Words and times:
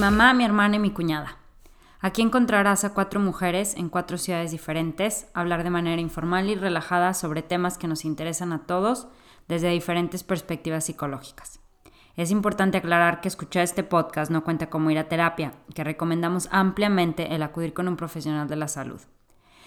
mamá, 0.00 0.32
mi 0.32 0.44
hermana 0.44 0.76
y 0.76 0.78
mi 0.78 0.90
cuñada. 0.92 1.36
Aquí 2.00 2.22
encontrarás 2.22 2.84
a 2.84 2.94
cuatro 2.94 3.20
mujeres 3.20 3.74
en 3.76 3.90
cuatro 3.90 4.16
ciudades 4.16 4.50
diferentes 4.50 5.26
hablar 5.34 5.62
de 5.62 5.68
manera 5.68 6.00
informal 6.00 6.48
y 6.48 6.54
relajada 6.54 7.12
sobre 7.12 7.42
temas 7.42 7.76
que 7.76 7.86
nos 7.86 8.06
interesan 8.06 8.54
a 8.54 8.66
todos 8.66 9.08
desde 9.46 9.68
diferentes 9.68 10.24
perspectivas 10.24 10.84
psicológicas. 10.84 11.60
Es 12.16 12.30
importante 12.30 12.78
aclarar 12.78 13.20
que 13.20 13.28
escuchar 13.28 13.62
este 13.62 13.82
podcast 13.82 14.30
no 14.30 14.42
cuenta 14.42 14.70
como 14.70 14.90
ir 14.90 14.98
a 14.98 15.08
terapia, 15.08 15.52
que 15.74 15.84
recomendamos 15.84 16.48
ampliamente 16.50 17.34
el 17.34 17.42
acudir 17.42 17.74
con 17.74 17.86
un 17.86 17.96
profesional 17.96 18.48
de 18.48 18.56
la 18.56 18.68
salud. 18.68 19.02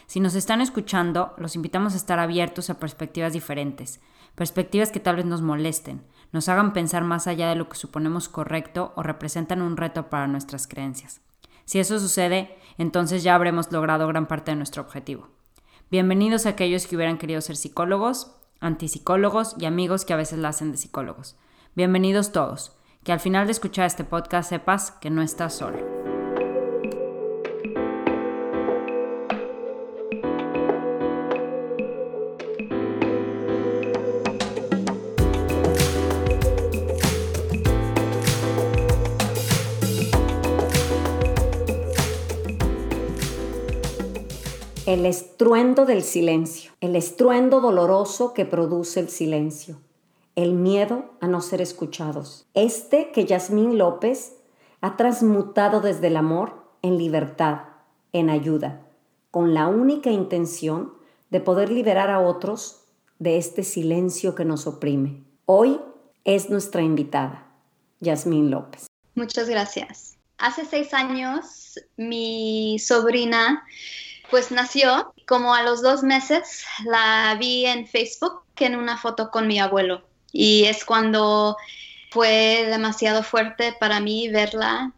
Si 0.08 0.20
nos 0.20 0.34
están 0.34 0.62
escuchando, 0.62 1.36
los 1.38 1.56
invitamos 1.56 1.94
a 1.94 1.98
estar 1.98 2.18
abiertos 2.18 2.72
a 2.72 2.80
perspectivas 2.80 3.34
diferentes, 3.34 4.02
perspectivas 4.34 4.92
que 4.92 5.00
tal 5.00 5.16
vez 5.16 5.26
nos 5.26 5.44
molesten, 5.44 6.02
nos 6.34 6.50
hagan 6.50 6.74
pensar 6.74 7.04
más 7.06 7.28
allá 7.28 7.48
de 7.48 7.56
lo 7.56 7.70
que 7.70 7.78
suponemos 7.78 8.28
correcto 8.28 8.92
o 8.96 9.04
representan 9.04 9.62
un 9.62 9.78
reto 9.78 10.10
para 10.10 10.28
nuestras 10.28 10.68
creencias. 10.68 11.22
Si 11.64 11.80
eso 11.80 12.00
sucede, 12.00 12.58
entonces 12.78 13.24
ya 13.24 13.36
habremos 13.36 13.72
logrado 13.72 14.08
gran 14.08 14.28
parte 14.28 14.52
de 14.52 14.58
nuestro 14.58 14.82
objetivo. 14.82 15.30
Bienvenidos 15.90 16.46
a 16.46 16.50
aquellos 16.50 16.88
que 16.88 16.96
hubieran 16.96 17.20
querido 17.20 17.40
ser 17.40 17.56
psicólogos, 17.56 18.36
antipsicólogos 18.60 19.56
y 19.60 19.66
amigos 19.66 20.04
que 20.04 20.14
a 20.14 20.18
veces 20.18 20.40
la 20.40 20.50
hacen 20.50 20.72
de 20.72 20.78
psicólogos. 20.78 21.38
Bienvenidos 21.76 22.32
todos. 22.32 22.76
Que 23.04 23.12
al 23.12 23.20
final 23.20 23.46
de 23.46 23.52
escuchar 23.52 23.86
este 23.86 24.04
podcast 24.04 24.50
sepas 24.50 24.92
que 24.92 25.10
no 25.10 25.22
estás 25.22 25.54
solo. 25.54 26.03
El 44.94 45.08
estruendo 45.08 45.86
del 45.88 46.04
silencio, 46.04 46.72
el 46.80 46.96
estruendo 46.96 47.62
doloroso 47.62 48.36
que 48.36 48.46
produce 48.46 49.00
el 49.00 49.10
silencio, 49.10 49.82
el 50.36 50.54
miedo 50.54 51.16
a 51.20 51.28
no 51.28 51.42
ser 51.42 51.62
escuchados. 51.62 52.46
Este 52.54 53.12
que 53.12 53.26
Yasmín 53.26 53.80
López 53.80 54.36
ha 54.82 54.96
transmutado 54.96 55.82
desde 55.82 56.08
el 56.08 56.18
amor 56.18 56.64
en 56.84 57.00
libertad, 57.00 57.62
en 58.12 58.30
ayuda, 58.30 58.86
con 59.32 59.56
la 59.56 59.68
única 59.68 60.12
intención 60.12 60.94
de 61.32 61.40
poder 61.40 61.72
liberar 61.72 62.12
a 62.12 62.20
otros 62.20 62.82
de 63.18 63.38
este 63.38 63.64
silencio 63.64 64.36
que 64.36 64.46
nos 64.46 64.68
oprime. 64.68 65.24
Hoy 65.48 65.80
es 66.24 66.52
nuestra 66.52 66.84
invitada, 66.84 67.48
Yasmín 68.00 68.52
López. 68.52 68.86
Muchas 69.16 69.50
gracias. 69.50 70.18
Hace 70.38 70.66
seis 70.66 70.94
años 70.94 71.80
mi 71.98 72.78
sobrina 72.78 73.64
pues 74.34 74.50
nació, 74.50 75.14
como 75.28 75.54
a 75.54 75.62
los 75.62 75.84
dos 75.84 76.02
meses 76.02 76.66
la 76.86 77.38
vi 77.40 77.68
en 77.68 77.86
Facebook 77.86 78.42
en 78.58 78.76
una 78.76 78.98
foto 78.98 79.30
con 79.30 79.46
mi 79.46 79.60
abuelo 79.60 80.02
y 80.32 80.64
es 80.64 80.86
cuando 80.86 81.56
fue 82.10 82.66
demasiado 82.68 83.22
fuerte 83.22 83.76
para 83.80 84.00
mí 84.00 84.30
verla 84.30 84.92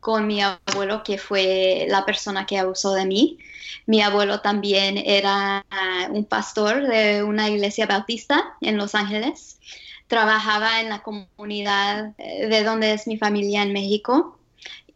con 0.00 0.26
mi 0.26 0.42
abuelo, 0.42 1.04
que 1.04 1.18
fue 1.18 1.86
la 1.88 2.04
persona 2.04 2.46
que 2.46 2.58
abusó 2.58 2.94
de 2.94 3.06
mí. 3.06 3.38
Mi 3.86 4.02
abuelo 4.02 4.40
también 4.40 4.98
era 4.98 5.64
un 6.10 6.24
pastor 6.24 6.88
de 6.88 7.22
una 7.22 7.48
iglesia 7.48 7.86
bautista 7.86 8.56
en 8.60 8.76
Los 8.76 8.96
Ángeles. 8.96 9.60
Trabajaba 10.08 10.80
en 10.80 10.88
la 10.88 11.00
comunidad 11.04 12.16
de 12.16 12.64
donde 12.64 12.94
es 12.94 13.06
mi 13.06 13.18
familia 13.18 13.62
en 13.62 13.72
México 13.72 14.39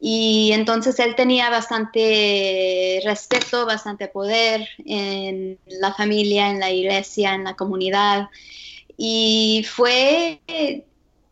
y 0.06 0.52
entonces 0.52 0.98
él 0.98 1.14
tenía 1.14 1.48
bastante 1.48 3.00
respeto, 3.06 3.64
bastante 3.64 4.06
poder 4.06 4.68
en 4.84 5.58
la 5.66 5.94
familia, 5.94 6.50
en 6.50 6.60
la 6.60 6.70
iglesia, 6.70 7.32
en 7.32 7.44
la 7.44 7.56
comunidad. 7.56 8.28
Y 8.98 9.64
fue 9.66 10.42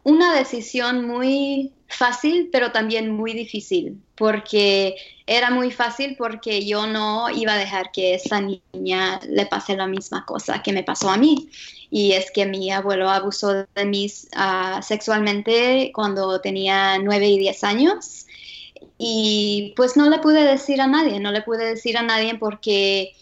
una 0.04 0.34
decisión 0.34 1.06
muy 1.06 1.70
fácil, 1.86 2.48
pero 2.50 2.72
también 2.72 3.10
muy 3.10 3.34
difícil, 3.34 4.00
porque 4.14 4.94
era 5.26 5.50
muy 5.50 5.70
fácil 5.70 6.16
porque 6.16 6.64
yo 6.64 6.86
no 6.86 7.28
iba 7.28 7.52
a 7.52 7.58
dejar 7.58 7.92
que 7.92 8.14
esa 8.14 8.40
niña 8.40 9.20
le 9.28 9.44
pase 9.44 9.76
la 9.76 9.86
misma 9.86 10.24
cosa 10.24 10.62
que 10.62 10.72
me 10.72 10.82
pasó 10.82 11.10
a 11.10 11.18
mí. 11.18 11.50
Y 11.90 12.12
es 12.12 12.30
que 12.30 12.46
mi 12.46 12.70
abuelo 12.70 13.10
abusó 13.10 13.52
de 13.52 13.84
mí 13.84 14.10
ah, 14.34 14.80
sexualmente 14.82 15.92
cuando 15.94 16.40
tenía 16.40 16.96
9 16.98 17.28
y 17.28 17.38
10 17.38 17.64
años 17.64 18.24
y 19.04 19.72
pues 19.74 19.96
no 19.96 20.08
le 20.08 20.20
pude 20.20 20.44
decir 20.44 20.80
a 20.80 20.86
nadie, 20.86 21.18
no 21.18 21.32
le 21.32 21.42
pude 21.42 21.64
decir 21.64 21.98
a 21.98 22.02
nadie 22.02 22.36
porque 22.36 23.16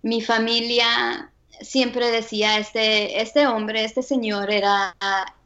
mi 0.00 0.22
familia 0.22 1.30
siempre 1.60 2.10
decía, 2.10 2.58
este, 2.58 3.20
este 3.20 3.46
hombre, 3.46 3.84
este 3.84 4.02
señor 4.02 4.50
era 4.50 4.96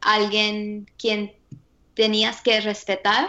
alguien 0.00 0.88
quien 0.96 1.34
tenías 1.94 2.42
que 2.42 2.60
respetar 2.60 3.28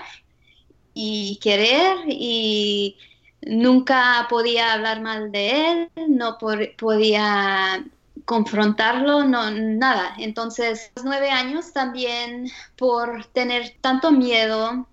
y 0.94 1.40
querer 1.42 1.98
y 2.08 2.98
nunca 3.42 4.28
podía 4.30 4.74
hablar 4.74 5.02
mal 5.02 5.32
de 5.32 5.72
él, 5.72 5.90
no 6.08 6.38
podía 6.78 7.84
confrontarlo, 8.26 9.24
no, 9.24 9.50
nada. 9.50 10.14
Entonces, 10.20 10.92
los 10.98 11.04
nueve 11.04 11.32
años 11.32 11.74
también 11.74 12.52
por 12.76 13.26
tener 13.26 13.76
tanto 13.82 14.12
miedo 14.12 14.88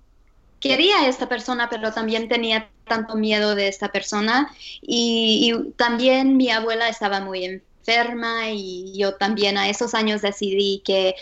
quería 0.65 1.01
a 1.01 1.09
esta 1.09 1.29
persona, 1.29 1.69
pero 1.69 1.93
también 1.93 2.27
tenía 2.27 2.71
tanto 2.87 3.17
miedo 3.17 3.55
de 3.55 3.69
esta 3.69 3.93
persona. 3.93 4.51
Y, 4.81 5.53
también 5.77 6.39
mi 6.39 6.51
abuela 6.51 6.89
estaba 6.89 7.21
muy 7.21 7.45
enferma 7.45 8.51
y 8.51 8.97
yo 8.97 9.17
también 9.17 9.59
a 9.59 9.69
esos 9.69 9.95
años 9.95 10.23
decidí 10.23 10.83
que 10.83 11.17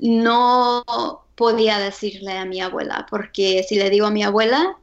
no 0.00 0.82
podía 1.34 1.78
decirle 1.78 2.38
a 2.38 2.46
mi 2.46 2.62
abuela, 2.62 3.06
porque 3.10 3.62
si 3.68 3.76
le 3.76 3.90
digo 3.90 4.06
a 4.06 4.10
mi 4.10 4.22
abuela, 4.22 4.78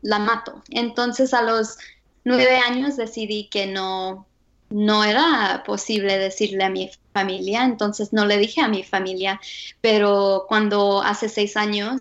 la 0.00 0.18
mato. 0.18 0.62
Entonces 0.70 1.34
a 1.34 1.42
los 1.42 1.76
nueve 2.24 2.56
años 2.56 2.96
decidí 2.96 3.48
que 3.50 3.66
no, 3.66 4.26
no 4.70 5.04
era 5.04 5.62
posible 5.66 6.16
decirle 6.16 6.64
a 6.64 6.70
mi 6.70 6.90
familia, 7.12 7.64
entonces 7.64 8.14
no 8.14 8.24
le 8.24 8.38
dije 8.38 8.62
a 8.62 8.68
mi 8.68 8.82
familia, 8.82 9.40
pero 9.82 10.46
cuando 10.48 11.02
hace 11.02 11.28
seis 11.28 11.56
años 11.56 12.00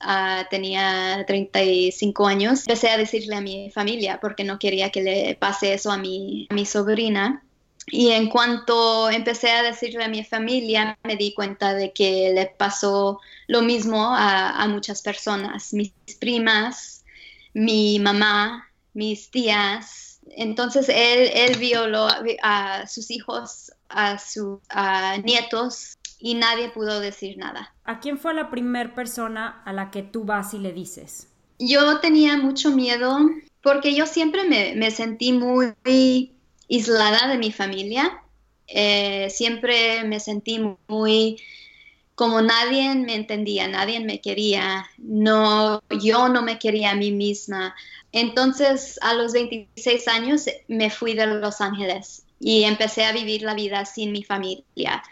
Ah, 0.00 0.46
tenía 0.50 1.24
35 1.26 2.26
años, 2.26 2.60
empecé 2.60 2.90
a 2.90 2.98
decirle 2.98 3.36
a 3.36 3.40
mi 3.40 3.70
familia 3.70 4.18
porque 4.20 4.44
no 4.44 4.58
quería 4.58 4.90
que 4.90 5.02
le 5.02 5.34
pase 5.34 5.74
eso 5.74 5.90
a 5.90 5.96
mi, 5.96 6.46
a 6.50 6.54
mi 6.54 6.66
sobrina. 6.66 7.42
Y 7.86 8.10
en 8.10 8.30
cuanto 8.30 9.10
empecé 9.10 9.50
a 9.50 9.62
decirle 9.62 10.04
a 10.04 10.08
mi 10.08 10.24
familia, 10.24 10.98
me 11.04 11.16
di 11.16 11.34
cuenta 11.34 11.74
de 11.74 11.92
que 11.92 12.32
le 12.34 12.46
pasó 12.46 13.20
lo 13.46 13.60
mismo 13.60 14.14
a, 14.14 14.62
a 14.62 14.68
muchas 14.68 15.02
personas, 15.02 15.74
mis 15.74 15.92
primas, 16.18 17.04
mi 17.52 17.98
mamá, 17.98 18.70
mis 18.94 19.30
tías. 19.30 20.20
Entonces 20.36 20.88
él, 20.88 21.30
él 21.34 21.58
violó 21.58 22.08
a 22.42 22.86
sus 22.86 23.10
hijos, 23.10 23.72
a 23.88 24.18
sus 24.18 24.60
nietos 25.22 25.98
y 26.18 26.34
nadie 26.34 26.70
pudo 26.70 27.00
decir 27.00 27.36
nada. 27.38 27.74
¿A 27.84 28.00
quién 28.00 28.18
fue 28.18 28.34
la 28.34 28.50
primera 28.50 28.94
persona 28.94 29.62
a 29.64 29.72
la 29.72 29.90
que 29.90 30.02
tú 30.02 30.24
vas 30.24 30.54
y 30.54 30.58
le 30.58 30.72
dices? 30.72 31.28
Yo 31.58 32.00
tenía 32.00 32.36
mucho 32.36 32.70
miedo 32.70 33.18
porque 33.62 33.94
yo 33.94 34.06
siempre 34.06 34.44
me, 34.44 34.90
sentí 34.90 35.32
muy 35.32 35.72
aislada 36.68 37.28
de 37.28 37.38
mi 37.38 37.52
familia. 37.52 38.22
Eh, 38.66 39.28
siempre 39.30 40.04
me 40.04 40.20
sentí 40.20 40.60
muy 40.88 41.38
como 42.14 42.40
nadie 42.40 42.94
me 42.94 43.14
entendía, 43.14 43.66
nadie 43.66 43.98
me 44.00 44.20
quería, 44.20 44.86
no, 44.98 45.82
yo 46.00 46.28
no 46.28 46.42
me 46.42 46.58
quería 46.58 46.92
a 46.92 46.94
mí 46.94 47.10
misma. 47.10 47.74
Entonces, 48.12 48.98
a 49.02 49.14
los 49.14 49.32
26 49.32 50.06
años 50.08 50.44
me 50.68 50.90
fui 50.90 51.14
de 51.14 51.26
Los 51.26 51.60
Ángeles 51.60 52.23
y 52.46 52.64
empecé 52.64 53.06
a 53.06 53.12
vivir 53.12 53.40
la 53.40 53.54
vida 53.54 53.86
sin 53.86 54.12
mi 54.12 54.22
familia. 54.22 55.02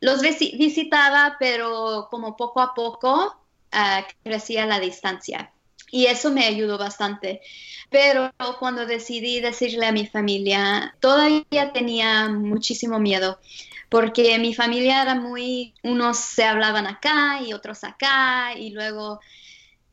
Los 0.00 0.20
visitaba, 0.22 1.36
pero 1.38 2.08
como 2.10 2.36
poco 2.36 2.60
a 2.60 2.74
poco 2.74 3.36
ah, 3.70 4.04
crecía 4.24 4.66
la 4.66 4.80
distancia. 4.80 5.52
Y 5.92 6.06
eso 6.06 6.32
me 6.32 6.44
ayudó 6.44 6.78
bastante. 6.78 7.42
Pero 7.90 8.32
cuando 8.58 8.86
decidí 8.86 9.38
decirle 9.38 9.86
a 9.86 9.92
mi 9.92 10.08
familia, 10.08 10.96
todavía 10.98 11.72
tenía 11.72 12.28
muchísimo 12.28 12.98
miedo, 12.98 13.38
porque 13.88 14.36
mi 14.40 14.52
familia 14.52 15.02
era 15.02 15.14
muy, 15.14 15.74
unos 15.84 16.16
se 16.16 16.42
hablaban 16.42 16.88
acá 16.88 17.40
y 17.40 17.52
otros 17.52 17.84
acá, 17.84 18.54
y 18.56 18.70
luego 18.70 19.20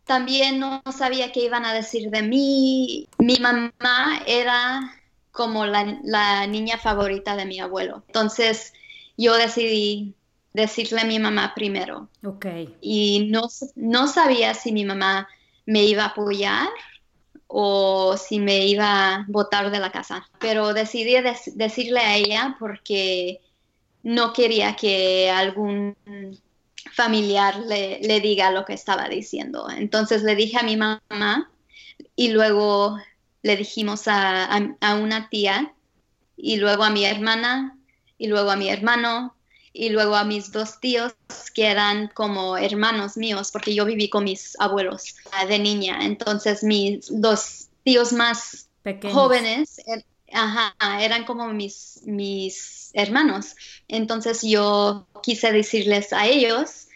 también 0.03 0.59
no 0.59 0.81
sabía 0.91 1.31
qué 1.31 1.41
iban 1.41 1.65
a 1.65 1.73
decir 1.73 2.09
de 2.09 2.23
mí. 2.23 3.07
Mi 3.19 3.35
mamá 3.35 4.23
era 4.25 4.96
como 5.37 5.67
la, 5.67 5.99
la 6.03 6.47
niña 6.47 6.79
favorita 6.79 7.35
de 7.35 7.45
mi 7.45 7.59
abuelo. 7.59 8.03
Entonces, 8.07 8.73
yo 9.17 9.35
decidí 9.35 10.15
decirle 10.51 11.01
a 11.01 11.05
mi 11.05 11.19
mamá 11.19 11.53
primero. 11.53 12.09
Ok. 12.25 12.47
Y 12.81 13.27
no, 13.29 13.43
no 13.75 14.07
sabía 14.07 14.55
si 14.55 14.71
mi 14.71 14.83
mamá 14.83 15.29
me 15.67 15.83
iba 15.83 16.03
a 16.05 16.07
apoyar 16.07 16.67
o 17.45 18.17
si 18.17 18.39
me 18.39 18.65
iba 18.65 19.13
a 19.13 19.25
botar 19.27 19.69
de 19.69 19.79
la 19.79 19.91
casa. 19.91 20.27
Pero 20.39 20.73
decidí 20.73 21.15
decirle 21.53 21.99
a 21.99 22.15
ella 22.17 22.57
porque 22.59 23.39
no 24.01 24.33
quería 24.33 24.75
que 24.75 25.29
algún 25.29 25.95
familiar 26.93 27.59
le, 27.59 27.99
le, 27.99 28.19
diga 28.21 28.49
lo 28.49 28.65
que 28.65 28.73
estaba 28.73 29.07
diciendo. 29.07 29.67
Entonces 29.69 30.23
le 30.23 30.35
dije 30.35 30.57
a 30.57 30.63
mi 30.63 30.77
mamá 30.77 31.51
y 32.15 32.29
luego 32.29 32.97
le 33.41 33.55
dijimos 33.55 34.07
a, 34.07 34.45
a, 34.81 34.95
una 34.95 35.29
tía 35.29 35.73
y 36.35 36.57
luego 36.57 36.83
a 36.83 36.89
mi 36.89 37.05
hermana 37.05 37.77
y 38.17 38.27
luego 38.27 38.51
a 38.51 38.55
mi 38.55 38.69
hermano 38.69 39.35
y 39.73 39.89
luego 39.89 40.15
a 40.15 40.23
mis 40.23 40.51
dos 40.51 40.79
tíos 40.79 41.13
que 41.53 41.67
eran 41.67 42.09
como 42.13 42.57
hermanos 42.57 43.15
míos 43.15 43.51
porque 43.51 43.75
yo 43.75 43.85
viví 43.85 44.09
con 44.09 44.23
mis 44.23 44.59
abuelos 44.59 45.15
de 45.47 45.59
niña. 45.59 45.99
Entonces 46.01 46.63
mis 46.63 47.07
dos 47.09 47.67
tíos 47.83 48.11
más 48.11 48.69
jóvenes 49.11 49.79
er, 49.85 50.03
eran 50.99 51.25
como 51.25 51.47
mis, 51.53 52.01
mis 52.05 52.89
hermanos. 52.93 53.55
Entonces 53.87 54.41
yo 54.41 55.07
quise 55.21 55.51
decirles 55.51 56.11
a 56.11 56.25
ellos 56.25 56.87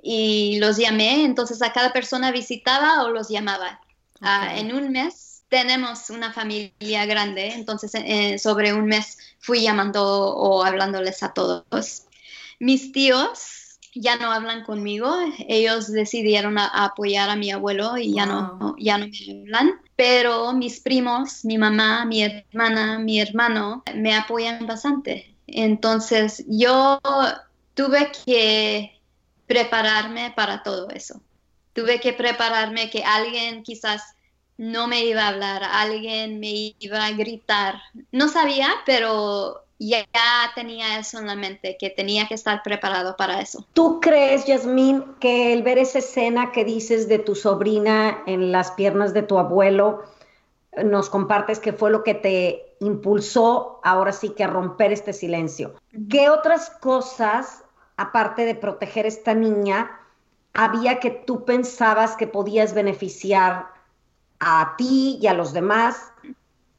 y 0.00 0.58
los 0.60 0.76
llamé. 0.76 1.24
Entonces 1.24 1.60
a 1.60 1.72
cada 1.72 1.92
persona 1.92 2.30
visitaba 2.30 3.04
o 3.04 3.10
los 3.10 3.28
llamaba. 3.28 3.80
Ah, 4.20 4.56
en 4.56 4.74
un 4.74 4.90
mes 4.90 5.27
tenemos 5.48 6.10
una 6.10 6.32
familia 6.32 7.06
grande, 7.06 7.48
entonces 7.52 7.92
eh, 7.94 8.38
sobre 8.38 8.72
un 8.72 8.86
mes 8.86 9.18
fui 9.38 9.62
llamando 9.62 10.02
o 10.04 10.62
hablándoles 10.62 11.22
a 11.22 11.32
todos. 11.32 12.04
Mis 12.58 12.92
tíos 12.92 13.78
ya 13.94 14.16
no 14.16 14.30
hablan 14.30 14.64
conmigo, 14.64 15.16
ellos 15.48 15.90
decidieron 15.90 16.58
apoyar 16.58 17.30
a 17.30 17.36
mi 17.36 17.50
abuelo 17.50 17.96
y 17.96 18.14
ya, 18.14 18.26
no, 18.26 18.76
ya 18.78 18.98
no 18.98 19.06
me 19.06 19.40
hablan, 19.42 19.80
pero 19.96 20.52
mis 20.52 20.80
primos, 20.80 21.44
mi 21.44 21.58
mamá, 21.58 22.04
mi 22.04 22.22
hermana, 22.22 22.98
mi 22.98 23.20
hermano 23.20 23.82
me 23.94 24.14
apoyan 24.14 24.66
bastante. 24.66 25.34
Entonces 25.46 26.44
yo 26.46 27.00
tuve 27.74 28.12
que 28.24 29.00
prepararme 29.46 30.32
para 30.36 30.62
todo 30.62 30.90
eso 30.90 31.22
tuve 31.78 32.00
que 32.00 32.12
prepararme 32.12 32.90
que 32.90 33.04
alguien 33.04 33.62
quizás 33.62 34.02
no 34.58 34.88
me 34.88 35.04
iba 35.04 35.22
a 35.22 35.28
hablar, 35.28 35.62
alguien 35.64 36.40
me 36.40 36.74
iba 36.78 37.06
a 37.06 37.12
gritar. 37.12 37.76
No 38.10 38.28
sabía, 38.28 38.68
pero 38.84 39.64
ya 39.78 40.04
tenía 40.56 40.98
eso 40.98 41.20
en 41.20 41.28
la 41.28 41.36
mente, 41.36 41.76
que 41.78 41.90
tenía 41.90 42.26
que 42.26 42.34
estar 42.34 42.62
preparado 42.64 43.16
para 43.16 43.40
eso. 43.40 43.64
¿Tú 43.72 44.00
crees, 44.00 44.46
Yasmín, 44.46 45.14
que 45.20 45.52
el 45.52 45.62
ver 45.62 45.78
esa 45.78 46.00
escena 46.00 46.50
que 46.50 46.64
dices 46.64 47.08
de 47.08 47.20
tu 47.20 47.36
sobrina 47.36 48.22
en 48.26 48.50
las 48.50 48.72
piernas 48.72 49.14
de 49.14 49.22
tu 49.22 49.38
abuelo, 49.38 50.02
nos 50.84 51.08
compartes 51.08 51.60
que 51.60 51.72
fue 51.72 51.90
lo 51.90 52.02
que 52.02 52.14
te 52.14 52.76
impulsó 52.80 53.80
ahora 53.84 54.12
sí 54.12 54.30
que 54.30 54.42
a 54.42 54.48
romper 54.48 54.92
este 54.92 55.12
silencio? 55.12 55.74
¿Qué 56.10 56.28
otras 56.28 56.70
cosas, 56.70 57.62
aparte 57.96 58.44
de 58.44 58.56
proteger 58.56 59.04
a 59.04 59.08
esta 59.08 59.34
niña, 59.34 60.00
había 60.52 60.98
que 60.98 61.10
tú 61.10 61.44
pensabas 61.44 62.16
que 62.16 62.26
podías 62.26 62.74
beneficiar 62.74 63.77
a 64.40 64.74
ti 64.76 65.18
y 65.20 65.26
a 65.26 65.34
los 65.34 65.52
demás 65.52 66.12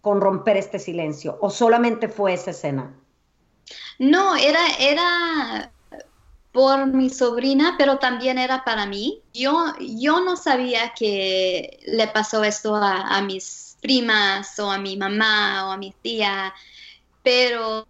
con 0.01 0.21
romper 0.21 0.57
este 0.57 0.79
silencio? 0.79 1.37
¿O 1.41 1.49
solamente 1.49 2.07
fue 2.07 2.33
esa 2.33 2.51
escena? 2.51 2.93
No, 3.97 4.35
era, 4.35 4.61
era 4.79 5.71
por 6.51 6.87
mi 6.87 7.09
sobrina, 7.09 7.75
pero 7.77 7.99
también 7.99 8.37
era 8.37 8.63
para 8.63 8.85
mí. 8.85 9.21
Yo, 9.33 9.73
yo 9.79 10.21
no 10.21 10.35
sabía 10.35 10.93
que 10.93 11.79
le 11.85 12.07
pasó 12.07 12.43
esto 12.43 12.75
a, 12.75 13.17
a 13.17 13.21
mis 13.21 13.77
primas 13.81 14.57
o 14.59 14.71
a 14.71 14.77
mi 14.77 14.97
mamá 14.97 15.67
o 15.67 15.71
a 15.71 15.77
mi 15.77 15.93
tía, 16.01 16.53
pero 17.23 17.85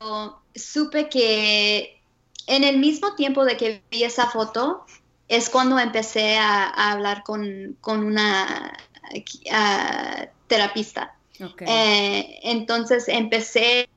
supe 0.56 1.10
que 1.10 2.02
en 2.48 2.64
el 2.64 2.80
mismo 2.80 3.14
tiempo 3.16 3.46
de 3.46 3.58
que 3.58 3.84
vi 3.92 4.04
esa 4.04 4.28
foto, 4.28 4.86
es 5.28 5.50
cuando 5.50 5.78
empecé 5.78 6.38
a, 6.38 6.92
hablar 6.92 7.24
con, 7.24 7.78
una 7.86 8.76
terapista. 10.48 11.16
Eh, 11.60 12.40
entonces 12.44 13.08
empecé 13.08 13.90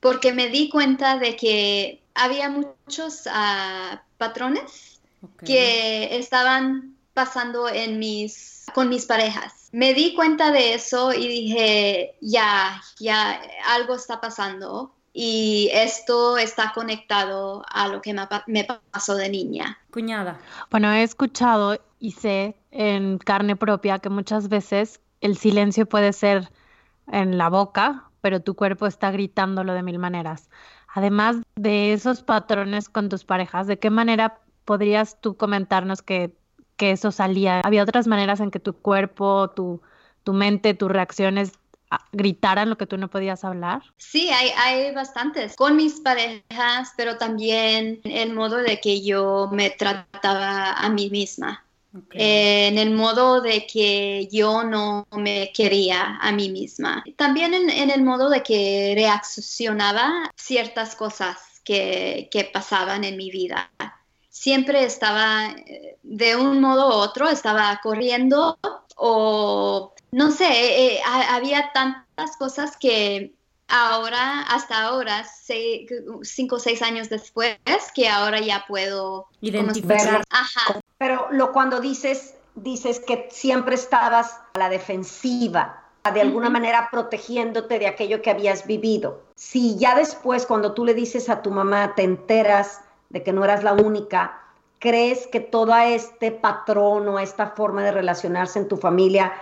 porque 0.00 0.32
me 0.32 0.48
di 0.48 0.70
cuenta 0.70 1.18
de 1.18 1.36
que 1.36 2.02
había 2.14 2.48
muchos 2.48 3.28
ah, 3.30 4.02
patrones 4.18 5.00
que 5.44 6.16
estaban 6.16 6.96
pasando 7.12 7.68
en 7.68 7.98
mis, 7.98 8.66
con 8.74 8.88
mis 8.88 9.06
parejas. 9.06 9.68
Me 9.72 9.94
di 9.94 10.14
cuenta 10.14 10.50
de 10.50 10.74
eso 10.74 11.12
y 11.12 11.28
dije, 11.28 12.16
ya, 12.20 12.82
ya, 12.98 13.40
algo 13.66 13.94
está 13.94 14.20
pasando 14.20 14.94
y 15.12 15.70
esto 15.72 16.36
está 16.38 16.72
conectado 16.74 17.64
a 17.68 17.88
lo 17.88 18.02
que 18.02 18.14
me, 18.46 18.64
pasó 18.90 19.14
de 19.14 19.28
niña. 19.28 19.78
Cuñada. 19.90 20.38
Bueno, 20.70 20.92
he 20.92 21.02
escuchado 21.02 21.80
y 22.00 22.12
sé 22.12 22.56
en 22.74 23.18
carne 23.18 23.56
propia 23.56 24.00
que 24.00 24.10
muchas 24.10 24.48
veces 24.48 25.00
el 25.20 25.38
silencio 25.38 25.86
puede 25.86 26.12
ser 26.12 26.50
en 27.06 27.38
la 27.38 27.48
boca, 27.48 28.10
pero 28.20 28.40
tu 28.40 28.54
cuerpo 28.54 28.86
está 28.86 29.10
gritándolo 29.10 29.72
de 29.72 29.82
mil 29.82 29.98
maneras. 29.98 30.50
Además 30.92 31.36
de 31.54 31.92
esos 31.92 32.22
patrones 32.22 32.88
con 32.88 33.08
tus 33.08 33.24
parejas, 33.24 33.66
¿de 33.66 33.78
qué 33.78 33.90
manera 33.90 34.40
podrías 34.64 35.20
tú 35.20 35.36
comentarnos 35.36 36.02
que, 36.02 36.34
que 36.76 36.90
eso 36.90 37.12
salía? 37.12 37.60
¿Había 37.60 37.82
otras 37.82 38.06
maneras 38.06 38.40
en 38.40 38.50
que 38.50 38.60
tu 38.60 38.74
cuerpo, 38.74 39.50
tu, 39.50 39.80
tu 40.24 40.32
mente, 40.32 40.74
tus 40.74 40.90
reacciones 40.90 41.52
gritaran 42.12 42.70
lo 42.70 42.76
que 42.76 42.86
tú 42.86 42.96
no 42.96 43.08
podías 43.08 43.44
hablar? 43.44 43.82
Sí, 43.98 44.30
hay, 44.30 44.50
hay 44.56 44.94
bastantes. 44.94 45.54
Con 45.54 45.76
mis 45.76 46.00
parejas, 46.00 46.92
pero 46.96 47.18
también 47.18 48.00
el 48.04 48.34
modo 48.34 48.56
de 48.56 48.80
que 48.80 49.02
yo 49.02 49.48
me 49.52 49.70
trataba 49.70 50.72
a 50.72 50.88
mí 50.88 51.10
misma. 51.10 51.63
En 52.12 52.78
el 52.78 52.90
modo 52.92 53.40
de 53.40 53.66
que 53.66 54.28
yo 54.30 54.64
no 54.64 55.06
me 55.12 55.52
quería 55.52 56.18
a 56.20 56.32
mí 56.32 56.48
misma. 56.50 57.04
También 57.16 57.54
en, 57.54 57.70
en 57.70 57.90
el 57.90 58.02
modo 58.02 58.28
de 58.30 58.42
que 58.42 58.92
reaccionaba 58.96 60.30
ciertas 60.36 60.96
cosas 60.96 61.38
que, 61.64 62.28
que 62.30 62.44
pasaban 62.44 63.04
en 63.04 63.16
mi 63.16 63.30
vida 63.30 63.70
siempre 64.34 64.84
estaba 64.84 65.46
eh, 65.46 65.96
de 66.02 66.36
un 66.36 66.60
modo 66.60 66.88
u 66.88 66.92
otro, 66.92 67.28
estaba 67.28 67.80
corriendo 67.82 68.58
o 68.96 69.94
no 70.10 70.30
sé, 70.30 70.96
eh, 70.96 71.00
había 71.04 71.70
tantas 71.72 72.36
cosas 72.36 72.76
que 72.76 73.32
ahora, 73.74 74.42
hasta 74.42 74.82
ahora, 74.82 75.24
cinco 76.22 76.56
o 76.56 76.58
seis 76.60 76.80
años 76.80 77.08
después, 77.10 77.58
que 77.94 78.08
ahora 78.08 78.40
ya 78.40 78.64
puedo 78.68 79.26
identificar. 79.40 80.22
Pero 80.98 81.26
lo 81.32 81.52
cuando 81.52 81.80
dices, 81.80 82.34
dices 82.54 83.00
que 83.00 83.28
siempre 83.32 83.74
estabas 83.74 84.40
a 84.54 84.58
la 84.58 84.68
defensiva, 84.68 85.82
de 86.12 86.20
alguna 86.20 86.50
manera 86.50 86.88
protegiéndote 86.90 87.78
de 87.78 87.88
aquello 87.88 88.22
que 88.22 88.30
habías 88.30 88.66
vivido. 88.66 89.22
Si 89.34 89.76
ya 89.76 89.96
después, 89.96 90.46
cuando 90.46 90.72
tú 90.72 90.84
le 90.84 90.94
dices 90.94 91.28
a 91.28 91.42
tu 91.42 91.50
mamá, 91.50 91.94
te 91.96 92.02
enteras 92.02 92.80
de 93.08 93.22
que 93.22 93.32
no 93.32 93.42
eras 93.42 93.64
la 93.64 93.72
única, 93.72 94.40
¿crees 94.78 95.26
que 95.26 95.40
todo 95.40 95.74
este 95.76 96.30
patrón 96.30 97.08
o 97.08 97.18
esta 97.18 97.48
forma 97.48 97.82
de 97.82 97.90
relacionarse 97.90 98.58
en 98.58 98.68
tu 98.68 98.76
familia 98.76 99.32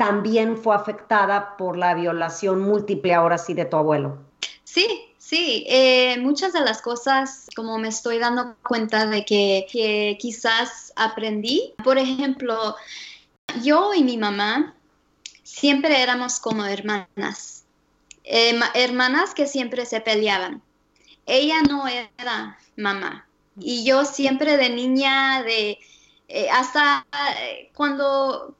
también 0.00 0.56
fue 0.56 0.74
afectada 0.74 1.58
por 1.58 1.76
la 1.76 1.92
violación 1.92 2.62
múltiple 2.62 3.12
ahora 3.12 3.36
sí 3.36 3.52
de 3.52 3.66
tu 3.66 3.76
abuelo. 3.76 4.16
Sí, 4.64 4.86
sí, 5.18 5.66
eh, 5.68 6.16
muchas 6.20 6.54
de 6.54 6.60
las 6.60 6.80
cosas 6.80 7.48
como 7.54 7.76
me 7.76 7.88
estoy 7.88 8.16
dando 8.16 8.56
cuenta 8.66 9.04
de 9.04 9.26
que, 9.26 10.16
quizás 10.18 10.94
aprendí, 10.96 11.74
por 11.84 11.98
ejemplo, 11.98 12.76
yo 13.62 13.92
y 13.92 14.02
mi 14.02 14.16
mamá 14.16 14.74
siempre 15.42 16.00
éramos 16.02 16.40
como 16.40 16.64
hermanas, 16.64 17.66
eh, 18.24 18.58
hermanas 18.72 19.34
que 19.34 19.46
siempre 19.46 19.84
se 19.84 20.00
peleaban. 20.00 20.62
Ella 21.26 21.60
no 21.68 21.86
era 21.86 22.58
mamá 22.74 23.28
y 23.58 23.84
yo 23.84 24.06
siempre 24.06 24.56
de 24.56 24.70
niña, 24.70 25.42
de 25.42 25.78
eh, 26.28 26.48
hasta 26.48 27.04
cuando 27.74 28.56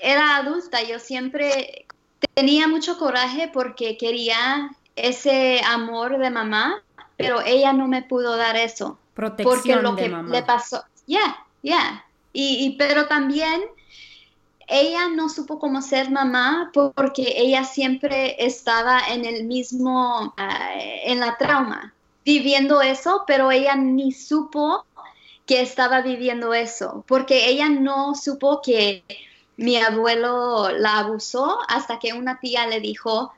era 0.00 0.36
adulta, 0.36 0.82
yo 0.82 0.98
siempre 0.98 1.86
tenía 2.34 2.68
mucho 2.68 2.98
coraje 2.98 3.50
porque 3.52 3.96
quería 3.96 4.70
ese 4.96 5.60
amor 5.66 6.18
de 6.18 6.30
mamá, 6.30 6.82
pero 7.16 7.40
ella 7.42 7.72
no 7.72 7.88
me 7.88 8.02
pudo 8.02 8.36
dar 8.36 8.56
eso. 8.56 8.98
Protección 9.14 9.58
porque 9.58 9.76
lo 9.76 9.96
que 9.96 10.08
le 10.08 10.42
pasó, 10.42 10.84
ya, 11.06 11.36
ya. 11.62 12.04
Y, 12.32 12.76
pero 12.78 13.06
también 13.08 13.60
ella 14.66 15.08
no 15.08 15.28
supo 15.28 15.58
cómo 15.58 15.82
ser 15.82 16.10
mamá 16.10 16.70
porque 16.72 17.34
ella 17.36 17.64
siempre 17.64 18.36
estaba 18.38 19.00
en 19.10 19.26
el 19.26 19.44
mismo, 19.44 20.32
ah, 20.38 20.70
en 20.74 21.20
la 21.20 21.36
trauma, 21.36 21.92
viviendo 22.24 22.80
eso, 22.80 23.24
pero 23.26 23.50
ella 23.50 23.76
ni 23.76 24.12
supo 24.12 24.86
que 25.44 25.60
estaba 25.60 26.00
viviendo 26.00 26.54
eso, 26.54 27.04
porque 27.06 27.48
ella 27.50 27.68
no 27.68 28.14
supo 28.14 28.62
que 28.62 29.04
mi 29.62 29.76
abuelo 29.76 30.70
la 30.70 30.98
abusó 30.98 31.58
hasta 31.68 31.98
que 31.98 32.12
una 32.12 32.40
tía 32.40 32.66
le 32.66 32.80
dijo, 32.80 33.32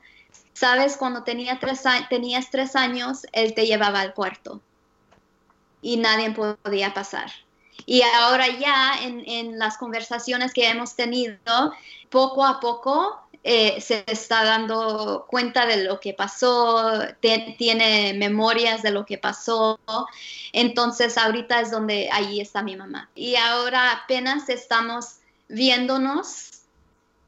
sabes, 0.53 0.97
cuando 0.97 1.23
tenía 1.23 1.59
tres 1.59 1.83
tenías 2.09 2.49
tres 2.49 2.75
años, 2.75 3.27
él 3.31 3.53
te 3.53 3.67
llevaba 3.67 4.01
al 4.01 4.13
cuarto 4.13 4.59
y 5.81 5.97
nadie 5.97 6.31
podía 6.31 6.93
pasar. 6.95 7.31
Y 7.85 8.01
ahora 8.01 8.47
ya 8.47 8.93
en, 9.03 9.59
las 9.59 9.77
conversaciones 9.77 10.51
que 10.51 10.67
hemos 10.67 10.95
tenido, 10.95 11.37
poco 12.09 12.43
a 12.43 12.59
poco 12.59 13.19
eh, 13.43 13.79
se 13.79 14.03
está 14.07 14.43
dando 14.43 15.27
cuenta 15.29 15.67
de 15.67 15.83
lo 15.83 15.99
que 15.99 16.13
pasó, 16.13 17.01
tiene 17.19 18.15
memorias 18.15 18.81
de 18.81 18.89
lo 18.89 19.05
que 19.05 19.19
pasó. 19.19 19.79
Entonces 20.53 21.19
ahorita 21.19 21.61
es 21.61 21.69
donde 21.69 22.09
ahí 22.11 22.41
está 22.41 22.63
mi 22.63 22.75
mamá. 22.75 23.11
Y 23.13 23.35
ahora 23.35 23.91
apenas 23.91 24.49
estamos 24.49 25.19
viéndonos 25.49 26.61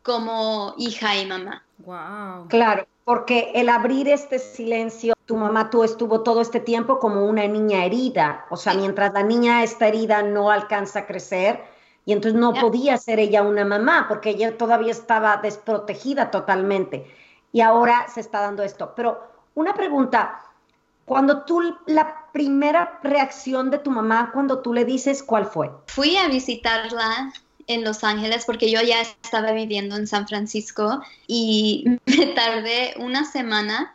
como 0.03 0.73
hija 0.77 1.15
y 1.17 1.25
mamá. 1.25 1.63
Wow. 1.79 2.47
Claro, 2.47 2.87
porque 3.03 3.51
el 3.55 3.69
abrir 3.69 4.07
este 4.09 4.39
silencio, 4.39 5.13
tu 5.25 5.37
mamá 5.37 5.69
tú 5.69 5.83
estuvo 5.83 6.21
todo 6.21 6.41
este 6.41 6.59
tiempo 6.59 6.99
como 6.99 7.25
una 7.25 7.47
niña 7.47 7.85
herida, 7.85 8.45
o 8.49 8.57
sea, 8.57 8.73
mientras 8.73 9.13
la 9.13 9.23
niña 9.23 9.63
está 9.63 9.87
herida 9.87 10.23
no 10.23 10.49
alcanza 10.49 10.99
a 10.99 11.07
crecer 11.07 11.63
y 12.05 12.13
entonces 12.13 12.39
no 12.39 12.53
podía 12.53 12.97
ser 12.97 13.19
ella 13.19 13.43
una 13.43 13.65
mamá 13.65 14.05
porque 14.07 14.29
ella 14.31 14.57
todavía 14.57 14.91
estaba 14.91 15.37
desprotegida 15.37 16.31
totalmente 16.31 17.13
y 17.51 17.61
ahora 17.61 18.07
se 18.07 18.21
está 18.21 18.41
dando 18.41 18.63
esto. 18.63 18.93
Pero 18.95 19.21
una 19.55 19.73
pregunta, 19.73 20.41
cuando 21.05 21.43
tú, 21.43 21.75
la 21.85 22.27
primera 22.31 22.99
reacción 23.03 23.69
de 23.71 23.79
tu 23.79 23.91
mamá 23.91 24.31
cuando 24.33 24.59
tú 24.59 24.73
le 24.73 24.85
dices, 24.85 25.23
¿cuál 25.23 25.45
fue? 25.45 25.71
Fui 25.87 26.17
a 26.17 26.27
visitarla 26.27 27.33
en 27.67 27.83
Los 27.83 28.03
Ángeles 28.03 28.45
porque 28.45 28.71
yo 28.71 28.81
ya 28.81 29.01
estaba 29.01 29.51
viviendo 29.51 29.95
en 29.95 30.07
San 30.07 30.27
Francisco 30.27 31.01
y 31.27 31.85
me 32.05 32.27
tardé 32.27 32.95
una 32.97 33.29
semana 33.29 33.93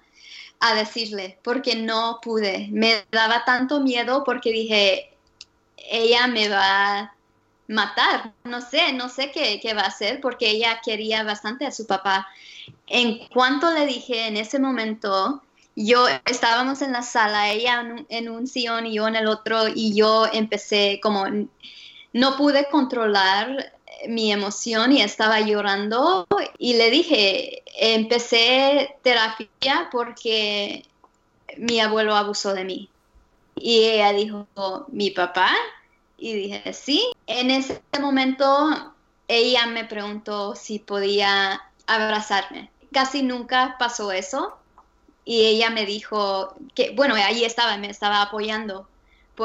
a 0.60 0.74
decirle 0.74 1.38
porque 1.42 1.74
no 1.74 2.20
pude. 2.22 2.68
Me 2.70 3.04
daba 3.10 3.44
tanto 3.44 3.80
miedo 3.80 4.22
porque 4.24 4.52
dije, 4.52 5.10
ella 5.76 6.26
me 6.28 6.48
va 6.48 6.98
a 6.98 7.16
matar. 7.66 8.32
No 8.44 8.60
sé, 8.60 8.92
no 8.92 9.08
sé 9.08 9.32
qué, 9.32 9.58
qué 9.60 9.74
va 9.74 9.82
a 9.82 9.88
hacer 9.88 10.20
porque 10.20 10.50
ella 10.50 10.80
quería 10.84 11.24
bastante 11.24 11.66
a 11.66 11.72
su 11.72 11.86
papá. 11.86 12.28
En 12.86 13.26
cuanto 13.28 13.72
le 13.72 13.86
dije 13.86 14.28
en 14.28 14.36
ese 14.36 14.60
momento, 14.60 15.42
yo 15.74 16.06
estábamos 16.26 16.82
en 16.82 16.92
la 16.92 17.02
sala, 17.02 17.50
ella 17.50 17.80
en 17.80 18.06
en 18.08 18.28
un, 18.28 18.46
sillón 18.46 18.86
y 18.86 18.94
yo 18.94 19.08
en 19.08 19.16
el 19.16 19.26
otro, 19.26 19.68
y 19.74 19.94
yo 19.96 20.26
empecé 20.32 21.00
como 21.02 21.24
no 22.12 22.36
pude 22.36 22.68
controlar 22.68 23.72
mi 24.08 24.32
emoción 24.32 24.92
y 24.92 25.00
estaba 25.00 25.40
llorando 25.40 26.26
y 26.58 26.74
le 26.74 26.90
dije, 26.90 27.62
empecé 27.76 28.96
terapia 29.02 29.88
porque 29.90 30.84
mi 31.56 31.80
abuelo 31.80 32.14
abusó 32.14 32.54
de 32.54 32.64
mí. 32.64 32.88
Y 33.54 33.84
ella 33.84 34.12
dijo, 34.12 34.46
¿mi 34.88 35.10
papá? 35.10 35.50
Y 36.18 36.34
dije, 36.34 36.72
sí. 36.72 37.12
En 37.26 37.50
ese 37.50 37.80
momento 38.00 38.94
ella 39.28 39.66
me 39.66 39.84
preguntó 39.84 40.54
si 40.54 40.78
podía 40.78 41.62
abrazarme. 41.86 42.70
Casi 42.92 43.22
nunca 43.22 43.76
pasó 43.78 44.12
eso. 44.12 44.56
Y 45.24 45.44
ella 45.44 45.70
me 45.70 45.86
dijo 45.86 46.54
que, 46.74 46.92
bueno, 46.96 47.14
ahí 47.14 47.44
estaba, 47.44 47.76
me 47.76 47.88
estaba 47.88 48.22
apoyando 48.22 48.88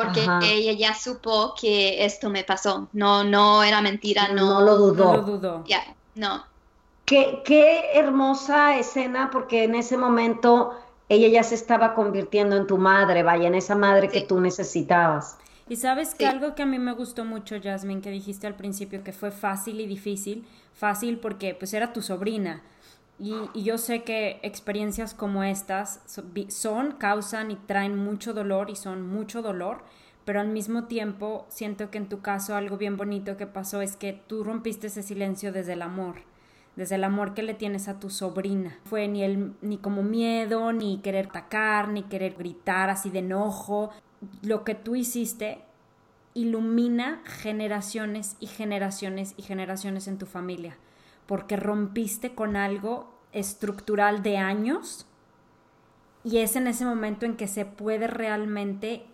porque 0.04 0.54
ella 0.54 0.74
ya 0.74 0.94
supo 0.94 1.54
que 1.60 2.06
esto 2.06 2.30
me 2.30 2.44
pasó. 2.44 2.88
No, 2.94 3.24
no 3.24 3.64
era 3.64 3.82
mentira, 3.82 4.30
no, 4.30 4.60
no 4.60 4.62
lo 4.62 4.78
dudó. 4.78 5.06
No 5.06 5.18
lo 5.18 5.22
dudó. 5.24 5.64
Ya, 5.68 5.84
no. 6.16 6.44
Qué, 7.06 7.42
qué 7.46 7.92
hermosa 7.94 8.78
escena, 8.78 9.30
porque 9.32 9.64
en 9.64 9.76
ese 9.76 9.98
momento 9.98 10.74
ella 11.10 11.28
ya 11.30 11.44
se 11.44 11.56
estaba 11.56 11.94
convirtiendo 11.94 12.58
en 12.58 12.68
tu 12.68 12.78
madre, 12.78 13.24
vaya, 13.24 13.48
en 13.48 13.56
esa 13.56 13.76
madre 13.76 14.10
que 14.10 14.22
tú 14.22 14.40
necesitabas. 14.40 15.38
Y 15.70 15.76
sabes 15.76 16.16
que 16.16 16.26
algo 16.26 16.56
que 16.56 16.64
a 16.64 16.66
mí 16.66 16.80
me 16.80 16.94
gustó 16.94 17.26
mucho, 17.26 17.56
Jasmine, 17.62 18.02
que 18.02 18.10
dijiste 18.10 18.48
al 18.48 18.56
principio 18.56 19.04
que 19.04 19.12
fue 19.12 19.32
fácil 19.32 19.82
y 19.82 19.88
difícil, 19.88 20.46
fácil 20.74 21.20
porque 21.20 21.56
pues 21.56 21.74
era 21.74 21.92
tu 21.92 22.02
sobrina, 22.02 22.62
y, 23.20 23.64
yo 23.64 23.78
sé 23.80 24.04
que 24.04 24.40
experiencias 24.44 25.14
como 25.16 25.44
estas 25.44 26.02
son, 26.50 26.92
causan 26.94 27.50
y 27.50 27.56
traen 27.56 27.98
mucho 27.98 28.34
dolor 28.34 28.70
y 28.70 28.76
son 28.76 29.08
mucho 29.08 29.42
dolor, 29.42 29.84
pero 30.24 30.40
al 30.40 30.50
mismo 30.50 30.84
tiempo 30.84 31.46
siento 31.50 31.90
que 31.90 31.98
en 31.98 32.10
tu 32.10 32.22
caso 32.22 32.56
algo 32.56 32.78
bien 32.78 32.96
bonito 32.96 33.36
que 33.36 33.48
pasó 33.48 33.82
es 33.82 33.96
que 33.96 34.14
tú 34.14 34.44
rompiste 34.44 34.88
ese 34.88 35.02
silencio 35.02 35.52
desde 35.52 35.74
el 35.74 35.82
amor, 35.82 36.18
desde 36.76 36.96
el 36.96 37.04
amor 37.04 37.34
que 37.34 37.42
le 37.42 37.56
tienes 37.56 37.88
a 37.88 38.00
tu 38.00 38.12
sobrina. 38.12 38.78
Fue 38.86 39.08
ni 39.08 39.24
el 39.24 39.54
ni 39.62 39.78
como 39.78 40.04
miedo, 40.04 40.72
ni 40.72 41.00
querer 41.00 41.28
atacar, 41.28 41.88
ni 41.88 42.04
querer 42.04 42.36
gritar 42.36 42.92
así 42.92 43.10
de 43.10 43.20
enojo. 43.20 43.90
Lo 44.44 44.64
que 44.64 44.76
tú 44.76 44.96
hiciste 44.96 45.60
ilumina 46.36 47.24
generaciones 47.26 48.36
y 48.40 48.46
generaciones 48.46 49.34
y 49.38 49.42
generaciones 49.42 50.08
en 50.08 50.20
tu 50.20 50.28
familia 50.28 50.78
porque 51.28 51.58
rompiste 51.58 52.34
con 52.34 52.56
algo 52.56 53.14
estructural 53.34 54.24
de 54.24 54.38
años 54.38 55.06
y 56.24 56.40
es 56.40 56.56
en 56.56 56.68
ese 56.68 56.86
momento 56.86 57.26
en 57.26 57.38
que 57.38 57.48
se 57.48 57.66
puede 57.66 58.08
realmente 58.08 59.06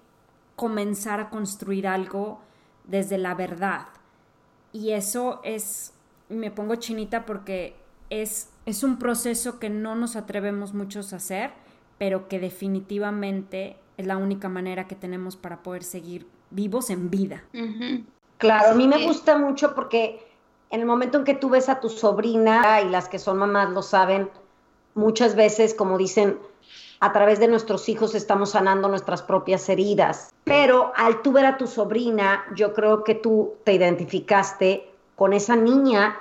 comenzar 0.55 1.19
a 1.19 1.29
construir 1.29 1.87
algo 1.87 2.39
desde 2.85 3.17
la 3.17 3.35
verdad. 3.35 3.87
Y 4.71 4.91
eso 4.91 5.41
es, 5.43 5.93
me 6.29 6.49
pongo 6.51 6.75
chinita 6.75 7.25
porque 7.25 7.75
es, 8.09 8.49
es 8.65 8.83
un 8.83 8.97
proceso 8.97 9.59
que 9.59 9.69
no 9.69 9.95
nos 9.95 10.15
atrevemos 10.15 10.73
muchos 10.73 11.13
a 11.13 11.17
hacer, 11.17 11.51
pero 11.97 12.27
que 12.27 12.39
definitivamente 12.39 13.77
es 13.97 14.07
la 14.07 14.17
única 14.17 14.49
manera 14.49 14.87
que 14.87 14.95
tenemos 14.95 15.35
para 15.35 15.61
poder 15.61 15.83
seguir 15.83 16.27
vivos 16.49 16.89
en 16.89 17.09
vida. 17.09 17.43
Claro, 18.37 18.71
a 18.71 18.75
mí 18.75 18.87
me 18.87 19.05
gusta 19.05 19.37
mucho 19.37 19.75
porque 19.75 20.32
en 20.73 20.79
el 20.79 20.87
momento 20.87 21.19
en 21.19 21.23
que 21.23 21.35
tú 21.35 21.49
ves 21.49 21.69
a 21.69 21.79
tu 21.79 21.87
sobrina, 21.87 22.81
y 22.81 22.89
las 22.89 23.07
que 23.07 23.19
son 23.19 23.37
mamás 23.37 23.69
lo 23.69 23.83
saben, 23.83 24.31
muchas 24.95 25.35
veces, 25.35 25.75
como 25.75 25.99
dicen, 25.99 26.39
a 26.99 27.13
través 27.13 27.39
de 27.39 27.47
nuestros 27.47 27.87
hijos 27.89 28.15
estamos 28.15 28.49
sanando 28.49 28.87
nuestras 28.87 29.21
propias 29.21 29.69
heridas. 29.69 30.33
Pero 30.45 30.91
al 30.95 31.21
tú 31.21 31.31
ver 31.31 31.45
a 31.45 31.57
tu 31.57 31.67
sobrina, 31.67 32.43
yo 32.55 32.73
creo 32.73 33.03
que 33.03 33.13
tú 33.13 33.53
te 33.63 33.73
identificaste 33.73 34.91
con 35.15 35.33
esa 35.33 35.55
niña 35.55 36.17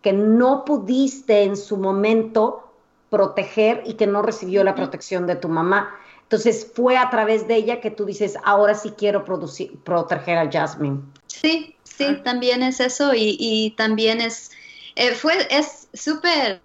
que 0.00 0.14
no 0.14 0.64
pudiste 0.64 1.42
en 1.42 1.54
su 1.54 1.76
momento 1.76 2.72
proteger 3.10 3.82
y 3.84 3.94
que 3.94 4.06
no 4.06 4.22
recibió 4.22 4.64
la 4.64 4.74
protección 4.74 5.26
de 5.26 5.36
tu 5.36 5.50
mamá. 5.50 5.94
Entonces 6.22 6.72
fue 6.74 6.96
a 6.96 7.10
través 7.10 7.46
de 7.48 7.56
ella 7.56 7.82
que 7.82 7.90
tú 7.90 8.06
dices, 8.06 8.38
ahora 8.44 8.74
sí 8.74 8.94
quiero 8.96 9.26
proteger 9.26 10.38
a 10.38 10.50
Jasmine. 10.50 11.00
Sí, 11.26 11.76
Sí, 12.00 12.16
ah. 12.18 12.22
también 12.22 12.62
es 12.62 12.80
eso 12.80 13.12
y, 13.14 13.74
también 13.76 14.22
es, 14.22 14.50
eh, 14.96 15.12
fue, 15.12 15.34
es 15.50 15.88
súper, 15.92 16.60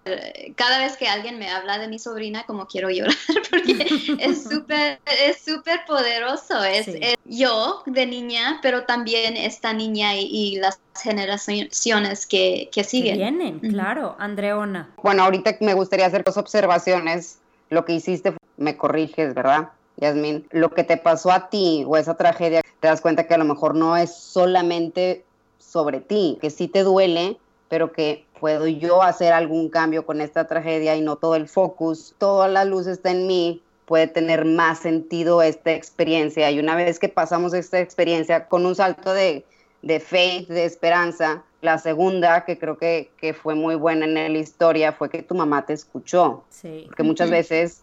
cada 0.54 0.78
vez 0.78 0.96
que 0.96 1.08
alguien 1.08 1.38
me 1.38 1.50
habla 1.50 1.78
de 1.78 1.88
mi 1.88 1.98
sobrina, 1.98 2.44
como 2.46 2.66
quiero 2.66 2.88
llorar, 2.88 3.14
porque 3.50 3.86
es 4.18 4.44
súper, 4.50 4.98
es 5.04 5.42
súper 5.44 5.80
poderoso. 5.86 6.64
Es, 6.64 6.86
yo 7.26 7.82
de 7.84 8.06
niña, 8.06 8.60
pero 8.62 8.84
también 8.84 9.36
esta 9.36 9.74
niña 9.74 10.14
y, 10.16 10.56
las 10.56 10.80
generaciones 11.02 12.26
que, 12.26 12.70
que 12.72 12.82
siguen. 12.82 13.18
vienen, 13.18 13.58
claro. 13.60 14.16
Andreona. 14.18 14.88
Bueno, 15.02 15.24
ahorita 15.24 15.58
me 15.60 15.74
gustaría 15.74 16.06
hacer 16.06 16.24
dos 16.24 16.38
observaciones. 16.38 17.40
Lo 17.68 17.84
que 17.84 17.92
hiciste, 17.92 18.32
me 18.56 18.76
corriges, 18.76 19.34
¿verdad? 19.34 19.68
Yasmin, 19.96 20.46
lo 20.50 20.70
que 20.70 20.84
te 20.84 20.96
pasó 20.96 21.30
a 21.30 21.48
ti 21.48 21.84
o 21.86 21.96
esa 21.96 22.16
tragedia, 22.16 22.62
te 22.80 22.88
das 22.88 23.00
cuenta 23.00 23.26
que 23.26 23.34
a 23.34 23.38
lo 23.38 23.44
mejor 23.44 23.74
no 23.74 23.96
es 23.96 24.14
solamente 24.14 25.25
sobre 25.66 26.00
ti, 26.00 26.38
que 26.40 26.50
sí 26.50 26.68
te 26.68 26.82
duele, 26.82 27.36
pero 27.68 27.92
que 27.92 28.24
puedo 28.38 28.66
yo 28.66 29.02
hacer 29.02 29.32
algún 29.32 29.68
cambio 29.68 30.06
con 30.06 30.20
esta 30.20 30.46
tragedia 30.46 30.96
y 30.96 31.00
no 31.00 31.16
todo 31.16 31.34
el 31.34 31.48
focus, 31.48 32.14
toda 32.18 32.48
la 32.48 32.64
luz 32.64 32.86
está 32.86 33.10
en 33.10 33.26
mí, 33.26 33.62
puede 33.86 34.06
tener 34.06 34.44
más 34.44 34.80
sentido 34.80 35.42
esta 35.42 35.72
experiencia. 35.72 36.50
Y 36.50 36.58
una 36.58 36.76
vez 36.76 36.98
que 36.98 37.08
pasamos 37.08 37.54
esta 37.54 37.80
experiencia 37.80 38.48
con 38.48 38.66
un 38.66 38.74
salto 38.74 39.12
de, 39.12 39.44
de 39.82 40.00
faith, 40.00 40.48
de 40.48 40.64
esperanza, 40.64 41.44
la 41.62 41.78
segunda, 41.78 42.44
que 42.44 42.58
creo 42.58 42.78
que, 42.78 43.10
que, 43.16 43.34
fue 43.34 43.54
muy 43.54 43.74
buena 43.74 44.04
en 44.04 44.14
la 44.14 44.38
historia, 44.38 44.92
fue 44.92 45.08
que 45.08 45.22
tu 45.22 45.34
mamá 45.34 45.66
te 45.66 45.72
escuchó. 45.72 46.44
Sí. 46.50 46.84
Porque 46.86 47.02
muchas 47.02 47.30
veces 47.30 47.82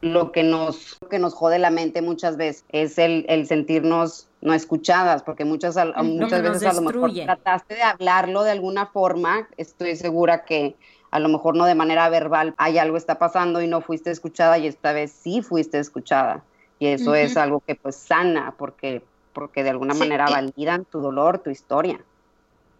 lo 0.00 0.30
que 0.32 0.42
nos, 0.42 0.98
que 1.10 1.18
nos 1.18 1.34
jode 1.34 1.58
la 1.58 1.70
mente 1.70 2.02
muchas 2.02 2.36
veces 2.36 2.64
es 2.68 2.98
el, 2.98 3.24
el 3.28 3.46
sentirnos 3.46 4.28
no 4.46 4.54
escuchadas, 4.54 5.24
porque 5.24 5.44
muchas, 5.44 5.76
muchas 6.04 6.40
veces 6.40 6.62
a 6.68 6.72
lo 6.72 6.82
mejor 6.82 7.12
trataste 7.12 7.74
de 7.74 7.82
hablarlo 7.82 8.44
de 8.44 8.52
alguna 8.52 8.86
forma, 8.86 9.48
estoy 9.56 9.96
segura 9.96 10.44
que 10.44 10.76
a 11.10 11.18
lo 11.18 11.28
mejor 11.28 11.56
no 11.56 11.66
de 11.66 11.74
manera 11.74 12.08
verbal 12.08 12.54
hay 12.56 12.78
algo 12.78 12.96
está 12.96 13.18
pasando 13.18 13.60
y 13.60 13.66
no 13.66 13.80
fuiste 13.80 14.12
escuchada 14.12 14.56
y 14.58 14.68
esta 14.68 14.92
vez 14.92 15.10
sí 15.10 15.42
fuiste 15.42 15.78
escuchada. 15.78 16.44
Y 16.78 16.86
eso 16.86 17.14
es 17.14 17.36
algo 17.36 17.60
que 17.66 17.74
pues 17.74 17.96
sana, 17.96 18.54
porque, 18.56 19.02
porque 19.32 19.64
de 19.64 19.70
alguna 19.70 19.94
manera 19.94 20.26
validan 20.26 20.84
tu 20.84 21.00
dolor, 21.00 21.38
tu 21.38 21.50
historia. 21.50 22.00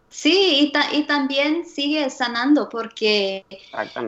Sí, 0.09 0.71
y, 0.93 1.03
también 1.03 1.65
sigue 1.65 2.09
sanando 2.09 2.69
porque 2.69 3.45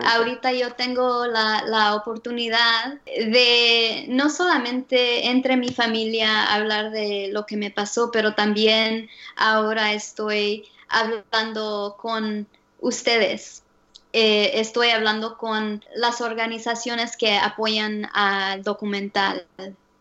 ahorita 0.05 0.53
yo 0.53 0.71
tengo 0.73 1.27
la, 1.27 1.63
la, 1.65 1.95
oportunidad 1.95 2.99
de 3.05 4.05
no 4.07 4.29
solamente 4.29 5.27
entre 5.27 5.57
mi 5.57 5.69
familia 5.69 6.45
hablar 6.45 6.91
de 6.91 7.29
lo 7.31 7.45
que 7.45 7.57
me 7.57 7.69
pasó, 7.69 8.11
pero 8.11 8.33
también 8.33 9.09
ahora 9.35 9.93
estoy 9.93 10.65
hablando 10.87 11.95
con 11.99 12.47
ustedes. 12.79 13.63
Eh, 14.11 14.59
estoy 14.59 14.89
hablando 14.89 15.37
con 15.37 15.83
las 15.95 16.21
organizaciones 16.21 17.15
que 17.15 17.37
apoyan 17.37 18.09
al 18.13 18.63
documental 18.63 19.45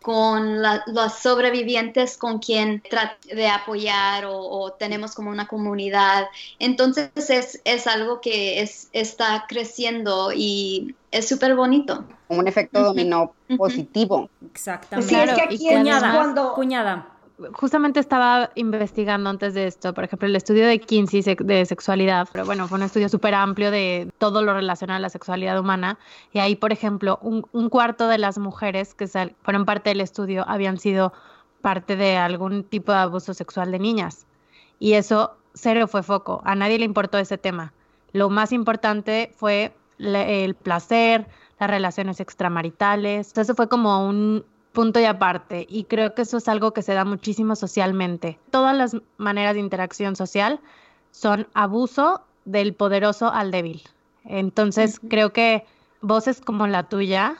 con 0.09 0.63
los 0.63 1.13
sobrevivientes 1.21 2.17
con 2.17 2.39
quien 2.39 2.83
trata 2.89 3.19
de 3.25 3.47
apoyar 3.47 4.25
o, 4.27 4.73
tenemos 4.79 5.15
como 5.15 5.29
una 5.29 5.47
comunidad. 5.47 6.29
Entonces 6.59 7.11
es, 7.29 7.61
es 7.67 7.87
algo 7.87 8.23
que 8.23 8.63
es, 8.63 8.89
está 8.95 9.45
creciendo 9.47 10.33
y 10.35 10.95
es 11.11 11.29
súper 11.29 11.55
bonito. 11.55 12.07
Un 12.29 12.49
efecto 12.49 12.83
dominó 12.85 13.35
positivo. 13.59 14.31
Exactamente. 14.51 15.15
Sí, 15.15 15.21
es 15.21 15.35
que 15.35 15.43
aquí 15.43 15.69
cuando... 15.69 16.55
cuñada 16.55 17.18
justamente 17.53 18.01
estaba 18.01 18.51
investigando 18.55 19.31
antes 19.31 19.55
de 19.55 19.67
esto, 19.67 19.95
por 19.95 20.05
ejemplo, 20.05 20.27
el 20.27 20.37
estudio 20.37 20.67
de 20.67 20.81
Kinsey 20.81 21.23
de 21.23 21.67
sexualidad, 21.67 22.29
pero 22.33 22.45
bueno, 22.45 22.67
fue 22.69 22.79
un 22.79 22.85
estudio 22.85 23.09
súper 23.09 23.35
amplio 23.35 23.71
de 23.71 24.11
todo 24.19 24.43
lo 24.43 24.55
relacionado 24.55 24.97
a 24.97 25.01
la 25.01 25.09
sexualidad 25.09 25.59
humana. 25.59 25.99
Y 26.33 26.41
ahí, 26.41 26.57
por 26.57 26.73
ejemplo, 26.73 27.19
un, 27.23 27.69
cuarto 27.69 28.09
de 28.09 28.19
las 28.19 28.39
mujeres 28.39 28.95
que 28.95 29.07
fueron 29.43 29.65
parte 29.65 29.91
del 29.91 30.01
estudio 30.01 30.45
habían 30.49 30.79
sido 30.79 31.13
parte 31.61 31.97
de 31.97 32.17
algún 32.17 32.65
tipo 32.65 32.93
de 32.93 32.99
abuso 32.99 33.35
sexual 33.35 33.71
de 33.71 33.79
niñas. 33.79 34.27
Y 34.79 34.95
eso 34.95 35.37
cero 35.55 35.87
fue 35.89 36.03
foco, 36.03 36.43
a 36.45 36.55
nadie 36.55 36.79
le 36.79 36.85
importó 36.85 37.19
ese 37.19 37.39
tema. 37.39 37.73
Lo 38.13 38.31
más 38.31 38.53
importante 38.53 39.33
fue 39.37 39.75
el 39.99 40.55
placer, 40.55 41.27
las 41.59 41.71
relaciones 41.71 42.21
extramaritales. 42.21 43.29
Entonces 43.29 43.55
fue 43.57 43.69
como 43.69 44.09
un, 44.09 44.45
punto 44.79 45.01
y 45.01 45.07
aparte. 45.07 45.67
Y 45.69 45.83
creo 45.83 46.15
que 46.15 46.23
eso 46.23 46.37
es 46.37 46.47
algo 46.47 46.73
que 46.73 46.83
se 46.83 46.95
da 46.95 47.05
muchísimo 47.05 47.57
socialmente. 47.57 48.39
Todas 48.53 48.77
las 48.77 48.97
maneras 49.17 49.55
de 49.55 49.61
interacción 49.61 50.15
social 50.15 50.61
son 51.11 51.49
abuso 51.53 52.23
del 52.45 52.75
poderoso 52.75 53.29
al 53.29 53.51
débil. 53.51 53.83
Entonces, 54.25 55.01
creo 55.11 55.33
que 55.33 55.65
voces 56.01 56.41
como 56.41 56.69
la 56.69 56.85
tuya, 56.85 57.39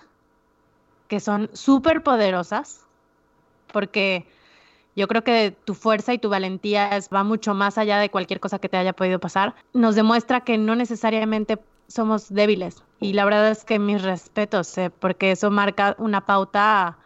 que 1.07 1.21
son 1.21 1.49
súper 1.53 2.03
poderosas, 2.03 2.81
porque 3.73 4.27
yo 4.97 5.07
creo 5.07 5.23
que 5.23 5.55
tu 5.65 5.75
fuerza 5.75 6.13
y 6.13 6.19
tu 6.19 6.31
valentía 6.31 6.91
va 7.15 7.23
mucho 7.23 7.55
más 7.55 7.79
allá 7.79 8.01
de 8.01 8.11
cualquier 8.11 8.41
cosa 8.41 8.59
que 8.59 8.69
te 8.69 8.79
haya 8.79 8.95
podido 8.95 9.21
pasar, 9.21 9.55
nos 9.73 9.95
demuestra 9.95 10.41
que 10.41 10.59
no 10.59 10.75
necesariamente 10.75 11.61
somos 11.87 12.35
débiles. 12.35 12.83
Y 12.99 13.13
la 13.13 13.25
verdad 13.25 13.49
es 13.49 13.65
que 13.65 13.79
mis 13.79 14.03
respetos, 14.03 14.77
eh, 14.77 14.91
porque 14.91 15.31
eso 15.31 15.53
marca 15.53 15.95
una 16.01 16.27
pauta 16.27 16.99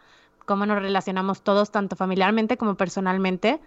cómo 0.45 0.65
nos 0.65 0.81
relacionamos 0.81 1.41
todos, 1.41 1.71
tanto 1.71 1.95
familiarmente 1.95 2.57
como 2.57 2.75
personalmente, 2.75 3.59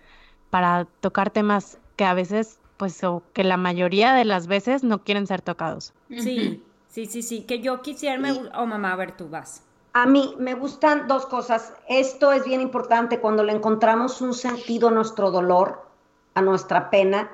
para 0.50 0.86
tocar 1.00 1.30
temas 1.30 1.78
que 1.96 2.04
a 2.04 2.14
veces, 2.14 2.58
pues, 2.76 3.02
o 3.04 3.22
que 3.32 3.44
la 3.44 3.56
mayoría 3.56 4.12
de 4.12 4.24
las 4.24 4.46
veces 4.46 4.84
no 4.84 5.02
quieren 5.02 5.26
ser 5.26 5.42
tocados. 5.42 5.92
Sí, 6.08 6.62
sí, 6.88 7.06
sí, 7.06 7.22
sí, 7.22 7.42
que 7.42 7.60
yo 7.60 7.82
quisiera, 7.82 8.18
me... 8.18 8.32
oh 8.54 8.66
mamá, 8.66 8.92
a 8.92 8.96
ver, 8.96 9.16
tú 9.16 9.28
vas. 9.28 9.62
A 9.92 10.04
mí 10.06 10.34
me 10.38 10.54
gustan 10.54 11.08
dos 11.08 11.24
cosas. 11.24 11.72
Esto 11.88 12.32
es 12.32 12.44
bien 12.44 12.60
importante 12.60 13.18
cuando 13.18 13.42
le 13.42 13.52
encontramos 13.52 14.20
un 14.20 14.34
sentido 14.34 14.88
a 14.88 14.90
nuestro 14.90 15.30
dolor, 15.30 15.88
a 16.34 16.42
nuestra 16.42 16.90
pena, 16.90 17.30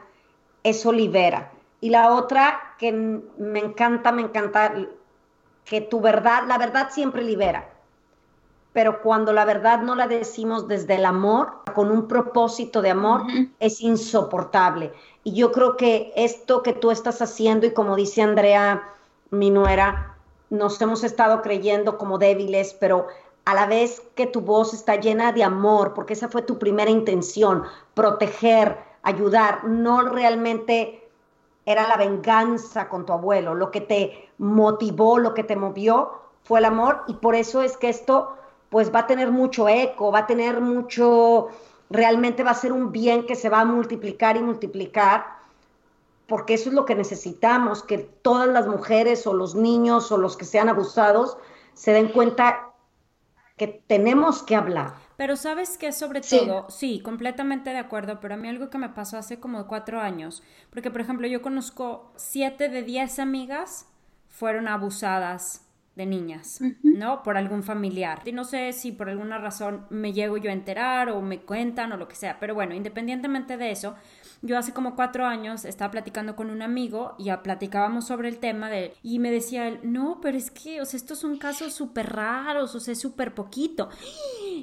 eso 0.62 0.92
libera. 0.92 1.50
Y 1.80 1.90
la 1.90 2.12
otra 2.12 2.76
que 2.78 2.92
me 2.92 3.58
encanta, 3.58 4.12
me 4.12 4.22
encanta 4.22 4.74
que 5.64 5.80
tu 5.80 6.00
verdad, 6.00 6.44
la 6.46 6.56
verdad 6.56 6.90
siempre 6.92 7.24
libera 7.24 7.71
pero 8.72 9.02
cuando 9.02 9.32
la 9.32 9.44
verdad 9.44 9.82
no 9.82 9.94
la 9.94 10.06
decimos 10.06 10.66
desde 10.66 10.94
el 10.94 11.04
amor, 11.04 11.58
con 11.74 11.90
un 11.90 12.08
propósito 12.08 12.80
de 12.80 12.90
amor, 12.90 13.22
es 13.60 13.80
insoportable. 13.80 14.92
Y 15.24 15.34
yo 15.34 15.52
creo 15.52 15.76
que 15.76 16.12
esto 16.16 16.62
que 16.62 16.72
tú 16.72 16.90
estás 16.90 17.20
haciendo, 17.20 17.66
y 17.66 17.72
como 17.72 17.96
dice 17.96 18.22
Andrea, 18.22 18.82
mi 19.30 19.50
nuera, 19.50 20.16
nos 20.48 20.80
hemos 20.80 21.04
estado 21.04 21.42
creyendo 21.42 21.98
como 21.98 22.18
débiles, 22.18 22.74
pero 22.78 23.08
a 23.44 23.54
la 23.54 23.66
vez 23.66 24.02
que 24.14 24.26
tu 24.26 24.40
voz 24.40 24.72
está 24.72 24.96
llena 24.96 25.32
de 25.32 25.44
amor, 25.44 25.92
porque 25.94 26.14
esa 26.14 26.28
fue 26.28 26.42
tu 26.42 26.58
primera 26.58 26.90
intención, 26.90 27.64
proteger, 27.94 28.78
ayudar, 29.02 29.64
no 29.64 30.02
realmente 30.02 31.08
era 31.66 31.86
la 31.88 31.96
venganza 31.96 32.88
con 32.88 33.04
tu 33.04 33.12
abuelo, 33.12 33.54
lo 33.54 33.70
que 33.70 33.80
te 33.80 34.30
motivó, 34.38 35.18
lo 35.18 35.34
que 35.34 35.44
te 35.44 35.56
movió 35.56 36.12
fue 36.42 36.58
el 36.58 36.64
amor 36.64 37.02
y 37.06 37.14
por 37.14 37.34
eso 37.34 37.62
es 37.62 37.76
que 37.76 37.88
esto 37.88 38.36
pues 38.72 38.92
va 38.92 39.00
a 39.00 39.06
tener 39.06 39.30
mucho 39.30 39.68
eco, 39.68 40.10
va 40.10 40.20
a 40.20 40.26
tener 40.26 40.62
mucho, 40.62 41.48
realmente 41.90 42.42
va 42.42 42.52
a 42.52 42.54
ser 42.54 42.72
un 42.72 42.90
bien 42.90 43.26
que 43.26 43.36
se 43.36 43.50
va 43.50 43.60
a 43.60 43.64
multiplicar 43.66 44.38
y 44.38 44.42
multiplicar, 44.42 45.26
porque 46.26 46.54
eso 46.54 46.70
es 46.70 46.74
lo 46.74 46.86
que 46.86 46.94
necesitamos, 46.94 47.82
que 47.82 47.98
todas 47.98 48.48
las 48.48 48.66
mujeres 48.66 49.26
o 49.26 49.34
los 49.34 49.54
niños 49.54 50.10
o 50.10 50.16
los 50.16 50.38
que 50.38 50.46
sean 50.46 50.70
abusados 50.70 51.36
se 51.74 51.92
den 51.92 52.08
cuenta 52.08 52.70
que 53.58 53.84
tenemos 53.86 54.42
que 54.42 54.56
hablar. 54.56 54.94
Pero 55.18 55.36
sabes 55.36 55.76
que 55.76 55.92
sobre 55.92 56.22
todo, 56.22 56.64
sí, 56.70 57.02
completamente 57.02 57.68
de 57.70 57.78
acuerdo, 57.78 58.20
pero 58.20 58.32
a 58.32 58.36
mí 58.38 58.48
algo 58.48 58.70
que 58.70 58.78
me 58.78 58.88
pasó 58.88 59.18
hace 59.18 59.38
como 59.38 59.66
cuatro 59.66 60.00
años, 60.00 60.42
porque 60.70 60.90
por 60.90 61.02
ejemplo 61.02 61.26
yo 61.26 61.42
conozco 61.42 62.10
siete 62.16 62.70
de 62.70 62.82
diez 62.82 63.18
amigas 63.18 63.86
fueron 64.30 64.66
abusadas 64.66 65.61
de 65.94 66.06
niñas, 66.06 66.60
¿no? 66.82 67.22
Por 67.22 67.36
algún 67.36 67.62
familiar. 67.62 68.22
Y 68.24 68.32
no 68.32 68.44
sé 68.44 68.72
si 68.72 68.92
por 68.92 69.10
alguna 69.10 69.38
razón 69.38 69.86
me 69.90 70.12
llego 70.12 70.38
yo 70.38 70.48
a 70.50 70.54
enterar 70.54 71.10
o 71.10 71.20
me 71.20 71.40
cuentan 71.40 71.92
o 71.92 71.96
lo 71.96 72.08
que 72.08 72.14
sea, 72.14 72.38
pero 72.40 72.54
bueno, 72.54 72.74
independientemente 72.74 73.58
de 73.58 73.70
eso, 73.70 73.94
yo 74.40 74.56
hace 74.56 74.72
como 74.72 74.96
cuatro 74.96 75.26
años 75.26 75.64
estaba 75.64 75.90
platicando 75.90 76.34
con 76.34 76.50
un 76.50 76.62
amigo 76.62 77.14
y 77.18 77.24
ya 77.24 77.42
platicábamos 77.42 78.06
sobre 78.06 78.28
el 78.28 78.38
tema 78.38 78.70
de 78.70 78.94
y 79.02 79.18
me 79.18 79.30
decía 79.30 79.68
él, 79.68 79.80
no, 79.82 80.20
pero 80.22 80.38
es 80.38 80.50
que, 80.50 80.80
o 80.80 80.84
sea, 80.84 80.96
estos 80.96 81.18
son 81.18 81.36
casos 81.36 81.74
súper 81.74 82.10
raros, 82.12 82.74
o 82.74 82.80
sea, 82.80 82.94
súper 82.94 83.34
poquito. 83.34 83.90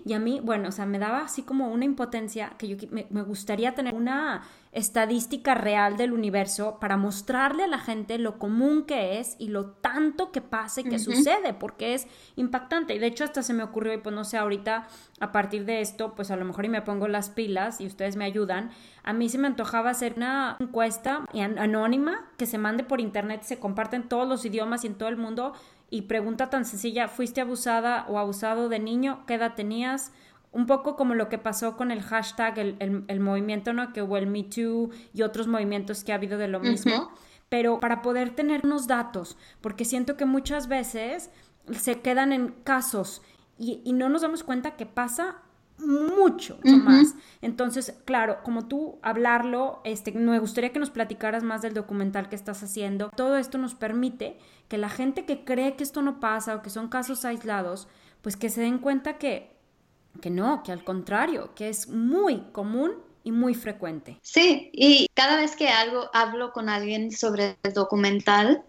Y 0.05 0.13
a 0.13 0.19
mí, 0.19 0.39
bueno, 0.43 0.69
o 0.69 0.71
sea, 0.71 0.85
me 0.85 0.99
daba 0.99 1.21
así 1.21 1.43
como 1.43 1.69
una 1.69 1.85
impotencia 1.85 2.53
que 2.57 2.67
yo 2.67 2.77
me, 2.91 3.07
me 3.09 3.21
gustaría 3.23 3.75
tener 3.75 3.93
una 3.93 4.43
estadística 4.71 5.55
real 5.55 5.97
del 5.97 6.13
universo 6.13 6.77
para 6.79 6.95
mostrarle 6.95 7.63
a 7.63 7.67
la 7.67 7.79
gente 7.79 8.19
lo 8.19 8.37
común 8.37 8.83
que 8.85 9.19
es 9.19 9.35
y 9.39 9.47
lo 9.47 9.71
tanto 9.71 10.31
que 10.31 10.41
pasa 10.41 10.81
y 10.81 10.83
que 10.83 10.99
sucede, 10.99 11.53
porque 11.53 11.95
es 11.95 12.07
impactante. 12.35 12.93
Y 12.93 12.99
de 12.99 13.07
hecho 13.07 13.23
hasta 13.23 13.41
se 13.41 13.53
me 13.53 13.63
ocurrió, 13.63 13.93
y 13.93 13.97
pues 13.97 14.13
no 14.13 14.23
sé, 14.23 14.37
ahorita 14.37 14.87
a 15.19 15.31
partir 15.31 15.65
de 15.65 15.81
esto, 15.81 16.13
pues 16.15 16.29
a 16.29 16.35
lo 16.35 16.45
mejor 16.45 16.65
y 16.65 16.69
me 16.69 16.83
pongo 16.83 17.07
las 17.07 17.29
pilas 17.29 17.81
y 17.81 17.87
ustedes 17.87 18.15
me 18.15 18.25
ayudan. 18.25 18.69
A 19.03 19.13
mí 19.13 19.27
se 19.27 19.39
me 19.39 19.47
antojaba 19.47 19.89
hacer 19.89 20.13
una 20.17 20.57
encuesta 20.59 21.25
anónima 21.57 22.29
que 22.37 22.45
se 22.45 22.59
mande 22.59 22.83
por 22.83 23.01
internet, 23.01 23.41
se 23.43 23.59
comparte 23.59 23.95
en 23.95 24.07
todos 24.07 24.27
los 24.27 24.45
idiomas 24.45 24.83
y 24.83 24.87
en 24.87 24.95
todo 24.95 25.09
el 25.09 25.17
mundo. 25.17 25.53
Y 25.89 26.03
pregunta 26.03 26.49
tan 26.49 26.65
sencilla, 26.65 27.07
¿fuiste 27.07 27.41
abusada 27.41 28.05
o 28.07 28.19
abusado 28.19 28.69
de 28.69 28.79
niño? 28.79 29.25
¿Qué 29.25 29.35
edad 29.35 29.55
tenías? 29.55 30.11
un 30.51 30.65
poco 30.65 30.95
como 30.95 31.13
lo 31.13 31.29
que 31.29 31.37
pasó 31.37 31.77
con 31.77 31.91
el 31.91 32.01
hashtag, 32.01 32.57
el, 32.57 33.19
movimiento, 33.19 33.73
¿no? 33.73 33.93
Que 33.93 34.01
hubo 34.01 34.17
el 34.17 34.27
Me 34.27 34.43
Too 34.43 34.89
y 35.13 35.21
otros 35.21 35.47
movimientos 35.47 36.03
que 36.03 36.11
ha 36.11 36.15
habido 36.15 36.37
de 36.37 36.47
lo 36.47 36.59
mismo, 36.59 37.11
pero 37.49 37.79
para 37.79 38.01
poder 38.01 38.31
tener 38.31 38.61
unos 38.65 38.87
datos, 38.87 39.37
porque 39.61 39.85
siento 39.85 40.17
que 40.17 40.25
muchas 40.25 40.67
veces 40.67 41.29
se 41.71 42.01
quedan 42.01 42.33
en 42.33 42.49
casos 42.63 43.21
y, 43.57 43.91
no 43.93 44.09
nos 44.09 44.21
damos 44.21 44.43
cuenta 44.43 44.75
que 44.75 44.85
pasa 44.85 45.37
mucho 45.79 46.59
más. 46.63 47.15
Entonces, 47.41 47.95
claro, 48.05 48.39
como 48.43 48.67
tú 48.67 48.99
hablarlo, 49.01 49.81
este, 49.83 50.11
me 50.11 50.39
gustaría 50.39 50.71
que 50.71 50.79
nos 50.79 50.89
platicaras 50.89 51.43
más 51.43 51.61
del 51.61 51.73
documental 51.73 52.29
que 52.29 52.35
estás 52.35 52.61
haciendo. 52.63 53.09
Todo 53.15 53.37
esto 53.37 53.57
nos 53.57 53.75
permite 53.75 54.37
que 54.67 54.77
la 54.77 54.89
gente 54.89 55.25
que 55.25 55.43
cree 55.43 55.75
que 55.75 55.83
esto 55.83 56.01
no 56.01 56.19
pasa 56.19 56.55
o 56.55 56.61
que 56.61 56.69
son 56.69 56.89
casos 56.89 57.25
aislados, 57.25 57.87
pues 58.21 58.35
que 58.35 58.49
se 58.49 58.61
den 58.61 58.79
cuenta 58.79 59.17
que 59.17 59.57
que 60.21 60.29
no, 60.29 60.63
que 60.63 60.71
al 60.71 60.83
contrario, 60.83 61.53
que 61.55 61.69
es 61.69 61.87
muy 61.87 62.41
común 62.51 62.93
y 63.23 63.31
muy 63.31 63.53
frecuente. 63.53 64.17
Sí, 64.21 64.69
y 64.73 65.07
cada 65.13 65.37
vez 65.37 65.55
que 65.55 65.69
algo, 65.69 66.09
hablo 66.13 66.51
con 66.51 66.69
alguien 66.69 67.11
sobre 67.11 67.57
el 67.63 67.73
documental, 67.73 68.63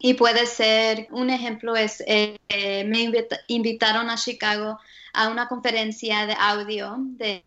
y 0.00 0.14
puede 0.14 0.46
ser, 0.46 1.06
un 1.10 1.30
ejemplo 1.30 1.76
es, 1.76 2.02
eh, 2.06 2.38
me 2.86 3.08
invitaron 3.48 4.10
a 4.10 4.16
Chicago 4.16 4.78
a 5.12 5.28
una 5.28 5.46
conferencia 5.46 6.26
de 6.26 6.34
audio, 6.38 6.96
de, 6.98 7.44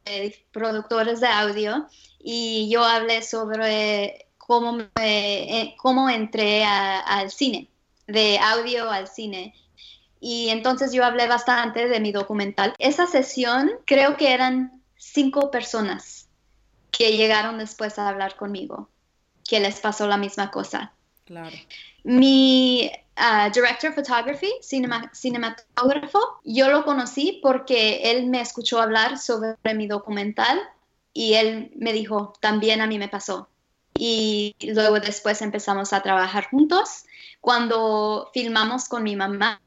productores 0.52 1.20
de 1.20 1.28
audio, 1.28 1.88
y 2.20 2.70
yo 2.70 2.84
hablé 2.86 3.24
sobre 3.24 4.28
cómo, 4.38 4.74
me, 4.74 4.88
eh, 4.96 5.76
cómo 5.78 6.10
entré 6.10 6.64
al 6.64 7.32
cine, 7.32 7.68
de 8.08 8.38
audio 8.38 8.90
al 8.90 9.08
cine 9.08 9.54
y 10.26 10.48
entonces 10.50 10.94
yo 10.94 11.04
hablé 11.04 11.28
bastante 11.28 11.90
de 11.90 12.00
mi 12.00 12.14
documental. 12.14 12.74
Esa 12.80 13.08
sesión 13.08 13.72
creo 13.86 14.16
que 14.16 14.32
eran 14.32 14.82
cinco 14.96 15.52
personas 15.52 16.30
que 16.92 17.18
llegaron 17.18 17.58
después 17.58 18.00
a 18.00 18.08
hablar 18.08 18.38
conmigo. 18.38 18.88
que 19.46 19.60
les 19.60 19.82
pasó 19.82 20.08
la 20.08 20.16
misma 20.16 20.52
cosa. 20.52 20.94
Claro. 21.26 21.58
Mi 22.04 22.92
uh, 23.18 23.52
director 23.54 23.90
of 23.90 23.96
photography, 23.96 24.52
cinematógrafo, 24.62 26.20
yo 26.44 26.70
lo 26.70 26.84
conocí 26.84 27.40
porque 27.42 28.12
él 28.12 28.28
me 28.28 28.42
escuchó 28.42 28.82
hablar 28.82 29.18
sobre 29.18 29.56
mi 29.74 29.88
documental 29.88 30.60
y 31.14 31.36
él 31.36 31.72
me 31.76 31.94
dijo, 31.94 32.34
también 32.40 32.82
a 32.82 32.88
mí 32.88 32.98
me 32.98 33.08
pasó. 33.08 33.48
Y 33.96 34.56
luego 34.62 35.00
después 35.00 35.42
empezamos 35.42 35.94
a 35.94 36.02
trabajar 36.02 36.50
juntos. 36.50 37.06
Cuando 37.40 38.32
filmamos 38.34 38.90
con 38.90 39.04
mi 39.04 39.16
mamá, 39.16 39.62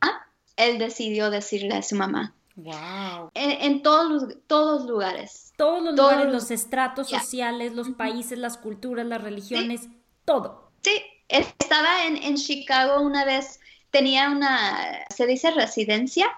él 0.56 0.78
decidió 0.78 1.30
decirle 1.30 1.76
a 1.76 1.82
su 1.82 1.94
mamá. 1.94 2.34
Wow. 2.56 3.30
En, 3.34 3.82
todos, 3.82 4.10
los, 4.10 4.36
todos 4.46 4.86
lugares. 4.86 5.52
Todos 5.56 5.82
los 5.82 5.94
lugares, 5.94 6.32
los 6.32 6.50
estratos 6.50 7.08
sociales, 7.08 7.74
los 7.74 7.90
países, 7.90 8.38
las 8.38 8.56
culturas, 8.56 9.06
las 9.06 9.22
religiones, 9.22 9.88
todo. 10.24 10.70
Sí, 10.82 11.02
estaba 11.28 12.06
en, 12.06 12.16
en 12.16 12.36
Chicago 12.36 13.00
una 13.00 13.24
vez, 13.24 13.60
tenía 13.90 14.30
una, 14.30 15.06
se 15.14 15.26
dice 15.26 15.50
residencia 15.50 16.30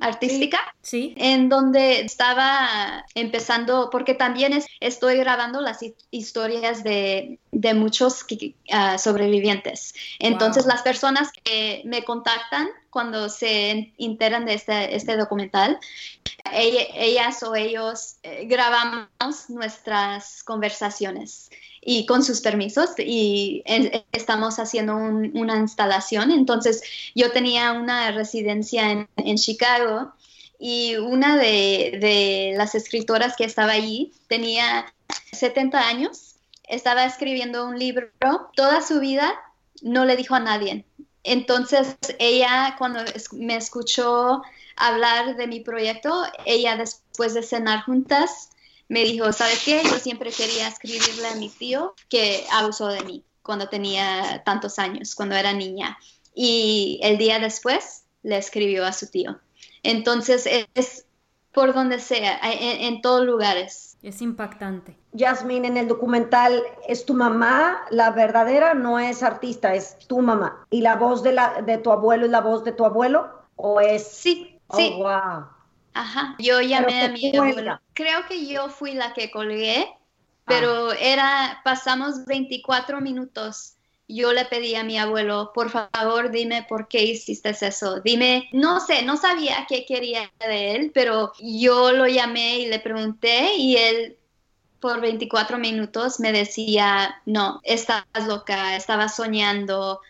artística, 0.00 0.60
sí. 0.80 1.12
en 1.16 1.48
donde 1.48 2.00
estaba 2.00 3.04
empezando, 3.14 3.90
porque 3.90 4.14
también 4.14 4.52
es, 4.52 4.66
estoy 4.80 5.16
grabando 5.16 5.60
las 5.60 5.80
historias 6.10 6.84
de, 6.84 7.40
de 7.50 7.74
muchos 7.74 8.24
ah, 8.70 8.96
sobrevivientes. 8.98 9.94
Entonces 10.20 10.66
las 10.66 10.82
personas 10.82 11.30
que 11.42 11.82
me 11.84 12.04
contactan 12.04 12.68
cuando 12.90 13.28
se 13.28 13.92
enteran 13.98 14.44
de 14.44 14.54
este, 14.54 14.94
este 14.94 15.16
documental, 15.16 15.78
ellas 16.52 17.42
o 17.42 17.56
ellos 17.56 18.16
eh, 18.22 18.44
grabamos 18.46 19.50
nuestras 19.50 20.44
conversaciones 20.44 21.50
y 21.88 22.04
con 22.04 22.24
sus 22.24 22.40
permisos 22.40 22.90
y 22.98 23.62
estamos 24.10 24.58
haciendo 24.58 24.96
una 24.96 25.56
instalación. 25.56 26.32
Entonces 26.32 26.82
yo 27.14 27.30
tenía 27.30 27.72
una 27.72 28.10
residencia 28.10 29.06
en, 29.16 29.36
Chicago 29.36 30.12
y 30.58 30.96
una 30.96 31.36
de, 31.36 32.54
las 32.56 32.74
escritoras 32.74 33.36
que 33.36 33.44
estaba 33.44 33.72
allí 33.72 34.12
tenía 34.26 34.92
70 35.30 35.78
años, 35.78 36.34
estaba 36.64 37.04
escribiendo 37.04 37.64
un 37.64 37.78
libro, 37.78 38.10
toda 38.56 38.82
su 38.82 38.98
vida 38.98 39.32
no 39.80 40.04
le 40.04 40.16
dijo 40.16 40.34
a 40.34 40.40
nadie. 40.40 40.84
Entonces 41.22 41.96
ella 42.18 42.74
cuando 42.78 42.98
me 43.30 43.54
escuchó 43.54 44.42
hablar 44.74 45.36
de 45.36 45.46
mi 45.46 45.60
proyecto, 45.60 46.24
ella 46.46 46.76
después 46.76 47.32
de 47.34 47.44
cenar 47.44 47.84
juntas, 47.84 48.50
me 48.88 49.04
dijo, 49.04 49.32
¿sabes 49.32 49.62
qué? 49.64 49.82
Yo 49.84 49.98
siempre 49.98 50.30
quería 50.30 50.68
escribirle 50.68 51.28
a 51.28 51.34
mi 51.36 51.48
tío 51.48 51.94
que 52.08 52.44
abusó 52.52 52.88
de 52.88 53.02
mí 53.02 53.24
cuando 53.42 53.68
tenía 53.68 54.42
tantos 54.44 54.78
años, 54.78 55.14
cuando 55.14 55.34
era 55.36 55.52
niña. 55.52 55.98
Y 56.34 57.00
el 57.02 57.18
día 57.18 57.38
después 57.38 58.04
le 58.22 58.36
escribió 58.36 58.84
a 58.84 58.92
su 58.92 59.10
tío. 59.10 59.38
Entonces 59.82 60.48
es 60.74 61.06
por 61.56 61.72
donde 61.72 62.00
sea, 62.00 62.38
en, 62.42 63.00
todos 63.00 63.24
lugares. 63.24 63.96
Es 64.02 64.20
impactante. 64.20 64.94
Jasmine, 65.16 65.68
en 65.68 65.78
el 65.78 65.88
documental 65.88 66.62
es 66.86 67.06
tu 67.06 67.14
mamá, 67.14 67.78
la 67.88 68.10
verdadera 68.10 68.74
no 68.74 68.98
es 68.98 69.22
artista, 69.22 69.74
es 69.74 69.96
tu 70.06 70.20
mamá. 70.20 70.66
¿Y 70.68 70.82
la 70.82 70.96
voz 70.96 71.22
de, 71.22 71.32
la, 71.32 71.62
de 71.62 71.78
tu 71.78 71.92
abuelo 71.92 72.26
es 72.26 72.30
la 72.30 72.42
voz 72.42 72.62
de 72.62 72.72
tu 72.72 72.84
abuelo? 72.84 73.30
¿O 73.56 73.80
es...? 73.80 74.06
Sí, 74.06 74.60
oh, 74.66 74.76
sí. 74.76 74.96
Wow. 74.98 75.46
Ajá, 75.96 76.36
yo 76.38 76.60
llamé 76.60 77.00
a 77.00 77.08
mi 77.08 77.34
abuelo. 77.34 77.80
Creo 77.94 78.26
que 78.28 78.46
yo 78.46 78.68
fui 78.68 78.92
la 78.92 79.14
que 79.14 79.30
colgué, 79.30 79.88
pero 80.46 80.90
ah. 80.90 80.96
era, 81.00 81.60
pasamos 81.64 82.26
24 82.26 83.00
minutos. 83.00 83.76
Yo 84.06 84.34
le 84.34 84.44
pedí 84.44 84.74
a 84.74 84.84
mi 84.84 84.98
abuelo, 84.98 85.52
por 85.54 85.70
favor, 85.70 86.30
dime 86.30 86.66
por 86.68 86.86
qué 86.86 87.02
hiciste 87.02 87.56
eso. 87.58 88.00
Dime, 88.00 88.48
no 88.52 88.78
sé, 88.78 89.02
no 89.02 89.16
sabía 89.16 89.66
qué 89.66 89.86
quería 89.86 90.30
de 90.38 90.76
él, 90.76 90.90
pero 90.92 91.32
yo 91.40 91.90
lo 91.92 92.06
llamé 92.06 92.58
y 92.58 92.66
le 92.66 92.78
pregunté 92.78 93.54
y 93.56 93.76
él 93.78 94.18
por 94.80 95.00
24 95.00 95.56
minutos 95.56 96.20
me 96.20 96.30
decía, 96.30 97.22
no, 97.24 97.60
estás 97.64 98.04
loca, 98.26 98.76
estaba 98.76 99.08
soñando, 99.08 100.02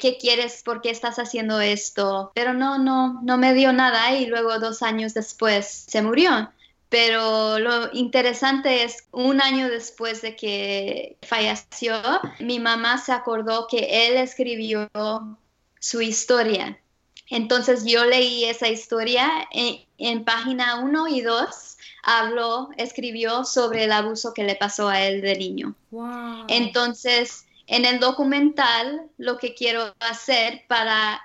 ¿Qué, 0.00 0.16
quieres? 0.18 0.62
¿Por 0.64 0.80
qué 0.80 0.88
estás 0.88 1.18
haciendo 1.18 1.60
esto? 1.60 2.32
Pero 2.34 2.54
no, 2.54 2.78
no, 2.78 3.20
no 3.22 3.36
me 3.36 3.52
dio 3.52 3.74
nada 3.74 4.16
y 4.16 4.24
luego 4.24 4.58
dos 4.58 4.82
años 4.82 5.12
después 5.12 5.84
se 5.86 6.00
murió. 6.00 6.50
Pero 6.88 7.58
lo 7.58 7.92
interesante 7.92 8.84
es, 8.84 9.04
un 9.12 9.42
año 9.42 9.68
después 9.68 10.22
de 10.22 10.34
que 10.34 11.18
falleció, 11.20 12.00
mi 12.40 12.58
mamá 12.58 12.96
se 12.96 13.12
acordó 13.12 13.66
que 13.66 14.08
él 14.08 14.16
escribió 14.16 14.88
su 15.78 16.00
historia. 16.00 16.80
Entonces 17.28 17.84
yo 17.84 18.06
leí 18.06 18.44
esa 18.44 18.68
historia 18.68 19.28
en, 19.50 20.24
página 20.24 20.76
1 20.78 21.08
y 21.08 21.20
2 21.20 21.76
habló, 22.02 22.70
escribió 22.78 23.44
sobre 23.44 23.84
el 23.84 23.92
abuso 23.92 24.32
que 24.32 24.44
le 24.44 24.54
pasó 24.54 24.88
a 24.88 25.02
él 25.02 25.20
de 25.20 25.36
niño. 25.36 25.74
Entonces, 26.48 27.45
en 27.66 27.84
el 27.84 28.00
documental 28.00 29.10
lo 29.18 29.38
que 29.38 29.54
quiero 29.54 29.94
hacer 30.00 30.64
para 30.68 31.20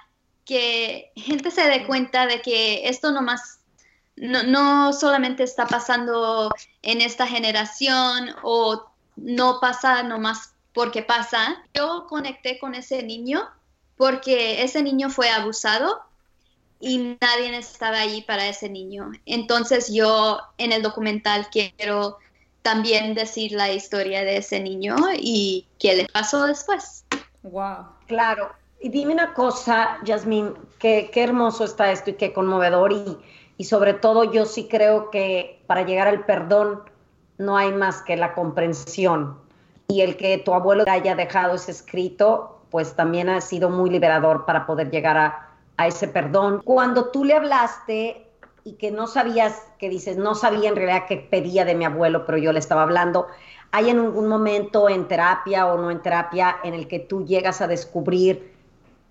que 0.46 1.12
gente 1.16 1.52
se 1.52 1.68
dé 1.68 1.86
cuenta 1.86 2.26
de 2.26 2.42
que 2.42 2.88
esto 2.90 3.12
no 3.12 3.22
más 3.22 3.60
no 4.16 4.94
solamente 4.94 5.44
está 5.44 5.66
pasando 5.66 6.52
en 6.82 7.02
esta 7.02 7.26
generación 7.26 8.36
o 8.44 8.86
no 9.16 9.60
pasa 9.60 10.04
nomás 10.04 10.54
porque 10.74 11.02
pasa. 11.02 11.64
Yo 11.74 12.06
conecté 12.08 12.60
con 12.60 12.76
ese 12.76 13.04
niño 13.04 13.50
porque 13.98 14.64
ese 14.64 14.84
niño 14.84 15.10
fue 15.10 15.30
abusado 15.30 16.02
y 16.80 17.18
nadie 17.22 17.56
estaba 17.58 18.00
allí 18.00 18.22
para 18.22 18.48
ese 18.48 18.70
niño. 18.70 19.12
Entonces 19.26 19.94
yo 19.94 20.40
en 20.58 20.72
el 20.72 20.82
documental 20.82 21.48
quiero 21.52 22.18
también 22.62 23.14
decir 23.14 23.52
la 23.54 23.72
historia 23.72 24.24
de 24.24 24.38
ese 24.38 24.60
niño 24.60 24.96
y 25.18 25.68
qué 25.80 25.96
le 25.96 26.08
pasó 26.12 26.46
después. 26.46 27.06
Wow. 27.44 27.88
Claro. 28.08 28.52
Y 28.80 28.90
dime 28.90 29.14
una 29.14 29.34
cosa, 29.34 30.00
Yasmín, 30.04 30.54
qué, 30.80 31.10
qué 31.12 31.24
hermoso 31.24 31.66
está 31.66 31.92
esto 31.92 32.12
y 32.12 32.14
qué 32.14 32.34
conmovedor. 32.34 32.92
Y, 32.92 33.18
y 33.58 33.64
sobre 33.66 33.94
todo 33.94 34.32
yo 34.32 34.46
sí 34.46 34.68
creo 34.68 35.12
que 35.12 35.62
para 35.68 35.84
llegar 35.84 36.08
al 36.08 36.26
perdón 36.26 36.82
no 37.38 37.58
hay 37.58 37.72
más 37.72 38.02
que 38.02 38.16
la 38.18 38.34
comprensión. 38.34 39.38
Y 39.88 40.02
el 40.02 40.16
que 40.18 40.38
tu 40.38 40.54
abuelo 40.54 40.84
haya 40.88 41.16
dejado 41.16 41.56
ese 41.56 41.72
escrito, 41.72 42.62
pues 42.70 42.96
también 42.96 43.30
ha 43.30 43.42
sido 43.42 43.70
muy 43.70 43.90
liberador 43.90 44.46
para 44.46 44.66
poder 44.66 44.90
llegar 44.90 45.18
a, 45.18 45.50
a 45.78 45.88
ese 45.88 46.08
perdón. 46.08 46.62
Cuando 46.64 47.10
tú 47.12 47.26
le 47.26 47.34
hablaste 47.34 48.31
y 48.64 48.74
que 48.74 48.92
no 48.92 49.08
sabías, 49.08 49.62
que 49.80 49.90
dices, 49.90 50.18
no 50.18 50.36
sabía 50.36 50.70
en 50.70 50.76
realidad 50.76 51.06
qué 51.08 51.18
pedía 51.18 51.66
de 51.66 51.76
mi 51.76 51.86
abuelo, 51.86 52.26
pero 52.26 52.38
yo 52.38 52.54
le 52.54 52.60
estaba 52.60 52.84
hablando, 52.84 53.28
¿hay 53.72 53.90
en 53.90 54.00
algún 54.00 54.28
momento 54.28 54.90
en 54.90 55.08
terapia 55.08 55.68
o 55.68 55.78
no 55.78 55.92
en 55.92 56.02
terapia 56.02 56.58
en 56.64 56.74
el 56.74 56.88
que 56.88 57.00
tú 57.00 57.26
llegas 57.26 57.62
a 57.62 57.68
descubrir, 57.68 58.54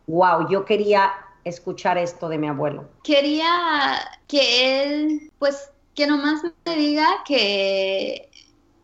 wow, 0.06 0.48
yo 0.48 0.64
quería 0.64 1.12
escuchar 1.44 1.98
esto 1.98 2.28
de 2.28 2.38
mi 2.38 2.48
abuelo? 2.48 2.88
Quería 3.02 3.98
que 4.28 4.82
él, 4.82 5.32
pues, 5.38 5.70
que 5.94 6.06
nomás 6.06 6.42
me 6.64 6.76
diga 6.76 7.06
que, 7.26 8.30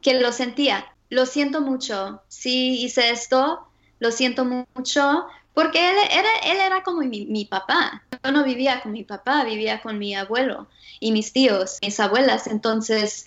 que 0.01 0.15
lo 0.15 0.33
sentía. 0.33 0.85
Lo 1.09 1.27
siento 1.27 1.61
mucho. 1.61 2.23
Sí 2.29 2.85
hice 2.85 3.11
esto, 3.11 3.69
lo 4.01 4.11
siento 4.11 4.45
mucho, 4.45 5.27
porque 5.57 5.79
él 5.89 5.97
era, 6.11 6.53
él 6.53 6.59
era 6.61 6.83
como 6.83 7.01
mi, 7.01 7.47
papá. 7.47 8.03
Yo 8.23 8.31
no 8.31 8.45
vivía 8.45 8.83
con 8.83 8.93
mi 8.93 9.05
papá, 9.05 9.43
vivía 9.43 9.81
con 9.81 9.99
mi 9.99 10.15
abuelo 10.15 10.67
y 11.01 11.13
mis 11.13 11.33
tíos, 11.33 11.79
mis 11.81 11.99
abuelas. 11.99 12.47
Entonces, 12.47 13.27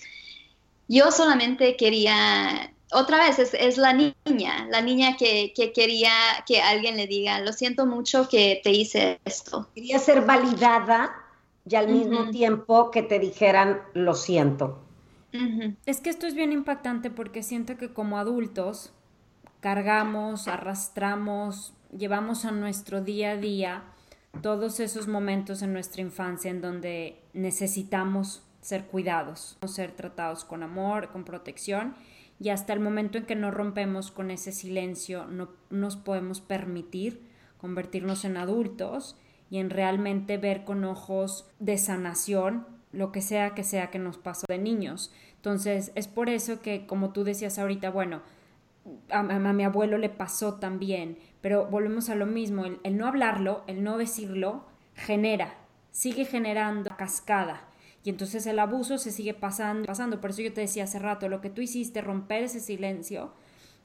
yo 0.87 1.09
solamente 1.09 1.75
quería, 1.75 2.71
otra 2.91 3.17
vez, 3.17 3.39
es, 3.39 3.77
la 3.77 3.93
niña, 3.93 4.67
la 4.69 4.79
niña 4.79 5.17
que, 5.17 5.53
quería 5.73 6.11
que 6.45 6.61
alguien 6.61 6.97
le 6.97 7.07
diga, 7.07 7.39
lo 7.39 7.51
siento 7.51 7.87
mucho 7.87 8.29
que 8.29 8.61
te 8.63 8.73
hice 8.73 9.19
esto. 9.25 9.67
Quería 9.73 9.97
ser 9.97 10.23
validada 10.23 11.11
y 11.67 11.73
al 11.73 11.87
mismo 11.87 12.29
tiempo 12.29 12.91
que 12.91 13.01
te 13.01 13.17
dijeran, 13.17 13.81
lo 13.95 14.13
siento. 14.13 14.77
Es 15.87 15.99
que 15.99 16.11
esto 16.11 16.27
es 16.27 16.35
bien 16.35 16.51
impactante 16.51 17.09
porque 17.09 17.41
siento 17.41 17.75
que 17.75 17.91
como 17.91 18.19
adultos 18.19 18.93
cargamos, 19.61 20.47
arrastramos, 20.47 21.73
llevamos 21.95 22.45
a 22.45 22.51
nuestro 22.51 23.01
día 23.01 23.31
a 23.31 23.37
día 23.37 23.83
todos 24.41 24.79
esos 24.79 25.07
momentos 25.07 25.61
en 25.61 25.73
nuestra 25.73 26.01
infancia 26.01 26.51
en 26.51 26.61
donde 26.61 27.21
necesitamos 27.33 28.43
ser 28.61 28.85
cuidados, 28.85 29.57
ser 29.67 29.91
tratados 29.91 30.43
con 30.43 30.63
amor, 30.63 31.09
con 31.11 31.23
protección 31.23 31.95
y 32.39 32.49
hasta 32.49 32.73
el 32.73 32.79
momento 32.79 33.17
en 33.17 33.25
que 33.25 33.35
no 33.35 33.51
rompemos 33.51 34.11
con 34.11 34.31
ese 34.31 34.51
silencio 34.51 35.25
no 35.25 35.49
nos 35.69 35.97
podemos 35.97 36.41
permitir 36.41 37.27
convertirnos 37.57 38.23
en 38.23 38.37
adultos 38.37 39.17
y 39.49 39.57
en 39.57 39.69
realmente 39.69 40.37
ver 40.37 40.63
con 40.63 40.83
ojos 40.83 41.49
de 41.59 41.77
sanación 41.77 42.67
lo 42.91 43.11
que 43.11 43.21
sea 43.21 43.55
que 43.55 43.63
sea 43.63 43.89
que 43.89 43.99
nos 43.99 44.17
pasó 44.17 44.45
de 44.47 44.57
niños. 44.57 45.11
Entonces 45.35 45.91
es 45.95 46.07
por 46.07 46.29
eso 46.29 46.61
que 46.61 46.85
como 46.85 47.11
tú 47.11 47.23
decías 47.23 47.59
ahorita, 47.59 47.89
bueno, 47.89 48.21
a, 49.09 49.23
mi 49.23 49.63
abuelo 49.63 49.97
le 49.97 50.09
pasó 50.09 50.55
también, 50.55 51.17
pero 51.41 51.67
volvemos 51.67 52.09
a 52.09 52.15
lo 52.15 52.25
mismo, 52.25 52.65
el, 52.65 52.79
el 52.83 52.97
no 52.97 53.07
hablarlo, 53.07 53.63
el 53.67 53.83
no 53.83 53.97
decirlo, 53.97 54.65
genera, 54.95 55.55
sigue 55.91 56.25
generando 56.25 56.89
cascada. 56.97 57.67
Y 58.03 58.09
entonces 58.09 58.45
el 58.45 58.59
abuso 58.59 58.97
se 58.97 59.11
sigue 59.11 59.33
pasando, 59.33 59.85
pasando. 59.85 60.21
Por 60.21 60.29
eso 60.29 60.41
yo 60.41 60.53
te 60.53 60.61
decía 60.61 60.85
hace 60.85 60.99
rato, 60.99 61.27
lo 61.27 61.41
que 61.41 61.49
tú 61.49 61.61
hiciste, 61.61 62.01
romper 62.01 62.43
ese 62.43 62.59
silencio, 62.59 63.33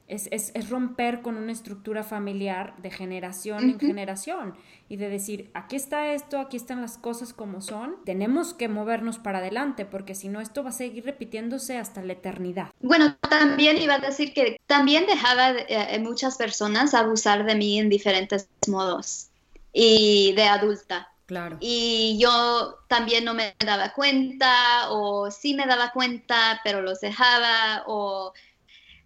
es, 0.07 0.27
es, 0.31 0.51
es, 0.53 0.69
romper 0.69 1.21
con 1.21 1.37
una 1.37 1.51
estructura 1.51 2.03
familiar 2.03 2.75
de 2.77 2.91
generación 2.91 3.71
en 3.71 3.79
generación 3.79 4.55
y 4.87 4.97
de 4.97 5.09
decir, 5.09 5.49
aquí 5.53 5.75
está 5.75 6.13
esto, 6.13 6.39
aquí 6.39 6.57
están 6.57 6.81
las 6.81 6.97
cosas 6.97 7.33
como 7.33 7.61
son, 7.61 7.95
tenemos 8.05 8.53
que 8.53 8.67
movernos 8.67 9.17
para 9.17 9.39
adelante 9.39 9.85
porque 9.85 10.13
si 10.13 10.29
no 10.29 10.41
esto 10.41 10.63
va 10.63 10.69
a 10.69 10.73
seguir 10.73 11.05
repitiéndose 11.05 11.77
hasta 11.77 12.03
la 12.03 12.13
eternidad. 12.13 12.71
Bueno, 12.81 13.17
también 13.29 13.77
iba 13.77 13.95
a 13.95 13.99
decir 13.99 14.33
que 14.33 14.59
también 14.67 15.07
dejaba 15.07 15.51
eh, 15.51 15.99
muchas 15.99 16.37
personas 16.37 16.93
abusar 16.93 17.45
de 17.45 17.55
mí 17.55 17.79
en 17.79 17.89
diferentes 17.89 18.47
modos 18.67 19.29
y 19.73 20.33
de 20.35 20.43
adulta. 20.43 21.09
Claro. 21.25 21.57
Y 21.59 22.19
yo 22.21 22.77
también 22.87 23.25
no 23.25 23.33
me 23.33 23.55
daba 23.65 23.93
cuenta 23.93 24.91
o 24.91 25.31
sí 25.31 25.55
me 25.55 25.65
daba 25.65 25.91
cuenta, 25.91 26.61
pero 26.63 26.83
los 26.83 27.01
dejaba 27.01 27.83
o 27.87 28.31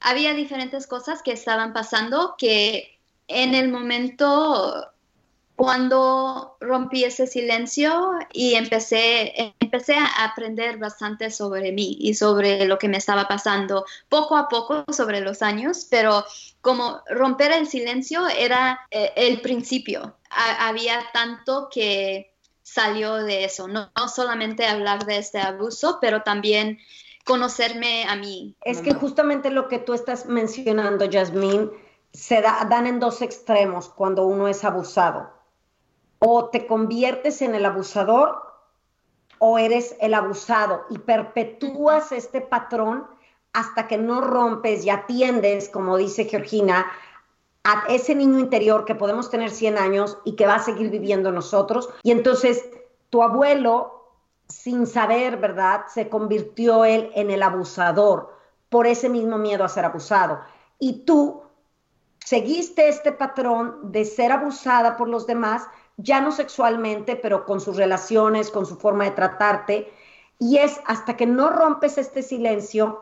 había 0.02 0.34
diferentes 0.34 0.88
cosas 0.88 1.22
que 1.22 1.32
estaban 1.32 1.74
pasando 1.74 2.36
que 2.38 3.00
en 3.28 3.56
el 3.56 3.70
momento 3.70 4.92
cuando 5.60 6.56
rompí 6.62 7.04
ese 7.04 7.28
silencio 7.28 8.12
y 8.32 8.56
empecé, 8.56 9.54
empecé 9.60 9.94
a 9.96 10.24
aprender 10.24 10.78
bastante 10.78 11.30
sobre 11.30 11.74
mí 11.74 11.98
y 12.00 12.14
sobre 12.14 12.66
lo 12.66 12.80
que 12.80 12.88
me 12.88 12.96
estaba 12.96 13.28
pasando 13.28 13.84
poco 14.08 14.38
a 14.38 14.48
poco 14.48 14.86
sobre 14.90 15.20
los 15.20 15.42
años, 15.42 15.86
pero 15.92 16.24
como 16.62 17.02
romper 17.10 17.52
el 17.52 17.68
silencio 17.68 18.26
era 18.30 18.80
eh, 18.90 19.12
el 19.18 19.42
principio. 19.42 20.16
había 20.30 21.04
tanto 21.12 21.68
que 21.70 22.34
salió 22.64 23.16
de 23.16 23.44
eso, 23.44 23.68
no 23.68 23.92
solamente 24.08 24.66
hablar 24.66 25.06
de 25.06 25.18
este 25.18 25.40
abuso, 25.40 25.98
pero 26.00 26.22
también 26.22 26.80
conocerme 27.26 28.06
a 28.06 28.16
mí. 28.16 28.56
Es 28.64 28.82
que 28.82 28.94
justamente 28.94 29.50
lo 29.52 29.68
que 29.68 29.80
tú 29.80 29.94
estás 29.94 30.26
mencionando, 30.26 31.06
Yasmín, 31.06 31.72
se 32.12 32.42
dan 32.42 32.88
en 32.88 33.00
dos 33.00 33.22
extremos 33.22 33.90
cuando 33.90 34.26
uno 34.26 34.48
es 34.48 34.64
abusado. 34.64 35.30
O 36.20 36.50
te 36.50 36.66
conviertes 36.66 37.42
en 37.42 37.56
el 37.56 37.66
abusador 37.66 38.50
o 39.38 39.58
eres 39.58 39.96
el 40.02 40.14
abusado 40.14 40.86
y 40.90 40.98
perpetúas 41.00 42.12
este 42.12 42.42
patrón 42.42 43.08
hasta 43.54 43.88
que 43.88 43.98
no 43.98 44.22
rompes 44.22 44.86
y 44.86 44.90
atiendes, 44.90 45.70
como 45.70 45.98
dice 45.98 46.26
Georgina, 46.26 46.92
a 47.64 47.86
ese 47.90 48.16
niño 48.16 48.40
interior 48.40 48.86
que 48.86 48.96
podemos 48.96 49.30
tener 49.30 49.50
100 49.50 49.78
años 49.78 50.18
y 50.24 50.36
que 50.36 50.46
va 50.46 50.56
a 50.56 50.64
seguir 50.64 50.90
viviendo 50.90 51.32
nosotros. 51.32 51.90
Y 52.04 52.12
entonces 52.12 52.70
tu 53.10 53.24
abuelo 53.24 53.99
sin 54.50 54.88
saber, 54.88 55.38
¿verdad? 55.38 55.86
Se 55.88 56.10
convirtió 56.10 56.84
él 56.84 57.12
en 57.16 57.32
el 57.32 57.44
abusador 57.44 58.36
por 58.68 58.88
ese 58.88 59.08
mismo 59.08 59.38
miedo 59.38 59.64
a 59.64 59.70
ser 59.70 59.86
abusado. 59.86 60.42
Y 60.80 61.06
tú 61.06 61.44
seguiste 62.20 62.90
este 62.90 63.12
patrón 63.12 63.92
de 63.92 64.06
ser 64.06 64.32
abusada 64.32 64.98
por 64.98 65.08
los 65.08 65.26
demás, 65.26 65.64
ya 65.98 66.22
no 66.22 66.32
sexualmente, 66.32 67.16
pero 67.16 67.46
con 67.46 67.62
sus 67.62 67.78
relaciones, 67.78 68.50
con 68.50 68.66
su 68.66 68.78
forma 68.78 69.06
de 69.06 69.12
tratarte. 69.12 69.92
Y 70.40 70.58
es 70.58 70.80
hasta 70.86 71.16
que 71.16 71.26
no 71.26 71.50
rompes 71.50 71.98
este 71.98 72.22
silencio 72.22 73.02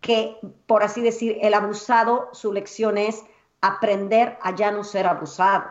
que, 0.00 0.38
por 0.66 0.82
así 0.82 1.00
decir, 1.00 1.38
el 1.42 1.54
abusado, 1.54 2.28
su 2.32 2.52
lección 2.52 2.98
es 2.98 3.24
aprender 3.60 4.38
a 4.42 4.54
ya 4.54 4.70
no 4.70 4.84
ser 4.84 5.06
abusado. 5.06 5.64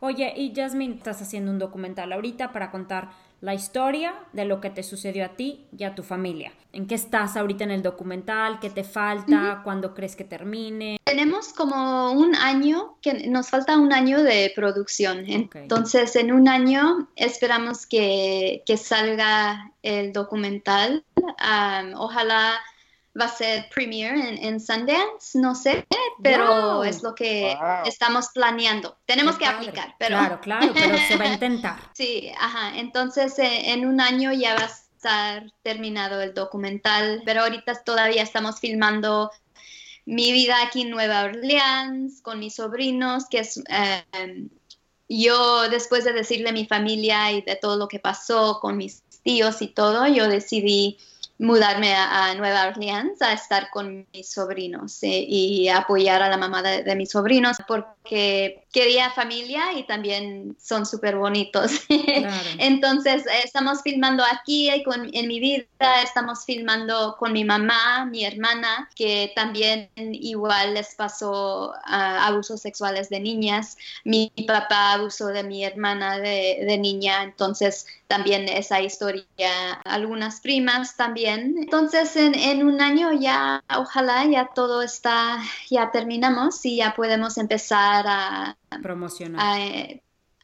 Oye, 0.00 0.34
y 0.36 0.54
Jasmine, 0.54 0.96
estás 0.96 1.22
haciendo 1.22 1.50
un 1.50 1.58
documental 1.58 2.12
ahorita 2.12 2.52
para 2.52 2.70
contar 2.70 3.10
la 3.40 3.54
historia 3.54 4.14
de 4.32 4.44
lo 4.44 4.60
que 4.60 4.70
te 4.70 4.82
sucedió 4.82 5.24
a 5.24 5.28
ti 5.30 5.66
y 5.76 5.84
a 5.84 5.94
tu 5.94 6.02
familia. 6.02 6.52
¿En 6.72 6.86
qué 6.86 6.94
estás 6.94 7.36
ahorita 7.36 7.64
en 7.64 7.70
el 7.70 7.82
documental? 7.82 8.60
¿Qué 8.60 8.70
te 8.70 8.84
falta? 8.84 9.62
¿Cuándo 9.64 9.94
crees 9.94 10.14
que 10.14 10.24
termine? 10.24 10.98
Tenemos 11.04 11.52
como 11.52 12.12
un 12.12 12.36
año, 12.36 12.96
que 13.02 13.28
nos 13.28 13.48
falta 13.48 13.76
un 13.76 13.92
año 13.92 14.22
de 14.22 14.52
producción. 14.54 15.24
Entonces, 15.26 16.14
en 16.16 16.32
un 16.32 16.48
año 16.48 17.08
esperamos 17.16 17.86
que, 17.86 18.62
que 18.66 18.76
salga 18.76 19.72
el 19.82 20.12
documental. 20.12 21.04
ojalá 21.96 22.60
va 23.18 23.24
a 23.24 23.28
ser 23.28 23.68
premiere 23.74 24.46
en, 24.46 24.60
Sundance, 24.60 25.38
no 25.38 25.54
sé, 25.54 25.86
pero 26.22 26.84
es 26.84 27.02
lo 27.02 27.14
que 27.14 27.56
estamos 27.84 28.28
planeando. 28.32 28.98
Tenemos 29.04 29.36
que 29.36 29.46
aplicar, 29.46 29.94
pero... 29.98 30.16
Claro, 30.16 30.40
claro, 30.40 30.72
pero 30.72 30.96
se 31.08 31.16
va 31.16 31.24
a 31.24 31.28
intentar. 31.32 31.78
sí, 31.94 32.30
ajá, 32.38 32.78
entonces 32.78 33.38
eh, 33.38 33.72
en 33.72 33.86
un 33.86 34.00
año 34.00 34.32
ya 34.32 34.54
va 34.54 34.62
a 34.62 34.66
estar 34.66 35.52
terminado 35.62 36.20
el 36.20 36.34
documental, 36.34 37.22
pero 37.24 37.42
ahorita 37.42 37.82
todavía 37.82 38.22
estamos 38.22 38.60
filmando 38.60 39.30
mi 40.04 40.32
vida 40.32 40.56
aquí 40.62 40.82
en 40.82 40.90
Nueva 40.90 41.24
Orleans 41.24 42.20
con 42.22 42.38
mis 42.38 42.54
sobrinos, 42.56 43.26
que 43.28 43.40
es... 43.40 43.62
Em, 44.12 44.50
yo 45.12 45.68
después 45.68 46.04
de 46.04 46.12
decirle 46.12 46.50
a 46.50 46.52
mi 46.52 46.66
familia 46.66 47.32
y 47.32 47.42
de 47.42 47.56
todo 47.56 47.76
lo 47.76 47.88
que 47.88 47.98
pasó 47.98 48.60
con 48.60 48.76
mis 48.76 49.02
tíos 49.24 49.60
y 49.60 49.66
todo, 49.66 50.06
yo 50.06 50.28
decidí 50.28 50.98
mudarme 51.40 51.94
a, 51.94 52.34
Nueva 52.34 52.68
Orleans 52.68 53.20
a 53.22 53.32
estar 53.32 53.70
con 53.70 54.06
mis 54.12 54.30
sobrinos 54.30 55.02
eh, 55.02 55.24
y 55.26 55.68
apoyar 55.68 56.22
a 56.22 56.28
la 56.28 56.36
mamá 56.36 56.62
de, 56.62 56.94
mis 56.94 57.10
sobrinos 57.10 57.56
porque 57.66 57.88
quería 58.10 59.10
familia 59.10 59.72
y 59.76 59.84
también 59.84 60.56
son 60.60 60.86
súper 60.86 61.16
bonitos. 61.16 61.72
Entonces, 62.58 63.24
estamos 63.44 63.82
filmando 63.82 64.24
aquí 64.24 64.70
en 64.70 65.28
mi 65.28 65.40
vida, 65.40 66.02
estamos 66.02 66.44
filmando 66.44 67.16
con 67.18 67.32
mi 67.32 67.44
mamá, 67.44 68.06
mi 68.06 68.24
hermana, 68.24 68.88
que 68.94 69.32
también 69.34 69.90
igual 69.96 70.74
les 70.74 70.94
pasó 70.94 71.72
ah, 71.84 72.26
abusos 72.26 72.60
sexuales 72.60 73.08
de 73.10 73.20
niñas. 73.20 73.76
Mi 74.04 74.32
papá 74.46 74.94
abusó 74.94 75.28
de 75.28 75.42
mi 75.42 75.64
hermana 75.64 76.18
de, 76.18 76.64
de 76.66 76.78
niña, 76.78 77.22
entonces 77.22 77.86
también 78.10 78.48
esa 78.48 78.80
historia, 78.80 79.24
algunas 79.84 80.40
primas 80.40 80.96
también. 80.96 81.54
Entonces, 81.58 82.16
en, 82.16 82.66
un 82.66 82.80
año 82.80 83.12
ya, 83.12 83.62
ojalá 83.78 84.24
ya 84.24 84.50
todo 84.52 84.82
está, 84.82 85.38
ya 85.70 85.92
terminamos 85.92 86.66
y 86.66 86.78
ya 86.78 86.92
podemos 86.96 87.38
empezar 87.38 87.99
a 88.06 88.56
promocionar. 88.82 90.00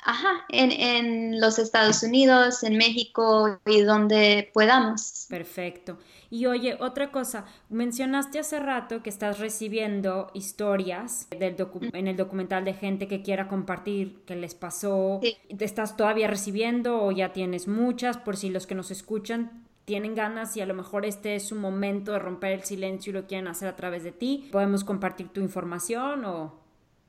Ajá, 0.07 0.45
en, 0.51 0.71
en 0.71 1.41
los 1.41 1.59
Estados 1.59 2.05
Unidos, 2.05 2.63
en 2.63 2.77
México 2.77 3.59
y 3.67 3.81
donde 3.81 4.51
podamos. 4.55 5.27
Perfecto. 5.29 5.99
Y 6.31 6.47
oye, 6.47 6.77
otra 6.79 7.11
cosa, 7.11 7.45
mencionaste 7.71 8.39
hace 8.39 8.61
rato 8.61 9.03
que 9.03 9.11
estás 9.11 9.41
recibiendo 9.41 10.31
historias 10.33 11.27
del 11.31 11.57
en 11.93 12.07
el 12.07 12.17
documental 12.17 12.65
de 12.65 12.75
gente 12.75 13.09
que 13.09 13.23
quiera 13.23 13.49
compartir 13.49 14.23
qué 14.27 14.37
les 14.37 14.55
pasó. 14.55 15.19
¿Te 15.21 15.65
¿Estás 15.65 15.97
todavía 15.97 16.29
recibiendo 16.29 17.03
o 17.03 17.11
ya 17.11 17.33
tienes 17.33 17.67
muchas? 17.67 18.17
Por 18.17 18.37
si 18.37 18.51
los 18.51 18.69
que 18.69 18.77
nos 18.77 18.93
escuchan 18.93 19.65
tienen 19.87 20.15
ganas 20.15 20.57
y 20.57 20.61
a 20.61 20.67
lo 20.67 20.75
mejor 20.75 21.05
este 21.05 21.35
es 21.35 21.49
su 21.49 21.57
momento 21.57 22.13
de 22.13 22.21
romper 22.21 22.53
el 22.53 22.63
silencio 22.63 23.11
y 23.11 23.15
lo 23.15 23.27
quieren 23.27 23.49
hacer 23.49 23.69
a 23.69 23.75
través 23.77 24.05
de 24.05 24.13
ti, 24.13 24.49
¿podemos 24.53 24.85
compartir 24.85 25.31
tu 25.31 25.41
información 25.41 26.25
o...? 26.25 26.66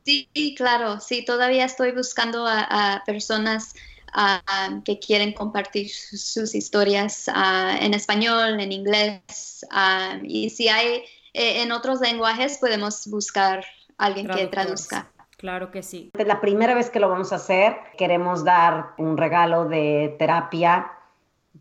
Sí, 0.07 0.55
claro, 0.55 1.01
sí, 1.01 1.25
todavía 1.25 1.65
estoy 1.65 1.91
buscando 1.91 2.45
a 2.47 3.03
personas 3.05 3.73
que 4.85 4.99
quieren 4.99 5.33
compartir 5.33 5.89
sus, 5.89 6.55
historias 6.55 7.29
en 7.81 7.93
español, 7.93 8.59
en 8.59 8.71
inglés, 8.71 9.65
y 10.23 10.49
si 10.49 10.69
hay 10.69 11.03
eh, 11.33 11.61
en 11.61 11.73
otros 11.73 11.99
lenguajes 11.99 12.57
podemos 12.57 13.07
buscar 13.07 13.65
alguien 13.97 14.27
que 14.27 14.47
traduzca. 14.47 15.11
Claro 15.37 15.71
que 15.71 15.83
sí. 15.83 16.09
Es 16.17 16.25
la 16.25 16.39
primera 16.39 16.73
vez 16.73 16.89
que 16.89 16.99
lo 16.99 17.09
vamos 17.09 17.31
a 17.31 17.35
hacer. 17.35 17.75
Queremos 17.97 18.43
dar 18.43 18.93
un 18.97 19.17
regalo 19.17 19.65
de 19.65 20.15
terapia 20.17 20.91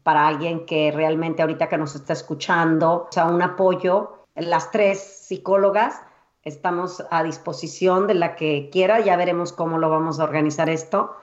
para 0.03 0.29
alguien 0.29 0.65
que 0.65 0.93
realmente 0.93 1.43
ahorita 1.43 1.69
que 1.69 1.77
nos 1.77 1.95
está 1.95 2.13
escuchando, 2.13 3.09
o 3.11 3.13
sea, 3.13 3.27
un 3.27 3.43
apoyo. 3.43 4.25
Las 4.35 4.71
tres 4.71 5.01
psicólogas 5.27 6.01
estamos 6.47 7.05
a 7.11 7.23
disposición 7.23 8.07
de 8.07 8.15
la 8.15 8.37
que 8.37 8.71
quiera. 8.73 9.01
Ya 9.01 9.17
veremos 9.17 9.53
cómo 9.53 9.79
lo 9.79 9.91
vamos 9.91 10.19
a 10.21 10.25
organizar 10.25 10.71
esto 10.71 11.17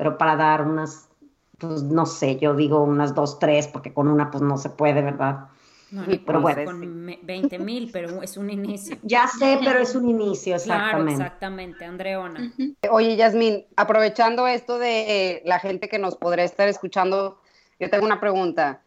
pero 0.00 0.16
para 0.16 0.34
dar 0.34 0.62
unas, 0.62 1.10
pues 1.58 1.82
no 1.82 2.06
sé, 2.06 2.38
yo 2.38 2.54
digo 2.54 2.82
unas 2.82 3.14
dos, 3.14 3.38
tres, 3.38 3.68
porque 3.68 3.92
con 3.92 4.08
una 4.08 4.30
pues 4.30 4.42
no 4.42 4.56
se 4.56 4.70
puede, 4.70 5.02
¿verdad? 5.02 5.48
No, 5.90 6.04
pero 6.24 6.40
bueno, 6.40 6.64
con 6.64 7.18
20 7.22 7.58
mil, 7.58 7.90
pero 7.92 8.22
es 8.22 8.38
un 8.38 8.48
inicio. 8.48 8.96
Ya 9.02 9.28
sé, 9.28 9.58
pero 9.62 9.78
es 9.78 9.94
un 9.94 10.08
inicio, 10.08 10.56
exactamente. 10.56 11.16
Claro, 11.16 11.26
exactamente, 11.26 11.84
Andreona. 11.84 12.50
Oye, 12.90 13.14
Yasmín, 13.16 13.66
aprovechando 13.76 14.46
esto 14.46 14.78
de 14.78 15.42
la 15.44 15.58
gente 15.58 15.90
que 15.90 15.98
nos 15.98 16.16
podrá 16.16 16.44
estar 16.44 16.66
escuchando, 16.68 17.38
yo 17.78 17.90
tengo 17.90 18.06
una 18.06 18.20
pregunta. 18.20 18.80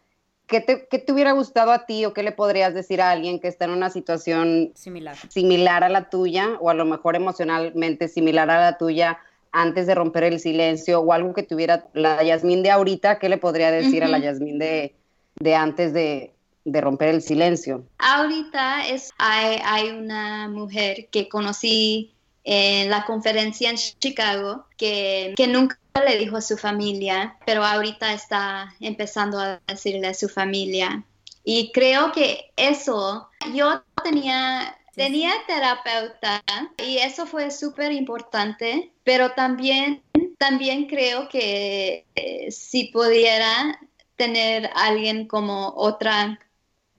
¿Qué 0.46 0.60
te, 0.60 0.86
¿Qué 0.90 0.98
te, 0.98 1.12
hubiera 1.12 1.32
gustado 1.32 1.72
a 1.72 1.86
ti 1.86 2.04
o 2.04 2.12
qué 2.12 2.22
le 2.22 2.32
podrías 2.32 2.74
decir 2.74 3.00
a 3.00 3.10
alguien 3.10 3.40
que 3.40 3.48
está 3.48 3.64
en 3.64 3.70
una 3.70 3.88
situación 3.88 4.72
similar. 4.74 5.16
similar 5.28 5.84
a 5.84 5.88
la 5.88 6.10
tuya 6.10 6.58
o 6.60 6.68
a 6.68 6.74
lo 6.74 6.84
mejor 6.84 7.16
emocionalmente 7.16 8.08
similar 8.08 8.50
a 8.50 8.60
la 8.60 8.78
tuya 8.78 9.18
antes 9.52 9.86
de 9.86 9.94
romper 9.94 10.24
el 10.24 10.40
silencio 10.40 11.00
o 11.00 11.12
algo 11.12 11.32
que 11.32 11.44
tuviera 11.44 11.86
la 11.94 12.22
Yasmín 12.22 12.62
de 12.62 12.72
ahorita, 12.72 13.18
¿qué 13.18 13.28
le 13.28 13.38
podría 13.38 13.70
decir 13.70 14.02
a 14.02 14.08
la 14.08 14.18
Yasmín 14.18 14.58
de, 14.58 14.94
de 15.36 15.54
antes 15.54 15.92
de, 15.92 16.34
de, 16.64 16.80
romper 16.80 17.10
el 17.10 17.22
silencio? 17.22 17.84
Ahorita 17.98 18.88
es, 18.88 19.12
hay, 19.16 19.60
hay 19.64 19.90
una 19.90 20.48
mujer 20.48 21.06
que 21.10 21.28
conocí 21.28 22.13
en 22.44 22.90
la 22.90 23.04
conferencia 23.04 23.70
en 23.70 23.76
Chicago 23.76 24.66
que, 24.76 25.34
que 25.36 25.46
nunca 25.46 25.78
le 26.06 26.18
dijo 26.18 26.36
a 26.36 26.42
su 26.42 26.56
familia, 26.56 27.36
pero 27.46 27.64
ahorita 27.64 28.12
está 28.12 28.74
empezando 28.80 29.38
a 29.38 29.60
decirle 29.66 30.08
a 30.08 30.14
su 30.14 30.28
familia. 30.28 31.04
Y 31.42 31.72
creo 31.72 32.12
que 32.12 32.52
eso, 32.56 33.28
yo 33.52 33.82
tenía, 34.02 34.78
tenía 34.94 35.32
terapeuta 35.46 36.42
y 36.78 36.98
eso 36.98 37.26
fue 37.26 37.50
súper 37.50 37.92
importante, 37.92 38.92
pero 39.04 39.32
también, 39.32 40.02
también 40.38 40.86
creo 40.86 41.28
que 41.28 42.06
eh, 42.14 42.50
si 42.50 42.84
pudiera 42.84 43.78
tener 44.16 44.70
alguien 44.74 45.26
como 45.26 45.74
otra 45.76 46.38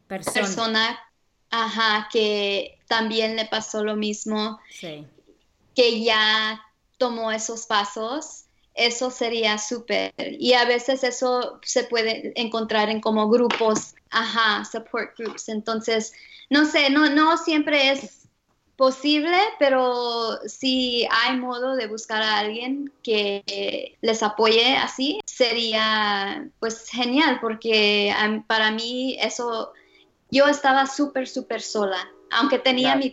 persona, 0.08 0.34
persona 0.34 1.00
ajá, 1.50 2.10
que 2.12 2.78
también 2.88 3.36
le 3.36 3.46
pasó 3.46 3.84
lo 3.84 3.96
mismo, 3.96 4.60
que 5.76 6.04
ya 6.04 6.62
tomó 6.98 7.32
esos 7.32 7.66
pasos, 7.66 8.46
eso 8.74 9.12
sería 9.12 9.58
súper. 9.58 10.14
Y 10.18 10.54
a 10.54 10.66
veces 10.66 11.04
eso 11.04 11.60
se 11.64 11.84
puede 11.84 12.34
encontrar 12.40 12.90
en 12.90 13.02
como 13.02 13.30
grupos, 13.30 13.96
ajá, 14.10 14.66
support 14.66 15.18
groups. 15.18 15.50
Entonces, 15.50 16.14
no 16.50 16.66
sé, 16.66 16.90
no, 16.90 17.10
no 17.10 17.38
siempre 17.38 17.92
es 17.92 18.26
posible, 18.76 19.38
pero 19.58 20.38
si 20.46 21.08
hay 21.10 21.38
modo 21.38 21.76
de 21.76 21.88
buscar 21.88 22.22
a 22.22 22.40
alguien 22.40 22.92
que 23.04 23.98
les 24.02 24.22
apoye 24.22 24.76
así, 24.76 25.22
sería 25.26 26.50
pues 26.60 26.90
genial, 26.90 27.40
porque 27.42 28.14
para 28.48 28.72
mí 28.72 29.18
eso, 29.22 29.72
yo 30.30 30.48
estaba 30.48 30.88
súper, 30.88 31.28
súper 31.28 31.62
sola, 31.62 32.10
aunque 32.32 32.60
tenía 32.60 32.96
mi 32.98 33.12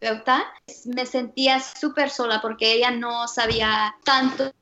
terapeuta 0.00 0.44
me 0.86 1.06
sentía 1.06 1.60
súper 1.60 2.10
sola 2.10 2.40
porque 2.40 2.72
ella 2.72 2.90
no 2.90 3.28
sabía 3.28 3.94
tanto 4.04 4.52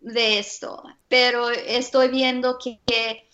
de 0.00 0.38
esto, 0.38 0.82
pero 1.08 1.50
estoy 1.50 2.08
viendo 2.08 2.58
que, 2.58 3.28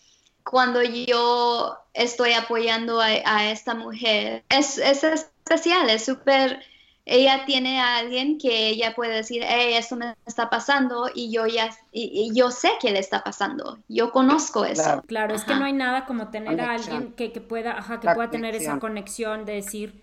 cuando 0.44 0.83
yo 0.83 1.77
estoy 1.92 2.33
apoyando 2.33 3.01
a, 3.01 3.51
esta 3.51 3.75
mujer, 3.75 4.44
es, 4.49 4.79
es 4.79 5.03
especial, 5.05 5.90
es 5.90 6.05
súper 6.05 6.62
ella 7.09 7.44
tiene 7.47 7.81
a 7.81 7.97
alguien 7.97 8.37
que 8.38 8.68
ella 8.68 8.94
puede 8.94 9.16
decir, 9.16 9.42
hey, 9.47 9.75
esto 9.75 9.97
me 9.97 10.14
está 10.27 10.51
pasando 10.51 11.09
y 11.12 11.33
yo 11.33 11.47
ya, 11.47 11.71
y, 11.90 12.31
yo 12.35 12.51
sé 12.51 12.71
que 12.81 12.90
le 12.90 12.99
está 12.99 13.25
pasando, 13.25 13.79
yo 13.88 14.12
conozco 14.12 14.66
eso. 14.66 15.03
Claro, 15.07 15.35
es 15.35 15.44
que 15.44 15.55
no 15.55 15.64
hay 15.64 15.73
nada 15.73 16.05
como 16.05 16.29
tener 16.29 16.61
a 16.61 16.73
alguien 16.73 17.12
que, 17.14 17.31
pueda, 17.40 17.79
ajá, 17.79 17.99
que 17.99 18.11
pueda 18.11 18.31
tener 18.31 18.55
esa 18.55 18.79
conexión 18.79 19.47
de 19.47 19.55
decir, 19.55 20.03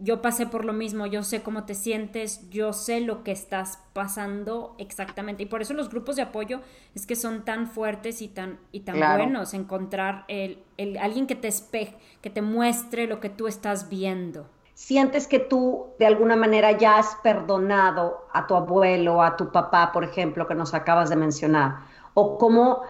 yo 0.00 0.22
pasé 0.22 0.46
por 0.46 0.64
lo 0.64 0.72
mismo, 0.72 1.06
yo 1.06 1.22
sé 1.22 1.42
cómo 1.42 1.64
te 1.64 1.74
sientes, 1.74 2.48
yo 2.50 2.72
sé 2.72 3.00
lo 3.00 3.24
que 3.24 3.32
estás 3.32 3.80
pasando 3.92 4.74
exactamente. 4.78 5.42
Y 5.42 5.46
por 5.46 5.62
eso 5.62 5.74
los 5.74 5.90
grupos 5.90 6.16
de 6.16 6.22
apoyo 6.22 6.60
es 6.94 7.06
que 7.06 7.16
son 7.16 7.44
tan 7.44 7.66
fuertes 7.66 8.22
y 8.22 8.28
tan, 8.28 8.60
y 8.70 8.80
tan 8.80 8.98
buenos, 8.98 9.54
encontrar 9.54 10.24
el, 10.28 10.62
el, 10.76 10.98
alguien 10.98 11.26
que 11.26 11.34
te 11.34 11.48
espeje, 11.48 11.96
que 12.20 12.30
te 12.30 12.42
muestre 12.42 13.06
lo 13.06 13.20
que 13.20 13.28
tú 13.28 13.48
estás 13.48 13.88
viendo. 13.88 14.48
¿Sientes 14.74 15.26
que 15.26 15.40
tú 15.40 15.88
de 15.98 16.06
alguna 16.06 16.36
manera 16.36 16.70
ya 16.78 16.98
has 16.98 17.16
perdonado 17.24 18.28
a 18.32 18.46
tu 18.46 18.54
abuelo, 18.54 19.20
a 19.22 19.36
tu 19.36 19.50
papá, 19.50 19.90
por 19.92 20.04
ejemplo, 20.04 20.46
que 20.46 20.54
nos 20.54 20.72
acabas 20.74 21.10
de 21.10 21.16
mencionar? 21.16 21.78
¿O 22.14 22.38
cómo 22.38 22.82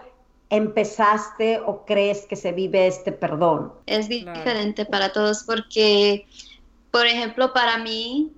empezaste 0.51 1.59
o 1.65 1.85
crees 1.85 2.27
que 2.27 2.35
se 2.35 2.51
vive 2.51 2.85
este 2.85 3.11
perdón? 3.11 3.73
Es 3.87 4.07
diferente 4.07 4.85
para 4.85 5.11
todos 5.11 5.43
porque 5.43 6.27
por 6.91 7.05
ejemplo, 7.05 7.53
para 7.53 7.77
mí, 7.77 8.31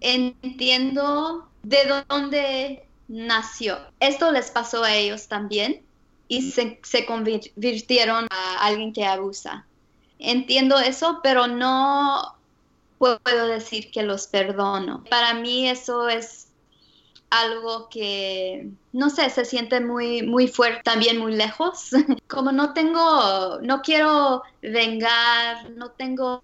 entiendo 0.00 1.48
de 1.62 2.02
dónde 2.08 2.86
nació. 3.08 3.78
Esto 4.00 4.32
les 4.32 4.50
pasó 4.50 4.84
a 4.84 4.94
ellos 4.94 5.28
también 5.28 5.82
y 6.28 6.50
se, 6.50 7.06
convirtieron 7.06 8.26
a 8.30 8.66
alguien 8.66 8.92
que 8.92 9.04
abusa. 9.04 9.66
Entiendo 10.18 10.78
eso, 10.78 11.20
pero 11.22 11.46
no 11.46 12.36
puedo 12.98 13.46
decir 13.46 13.90
que 13.90 14.02
los 14.02 14.26
perdono. 14.26 15.04
Para 15.10 15.34
mí 15.34 15.68
eso 15.68 16.08
es 16.08 16.48
algo 17.30 17.88
que, 17.88 18.70
no 18.92 19.10
sé, 19.10 19.28
se 19.30 19.44
siente 19.44 19.80
muy, 19.80 20.22
muy 20.22 20.48
fuerte, 20.48 20.82
también 20.84 21.18
muy 21.18 21.34
lejos. 21.34 21.90
Como 22.28 22.52
no 22.52 22.72
tengo, 22.72 23.60
no 23.62 23.82
quiero 23.82 24.42
vengar, 24.62 25.70
no 25.70 25.90
tengo 25.90 26.40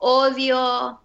odio. 0.00 1.00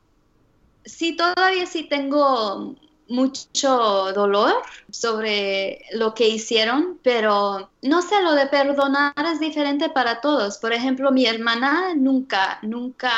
Sí, 0.83 1.15
todavía 1.15 1.65
sí 1.65 1.87
tengo 1.87 2.75
mucho 3.07 4.11
dolor 4.13 4.53
sobre 4.89 5.81
lo 5.93 6.13
que 6.13 6.27
hicieron, 6.27 6.99
pero 7.03 7.69
no 7.81 8.01
sé, 8.01 8.21
lo 8.23 8.33
de 8.33 8.47
perdonar 8.47 9.13
es 9.31 9.39
diferente 9.39 9.89
para 9.89 10.21
todos. 10.21 10.57
Por 10.57 10.73
ejemplo, 10.73 11.11
mi 11.11 11.25
hermana 11.25 11.93
nunca, 11.95 12.59
nunca 12.63 13.11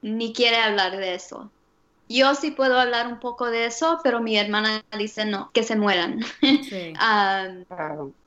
ni 0.00 0.32
quiere 0.32 0.56
hablar 0.56 0.96
de 0.96 1.14
eso. 1.14 1.50
Yo 2.08 2.34
sí 2.34 2.50
puedo 2.50 2.78
hablar 2.78 3.06
un 3.06 3.20
poco 3.20 3.50
de 3.50 3.66
eso, 3.66 4.00
pero 4.02 4.20
mi 4.20 4.36
hermana 4.36 4.82
dice 4.98 5.24
no, 5.24 5.50
que 5.52 5.62
se 5.62 5.76
mueran. 5.76 6.20
Ah, 6.98 7.48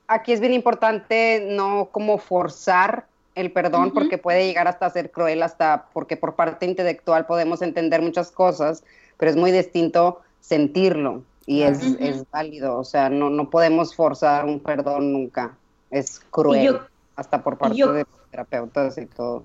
Aquí 0.08 0.34
es 0.34 0.40
bien 0.40 0.54
importante 0.54 1.46
no 1.50 1.90
como 1.92 2.20
forzar 2.20 3.08
el 3.36 3.52
perdón 3.52 3.92
porque 3.92 4.18
puede 4.18 4.48
llegar 4.48 4.68
hasta 4.68 4.90
ser 4.90 5.12
cruel, 5.12 5.44
hasta 5.44 5.86
porque 5.94 6.18
por 6.18 6.36
parte 6.36 6.66
intelectual 6.66 7.26
podemos 7.26 7.62
entender 7.62 8.02
muchas 8.02 8.32
cosas, 8.32 8.84
pero 9.18 9.30
es 9.30 9.38
muy 9.38 9.52
distinto 9.52 10.22
sentirlo 10.40 11.22
y 11.46 11.62
es, 11.62 11.84
es, 12.00 12.24
válido, 12.32 12.78
o 12.78 12.84
sea, 12.84 13.10
no, 13.10 13.30
no 13.30 13.50
podemos 13.50 13.96
forzar 13.96 14.46
un 14.46 14.60
perdón 14.60 15.14
nunca, 15.14 15.56
es 15.92 16.22
cruel, 16.32 16.80
hasta 17.16 17.44
por 17.44 17.58
parte 17.58 17.86
de 17.86 18.06
terapeutas 18.32 18.98
y 18.98 19.06
todo. 19.06 19.44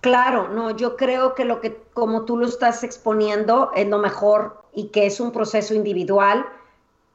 Claro, 0.00 0.48
no, 0.48 0.76
yo 0.76 0.96
creo 0.96 1.34
que 1.34 1.44
lo 1.44 1.60
que, 1.60 1.76
como 1.92 2.24
tú 2.24 2.36
lo 2.36 2.46
estás 2.46 2.84
exponiendo, 2.84 3.70
es 3.74 3.88
lo 3.88 3.98
mejor 3.98 4.62
y 4.72 4.88
que 4.88 5.06
es 5.06 5.20
un 5.20 5.32
proceso 5.32 5.74
individual 5.74 6.44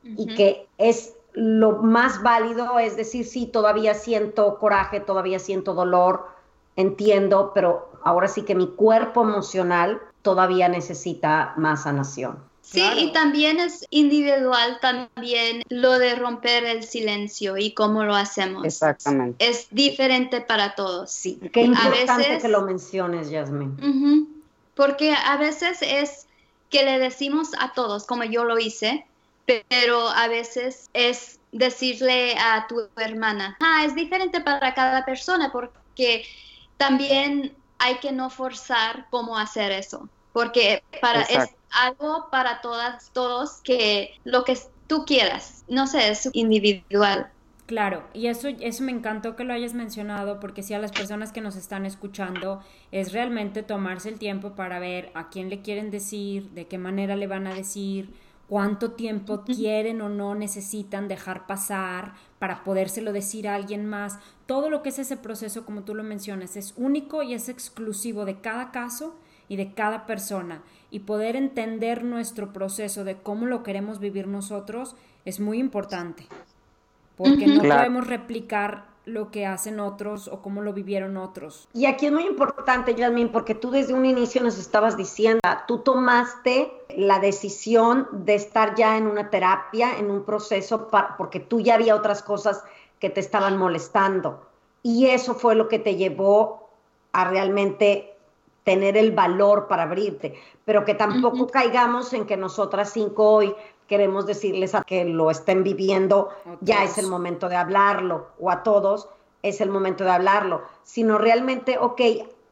y 0.03 0.36
que 0.36 0.67
es 0.77 1.13
lo 1.34 1.78
más 1.82 2.22
válido 2.22 2.80
es 2.80 2.96
decir, 2.96 3.26
sí, 3.26 3.48
todavía 3.48 3.93
siento 3.93 4.58
coraje, 4.60 5.00
todavía 5.00 5.39
siento 5.39 5.74
dolor, 5.74 6.28
entiendo, 6.76 7.52
pero 7.54 7.91
ahora 8.04 8.28
sí 8.28 8.43
que 8.43 8.56
mi 8.56 8.67
cuerpo 8.67 9.24
emocional 9.24 10.02
todavía 10.22 10.69
necesita 10.69 11.54
más 11.58 11.84
sanación. 11.84 12.38
Sí, 12.62 12.82
y 12.98 13.12
también 13.12 13.60
es 13.60 13.86
individual 13.89 14.80
también 14.82 15.63
lo 15.67 16.00
de 16.00 16.15
romper 16.15 16.63
el 16.63 16.84
silencio 16.84 17.58
y 17.58 17.73
cómo 17.73 18.06
lo 18.06 18.15
hacemos. 18.15 18.63
Exactamente. 18.63 19.46
Es 19.46 19.67
diferente 19.69 20.40
para 20.40 20.73
todos. 20.73 21.12
Sí, 21.12 21.40
qué 21.52 21.63
importante 21.63 22.40
que 22.42 22.48
lo 22.48 22.62
menciones, 22.62 23.29
Yasmin. 23.29 24.44
porque 24.75 25.13
a 25.13 25.36
veces 25.38 25.79
es 25.81 26.27
que 26.69 26.86
le 26.86 27.00
decimos 27.00 27.50
a 27.60 27.73
todos, 27.73 28.06
como 28.06 28.23
yo 28.23 28.46
lo 28.46 28.58
hice, 28.58 29.06
pero 29.46 30.10
a 30.10 30.27
veces 30.27 30.89
es 30.94 31.39
decirle 31.52 32.35
a 32.37 32.65
tu 32.67 32.87
hermana, 32.98 33.58
ah, 33.62 33.83
es 33.85 33.96
diferente 33.96 34.41
para 34.41 34.73
cada 34.73 35.06
persona 35.06 35.52
porque 35.52 36.25
también 36.77 37.54
hay 37.79 37.96
que 37.98 38.12
no 38.12 38.29
forzar 38.29 39.08
cómo 39.10 39.37
hacer 39.37 39.71
eso, 39.71 40.10
porque 40.31 40.83
para, 41.02 41.21
es 41.23 41.50
algo 41.71 42.29
para 42.31 42.62
todas, 42.62 43.12
todos 43.12 43.62
que 43.63 44.15
lo 44.23 44.44
que 44.44 44.58
tú 44.87 45.06
quieras, 45.06 45.63
no 45.67 45.87
sé, 45.87 46.10
es 46.10 46.29
individual. 46.33 47.29
Claro, 47.65 48.04
y 48.13 48.27
eso, 48.27 48.50
eso 48.50 48.83
me 48.83 48.91
encantó 48.91 49.35
que 49.35 49.46
lo 49.46 49.54
hayas 49.54 49.73
mencionado, 49.73 50.39
porque 50.39 50.63
si 50.63 50.73
a 50.73 50.79
las 50.79 50.91
personas 50.91 51.31
que 51.31 51.39
nos 51.39 51.56
están 51.56 51.85
escuchando 51.85 52.62
es 52.91 53.13
realmente 53.13 53.63
tomarse 53.63 54.10
el 54.10 54.19
tiempo 54.19 54.54
para 54.54 54.79
ver 54.79 55.12
a 55.13 55.29
quién 55.29 55.50
le 55.50 55.62
quieren 55.62 55.89
decir, 55.89 56.50
de 56.50 56.67
qué 56.67 56.77
manera 56.77 57.15
le 57.15 57.27
van 57.27 57.48
a 57.48 57.54
decir, 57.54 58.13
cuánto 58.54 58.91
tiempo 58.91 59.41
quieren 59.43 59.99
o 60.01 60.10
no 60.10 60.35
necesitan 60.35 61.08
dejar 61.08 61.47
pasar 61.47 62.13
para 62.37 62.63
podérselo 62.63 63.12
decir 63.12 63.47
a 63.47 63.56
alguien 63.56 63.87
más. 63.87 64.19
Todo 64.45 64.69
lo 64.69 64.83
que 64.83 64.89
es 64.89 64.99
ese 64.99 65.17
proceso, 65.17 65.65
como 65.65 65.81
tú 65.81 65.95
lo 65.95 66.04
mencionas, 66.04 66.56
es 66.56 66.75
único 66.77 67.23
y 67.23 67.33
es 67.33 67.49
exclusivo 67.49 68.25
de 68.25 68.41
cada 68.41 68.69
caso 68.69 69.15
y 69.49 69.56
de 69.56 69.73
cada 69.73 70.06
persona. 70.06 70.62
Y 70.91 70.99
poder 70.99 71.35
entender 71.35 72.04
nuestro 72.04 72.54
proceso 72.54 73.04
de 73.04 73.17
cómo 73.17 73.47
lo 73.47 73.63
queremos 73.63 73.97
vivir 73.97 74.27
nosotros 74.27 74.95
es 75.25 75.39
muy 75.39 75.58
importante. 75.58 76.27
Porque 77.17 77.47
no 77.47 77.63
podemos 77.63 78.06
replicar 78.06 78.85
lo 79.06 79.31
que 79.31 79.45
hacen 79.45 79.79
otros 79.79 80.27
o 80.27 80.41
cómo 80.41 80.62
lo 80.62 80.73
vivieron 80.73 81.17
otros. 81.17 81.67
Y 81.73 81.85
aquí 81.85 82.06
es 82.06 82.12
muy 82.12 82.25
importante, 82.25 82.95
Jasmine, 82.97 83.29
porque 83.29 83.56
tú 83.56 83.71
desde 83.71 83.93
un 83.93 84.06
inicio 84.06 84.41
nos 84.41 84.58
estabas 84.58 84.95
diciendo, 84.95 85.41
tú 85.67 85.79
tomaste 85.79 86.71
la 86.95 87.19
decisión 87.19 88.08
de 88.12 88.35
estar 88.35 88.75
ya 88.75 88.97
en 88.97 89.08
una 89.08 89.29
terapia, 89.29 89.97
en 89.97 90.10
un 90.10 90.23
proceso, 90.23 90.89
porque 91.17 91.39
tú 91.39 91.60
ya 91.60 91.75
había 91.75 91.95
otras 91.95 92.23
cosas 92.23 92.63
que 92.99 93.10
te 93.10 93.19
estaban 93.19 93.58
molestando. 93.58 94.47
Y 94.81 95.08
eso 95.08 95.35
fue 95.35 95.56
lo 95.56 95.67
que 95.67 95.79
te 95.79 95.95
llevó 95.95 96.69
a 97.12 97.25
realmente 97.25 98.15
tener 98.63 98.95
el 98.95 99.12
valor 99.12 99.67
para 99.67 99.83
abrirte, 99.83 100.35
pero 100.63 100.85
que 100.85 100.93
tampoco 100.93 101.47
caigamos 101.47 102.13
en 102.13 102.25
que 102.25 102.37
nosotras 102.37 102.91
cinco 102.93 103.29
hoy 103.29 103.54
queremos 103.94 104.25
decirles 104.25 104.73
a 104.73 104.81
que 104.81 105.06
lo 105.06 105.29
estén 105.29 105.62
viviendo, 105.62 106.29
ya 106.62 106.83
es 106.83 106.98
el 106.98 107.06
momento 107.06 107.48
de 107.48 107.56
hablarlo, 107.56 108.29
o 108.39 108.50
a 108.50 108.63
todos 108.63 109.08
es 109.44 109.62
el 109.62 109.69
momento 109.69 110.04
de 110.04 110.10
hablarlo, 110.10 110.63
sino 110.83 111.19
realmente, 111.19 111.77
ok, 111.77 112.02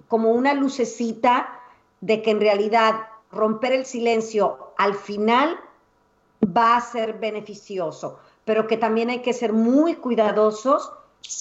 como 0.08 0.34
una 0.34 0.54
lucecita 0.54 1.60
de 2.00 2.22
que 2.22 2.30
en 2.30 2.42
realidad 2.42 3.08
romper 3.32 3.74
el 3.74 3.88
silencio 3.88 4.74
al 4.78 4.94
final 4.94 5.60
va 6.46 6.78
a 6.78 6.82
ser 6.82 7.14
beneficioso, 7.14 8.20
pero 8.46 8.68
que 8.68 8.78
también 8.78 9.10
hay 9.10 9.24
que 9.24 9.34
ser 9.34 9.52
muy 9.52 9.96
cuidadosos 9.96 10.92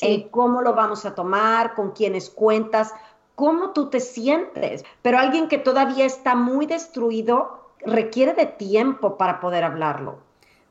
en 0.01 0.31
cómo 0.31 0.63
lo 0.63 0.73
vamos 0.73 1.05
a 1.05 1.15
tomar, 1.15 1.75
con 1.75 1.91
quiénes 1.91 2.31
cuentas, 2.31 2.95
cómo 3.35 3.73
tú 3.73 3.91
te 3.91 4.01
sientes. 4.01 4.83
Pero 5.03 5.19
alguien 5.19 5.49
que 5.49 5.59
todavía 5.59 6.07
está 6.07 6.35
muy 6.35 6.65
destruido, 6.65 7.60
requiere 7.85 8.35
de 8.35 8.47
tiempo 8.47 9.17
para 9.17 9.41
poder 9.41 9.65
hablarlo. 9.65 10.19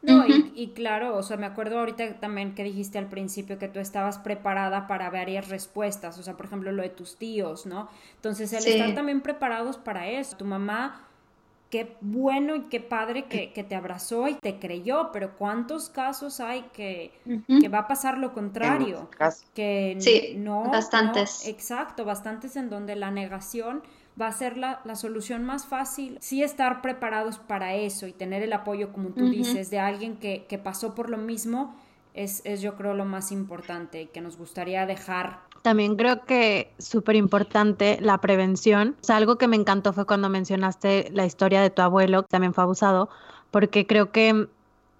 No, 0.01 0.25
y, 0.27 0.69
claro, 0.69 1.17
o 1.17 1.23
sea, 1.23 1.35
me 1.35 1.45
acuerdo 1.45 1.79
ahorita 1.79 2.19
también 2.21 2.55
que 2.55 2.63
dijiste 2.63 2.97
al 2.97 3.07
principio 3.07 3.59
que 3.59 3.67
tú 3.67 3.79
estabas 3.79 4.17
preparada 4.17 4.87
para 4.87 5.09
varias 5.09 5.49
respuestas, 5.49 6.17
o 6.17 6.23
sea, 6.23 6.37
por 6.37 6.45
ejemplo, 6.45 6.71
lo 6.71 6.81
de 6.81 6.89
tus 6.89 7.17
tíos, 7.17 7.65
¿no? 7.65 7.89
Entonces, 8.15 8.53
el 8.53 8.65
estar 8.65 8.95
también 8.95 9.19
preparados 9.19 9.77
para 9.77 10.07
eso. 10.07 10.37
Tu 10.37 10.45
mamá, 10.45 11.05
qué 11.69 11.97
bueno 11.99 12.55
y 12.55 12.61
qué 12.63 12.79
padre 12.79 13.25
que, 13.25 13.51
te 13.61 13.75
abrazó 13.75 14.29
y 14.29 14.35
te 14.35 14.57
creyó, 14.57 15.11
pero 15.11 15.35
¿cuántos 15.37 15.89
casos 15.89 16.39
hay 16.39 16.61
que, 16.71 17.11
va 17.73 17.79
a 17.79 17.87
pasar 17.87 18.17
lo 18.17 18.33
contrario? 18.33 19.09
Que 19.53 19.97
sí, 19.99 20.35
no. 20.37 20.63
Bastantes. 20.71 21.45
exacto, 21.45 22.05
bastantes 22.05 22.55
en 22.55 22.69
donde 22.69 22.95
la 22.95 23.11
negación 23.11 23.83
va 24.19 24.27
a 24.27 24.31
ser 24.31 24.57
la, 24.57 24.81
solución 24.95 25.45
más 25.45 25.65
fácil. 25.65 26.17
Sí 26.21 26.43
estar 26.43 26.81
preparados 26.81 27.37
para 27.37 27.75
eso 27.75 28.07
y 28.07 28.13
tener 28.13 28.43
el 28.43 28.53
apoyo, 28.53 28.91
como 28.91 29.09
tú 29.09 29.29
dices, 29.29 29.69
de 29.69 29.79
alguien 29.79 30.17
que, 30.17 30.61
pasó 30.63 30.95
por 30.95 31.09
lo 31.09 31.17
mismo, 31.17 31.75
es, 32.13 32.43
yo 32.59 32.75
creo 32.75 32.93
lo 32.93 33.05
más 33.05 33.31
importante 33.31 34.03
y 34.03 34.05
que 34.07 34.21
nos 34.21 34.37
gustaría 34.37 34.85
dejar. 34.85 35.39
También 35.61 35.95
creo 35.95 36.25
que 36.25 36.71
súper 36.77 37.15
importante 37.15 37.97
la 38.01 38.17
prevención. 38.19 38.95
O 39.01 39.03
sea, 39.03 39.17
algo 39.17 39.37
que 39.37 39.47
me 39.47 39.55
encantó 39.55 39.93
fue 39.93 40.05
cuando 40.05 40.29
mencionaste 40.29 41.09
la 41.13 41.25
historia 41.25 41.61
de 41.61 41.69
tu 41.69 41.81
abuelo, 41.81 42.23
que 42.23 42.29
también 42.29 42.53
fue 42.53 42.63
abusado, 42.63 43.09
porque 43.51 43.85
creo 43.85 44.11
que 44.11 44.47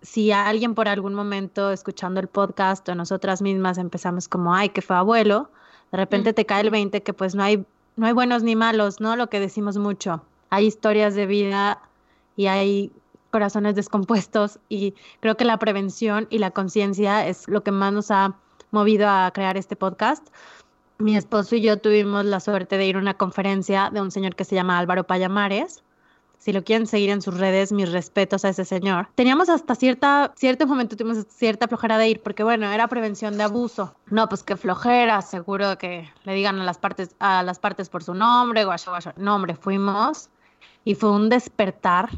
si 0.01 0.31
alguien 0.31 0.75
por 0.75 0.87
algún 0.87 1.13
momento 1.13 1.71
escuchando 1.71 2.19
el 2.19 2.27
podcast 2.27 2.87
o 2.87 2.95
nosotras 2.95 3.41
mismas 3.41 3.77
empezamos 3.77 4.27
como, 4.27 4.53
ay, 4.53 4.69
que 4.69 4.81
fue 4.81 4.95
abuelo, 4.95 5.49
de 5.91 5.97
repente 5.97 6.33
te 6.33 6.45
cae 6.45 6.61
el 6.61 6.69
20 6.69 7.01
que 7.03 7.13
pues 7.13 7.35
no 7.35 7.43
hay 7.43 7.65
no 7.99 8.07
hay 8.07 8.13
buenos 8.13 8.43
ni 8.43 8.55
malos, 8.55 9.01
¿no? 9.01 9.17
Lo 9.17 9.27
que 9.27 9.41
decimos 9.41 9.77
mucho. 9.77 10.23
Hay 10.49 10.65
historias 10.65 11.15
de 11.15 11.25
vida 11.25 11.81
y 12.37 12.47
hay 12.47 12.93
corazones 13.29 13.75
descompuestos 13.75 14.57
y 14.69 14.95
creo 15.19 15.35
que 15.35 15.43
la 15.43 15.59
prevención 15.59 16.25
y 16.29 16.37
la 16.37 16.51
conciencia 16.51 17.27
es 17.27 17.49
lo 17.49 17.61
que 17.61 17.71
más 17.71 17.91
nos 17.91 18.09
ha 18.09 18.35
movido 18.71 19.09
a 19.09 19.29
crear 19.31 19.57
este 19.57 19.75
podcast. 19.75 20.25
Mi 20.97 21.17
esposo 21.17 21.57
y 21.57 21.61
yo 21.61 21.77
tuvimos 21.77 22.23
la 22.23 22.39
suerte 22.39 22.77
de 22.77 22.87
ir 22.87 22.95
a 22.95 22.99
una 22.99 23.15
conferencia 23.15 23.89
de 23.93 23.99
un 23.99 24.11
señor 24.11 24.37
que 24.37 24.45
se 24.45 24.55
llama 24.55 24.79
Álvaro 24.79 25.03
Payamares 25.03 25.83
si 26.39 26.53
lo 26.53 26.63
quieren 26.63 26.87
seguir 26.87 27.09
en 27.09 27.21
sus 27.21 27.37
redes, 27.37 27.71
mis 27.71 27.91
respetos 27.91 28.45
a 28.45 28.49
ese 28.49 28.65
señor. 28.65 29.09
Teníamos 29.15 29.49
hasta 29.49 29.75
cierta, 29.75 30.33
cierto 30.35 30.65
momento 30.65 30.95
tuvimos 30.95 31.25
cierta 31.27 31.67
flojera 31.67 31.97
de 31.97 32.09
ir 32.09 32.21
porque 32.23 32.43
bueno, 32.43 32.71
era 32.71 32.87
prevención 32.87 33.37
de 33.37 33.43
abuso. 33.43 33.93
No, 34.09 34.27
pues 34.29 34.43
que 34.43 34.55
flojera, 34.55 35.21
seguro 35.21 35.77
que 35.77 36.09
le 36.23 36.33
digan 36.33 36.59
a 36.59 36.63
las 36.63 36.77
partes, 36.77 37.15
a 37.19 37.43
las 37.43 37.59
partes 37.59 37.89
por 37.89 38.03
su 38.03 38.13
nombre, 38.13 38.63
guacho, 38.63 38.89
guacho. 38.91 39.13
No, 39.17 39.35
hombre, 39.35 39.55
fuimos 39.55 40.29
y 40.85 40.95
fue 40.95 41.11
un 41.11 41.27
despertar, 41.27 42.09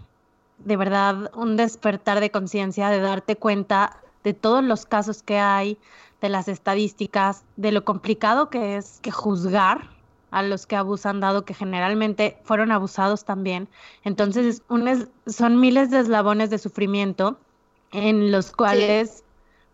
de 0.60 0.78
verdad, 0.78 1.32
un 1.36 1.58
despertar 1.58 2.20
de 2.20 2.30
conciencia, 2.30 2.90
de 2.90 3.02
darte 3.02 3.36
cuenta 3.36 3.98
de 4.24 4.36
todos 4.36 4.64
los 4.64 4.86
casos 4.86 5.24
que 5.24 5.40
hay, 5.40 5.80
de 6.22 6.30
las 6.30 6.48
estadísticas, 6.48 7.44
de 7.56 7.72
lo 7.72 7.84
complicado 7.84 8.52
que 8.52 8.78
es 8.78 9.00
que 9.02 9.10
juzgar 9.10 9.90
a 10.32 10.42
los 10.42 10.66
que 10.66 10.76
abusan, 10.76 11.20
dado 11.20 11.46
que 11.46 11.54
generalmente 11.54 12.38
fueron 12.44 12.72
abusados 12.72 13.26
también. 13.26 13.68
Entonces, 14.04 14.64
son 15.28 15.60
miles 15.60 15.92
de 15.92 16.00
eslabones 16.00 16.50
de 16.50 16.58
sufrimiento 16.58 17.38
en 17.92 18.32
los 18.32 18.52
cuales, 18.52 19.24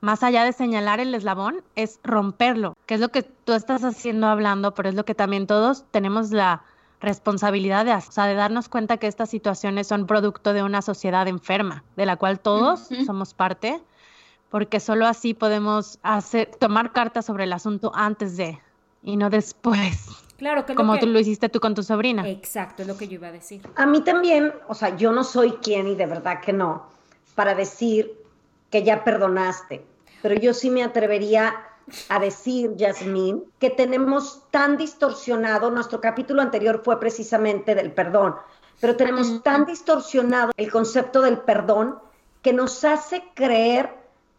más 0.01 0.23
allá 0.23 0.43
de 0.43 0.51
señalar 0.51 0.99
el 0.99 1.13
eslabón, 1.13 1.63
es 1.75 1.99
romperlo, 2.03 2.75
que 2.87 2.95
es 2.95 2.99
lo 2.99 3.09
que 3.09 3.21
tú 3.21 3.53
estás 3.53 3.83
haciendo 3.83 4.27
hablando, 4.27 4.73
pero 4.73 4.89
es 4.89 4.95
lo 4.95 5.05
que 5.05 5.15
también 5.15 5.45
todos 5.45 5.85
tenemos 5.91 6.31
la 6.31 6.63
responsabilidad 6.99 7.85
de 7.85 7.91
hacer, 7.91 8.09
o 8.09 8.13
sea, 8.13 8.25
de 8.25 8.33
darnos 8.33 8.69
cuenta 8.69 8.97
que 8.97 9.05
estas 9.05 9.29
situaciones 9.29 9.85
son 9.85 10.07
producto 10.07 10.53
de 10.53 10.63
una 10.63 10.81
sociedad 10.81 11.27
enferma, 11.27 11.83
de 11.95 12.07
la 12.07 12.15
cual 12.15 12.39
todos 12.39 12.89
somos 13.05 13.35
parte, 13.35 13.79
porque 14.49 14.79
solo 14.79 15.05
así 15.05 15.35
podemos 15.35 15.99
hacer, 16.01 16.49
tomar 16.59 16.93
cartas 16.93 17.25
sobre 17.25 17.43
el 17.43 17.53
asunto 17.53 17.91
antes 17.93 18.35
de 18.37 18.59
y 19.03 19.15
no 19.15 19.29
después. 19.29 20.26
Claro, 20.37 20.65
que 20.65 20.75
como 20.75 20.97
tú 20.99 21.07
lo 21.07 21.19
hiciste 21.19 21.49
tú 21.49 21.59
con 21.59 21.73
tu 21.73 21.83
sobrina. 21.83 22.27
Exacto, 22.27 22.83
es 22.83 22.87
lo 22.87 22.97
que 22.97 23.07
yo 23.07 23.15
iba 23.15 23.27
a 23.27 23.31
decir. 23.31 23.61
A 23.75 23.85
mí 23.85 24.01
también, 24.01 24.53
o 24.67 24.75
sea, 24.75 24.95
yo 24.95 25.11
no 25.11 25.23
soy 25.23 25.53
quien 25.53 25.87
y 25.87 25.95
de 25.95 26.05
verdad 26.05 26.41
que 26.41 26.53
no, 26.53 26.87
para 27.35 27.55
decir 27.55 28.11
que 28.69 28.83
ya 28.83 29.03
perdonaste, 29.03 29.83
pero 30.21 30.35
yo 30.35 30.53
sí 30.53 30.69
me 30.69 30.83
atrevería 30.83 31.55
a 32.09 32.19
decir, 32.19 32.75
Yasmín, 32.75 33.43
que 33.59 33.69
tenemos 33.69 34.43
tan 34.51 34.77
distorsionado, 34.77 35.71
nuestro 35.71 36.01
capítulo 36.01 36.41
anterior 36.41 36.81
fue 36.83 36.99
precisamente 36.99 37.75
del 37.75 37.91
perdón, 37.91 38.35
pero 38.79 38.95
tenemos 38.95 39.41
tan 39.41 39.65
distorsionado 39.65 40.51
el 40.57 40.69
concepto 40.69 41.21
del 41.21 41.39
perdón 41.39 41.97
que 42.41 42.53
nos 42.53 42.83
hace 42.83 43.23
creer 43.33 43.95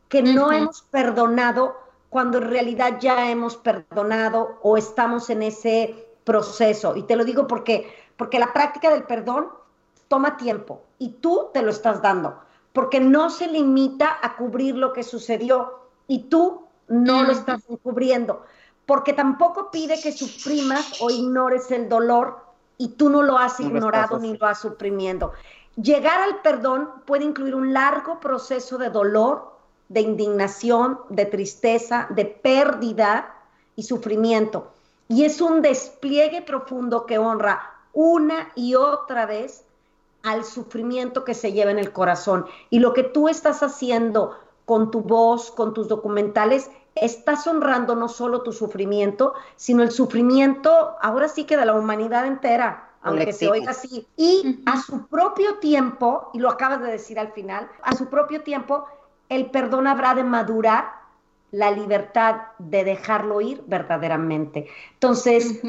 que 0.08 0.22
no 0.22 0.52
hemos 0.52 0.82
perdonado 0.82 1.76
cuando 2.10 2.38
en 2.38 2.50
realidad 2.50 2.98
ya 3.00 3.30
hemos 3.30 3.56
perdonado 3.56 4.58
o 4.62 4.76
estamos 4.76 5.30
en 5.30 5.42
ese 5.42 6.06
proceso. 6.24 6.96
Y 6.96 7.02
te 7.02 7.16
lo 7.16 7.24
digo 7.24 7.46
porque, 7.46 7.92
porque 8.16 8.38
la 8.38 8.52
práctica 8.52 8.90
del 8.90 9.04
perdón 9.04 9.48
toma 10.08 10.36
tiempo 10.36 10.82
y 10.98 11.10
tú 11.20 11.48
te 11.52 11.62
lo 11.62 11.70
estás 11.70 12.02
dando, 12.02 12.38
porque 12.72 13.00
no 13.00 13.30
se 13.30 13.46
limita 13.46 14.18
a 14.22 14.36
cubrir 14.36 14.74
lo 14.74 14.92
que 14.92 15.02
sucedió 15.02 15.80
y 16.06 16.24
tú 16.24 16.66
no 16.88 17.22
lo 17.22 17.32
estás 17.32 17.62
cubriendo, 17.82 18.42
porque 18.86 19.12
tampoco 19.12 19.70
pide 19.70 20.00
que 20.00 20.12
suprimas 20.12 21.00
o 21.02 21.10
ignores 21.10 21.70
el 21.70 21.88
dolor 21.88 22.38
y 22.78 22.88
tú 22.88 23.10
no 23.10 23.22
lo 23.22 23.36
has 23.36 23.60
ignorado 23.60 24.18
ni 24.18 24.36
lo 24.36 24.46
has 24.46 24.60
suprimiendo. 24.60 25.32
Llegar 25.76 26.20
al 26.20 26.40
perdón 26.40 26.90
puede 27.04 27.24
incluir 27.24 27.54
un 27.54 27.72
largo 27.72 28.18
proceso 28.18 28.78
de 28.78 28.90
dolor, 28.90 29.57
de 29.88 30.00
indignación, 30.00 31.00
de 31.08 31.26
tristeza, 31.26 32.06
de 32.10 32.24
pérdida 32.24 33.34
y 33.76 33.84
sufrimiento. 33.84 34.72
Y 35.08 35.24
es 35.24 35.40
un 35.40 35.62
despliegue 35.62 36.42
profundo 36.42 37.06
que 37.06 37.18
honra 37.18 37.74
una 37.92 38.52
y 38.54 38.74
otra 38.74 39.26
vez 39.26 39.64
al 40.22 40.44
sufrimiento 40.44 41.24
que 41.24 41.34
se 41.34 41.52
lleva 41.52 41.70
en 41.70 41.78
el 41.78 41.92
corazón. 41.92 42.46
Y 42.70 42.80
lo 42.80 42.92
que 42.92 43.04
tú 43.04 43.28
estás 43.28 43.62
haciendo 43.62 44.36
con 44.66 44.90
tu 44.90 45.00
voz, 45.00 45.50
con 45.50 45.72
tus 45.72 45.88
documentales, 45.88 46.70
estás 46.94 47.46
honrando 47.46 47.94
no 47.94 48.08
solo 48.08 48.42
tu 48.42 48.52
sufrimiento, 48.52 49.32
sino 49.56 49.82
el 49.82 49.90
sufrimiento, 49.90 50.96
ahora 51.00 51.28
sí 51.28 51.44
que 51.44 51.56
de 51.56 51.64
la 51.64 51.74
humanidad 51.74 52.26
entera, 52.26 52.90
aunque 53.02 53.32
se 53.32 53.48
oiga 53.48 53.70
así. 53.70 54.06
Y 54.16 54.60
a 54.66 54.80
su 54.82 55.06
propio 55.06 55.56
tiempo, 55.56 56.30
y 56.34 56.38
lo 56.38 56.50
acabas 56.50 56.82
de 56.82 56.90
decir 56.90 57.18
al 57.18 57.32
final, 57.32 57.70
a 57.82 57.94
su 57.94 58.06
propio 58.06 58.42
tiempo 58.42 58.86
el 59.28 59.50
perdón 59.50 59.86
habrá 59.86 60.14
de 60.14 60.24
madurar 60.24 60.98
la 61.50 61.70
libertad 61.70 62.36
de 62.58 62.84
dejarlo 62.84 63.40
ir 63.40 63.62
verdaderamente. 63.66 64.68
Entonces, 64.94 65.60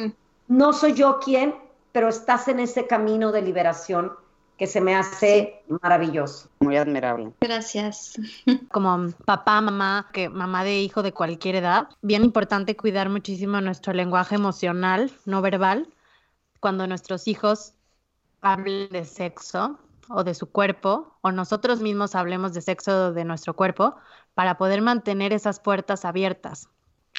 no 0.48 0.74
soy 0.74 0.94
yo 0.94 1.20
quien, 1.20 1.56
pero 1.92 2.10
estás 2.10 2.48
en 2.48 2.60
ese 2.60 2.86
camino 2.88 3.32
de 3.32 3.42
liberación 3.42 4.12
que 4.58 4.68
se 4.68 4.82
me 4.82 4.94
hace 4.94 5.64
maravilloso. 5.82 6.50
Muy 6.60 6.76
admirable. 6.76 7.32
Gracias. 7.40 8.20
Como 8.72 9.10
papá, 9.24 9.62
mamá, 9.62 10.10
que 10.12 10.28
mamá 10.28 10.66
de 10.66 10.82
hijo 10.82 11.02
de 11.02 11.14
cualquier 11.14 11.56
edad, 11.56 11.88
bien 12.02 12.26
importante 12.26 12.76
cuidar 12.76 13.10
muchísimo 13.10 13.62
nuestro 13.62 13.94
lenguaje 13.94 14.36
emocional, 14.36 15.12
no 15.26 15.42
verbal, 15.42 15.88
cuando 16.60 16.86
nuestros 16.88 17.30
hijos 17.30 17.74
hablen 18.42 18.90
de 18.90 19.06
sexo, 19.06 19.80
o 20.10 20.24
de 20.24 20.34
su 20.34 20.52
cuerpo, 20.52 21.18
o 21.22 21.32
nosotros 21.32 21.82
mismos 21.82 22.16
hablemos 22.16 22.54
de 22.54 22.62
sexo 22.62 23.14
de 23.14 23.26
nuestro 23.26 23.56
cuerpo, 23.56 23.96
para 24.34 24.58
poder 24.58 24.82
mantener 24.82 25.34
esas 25.34 25.60
puertas 25.60 26.06
abiertas. 26.06 26.70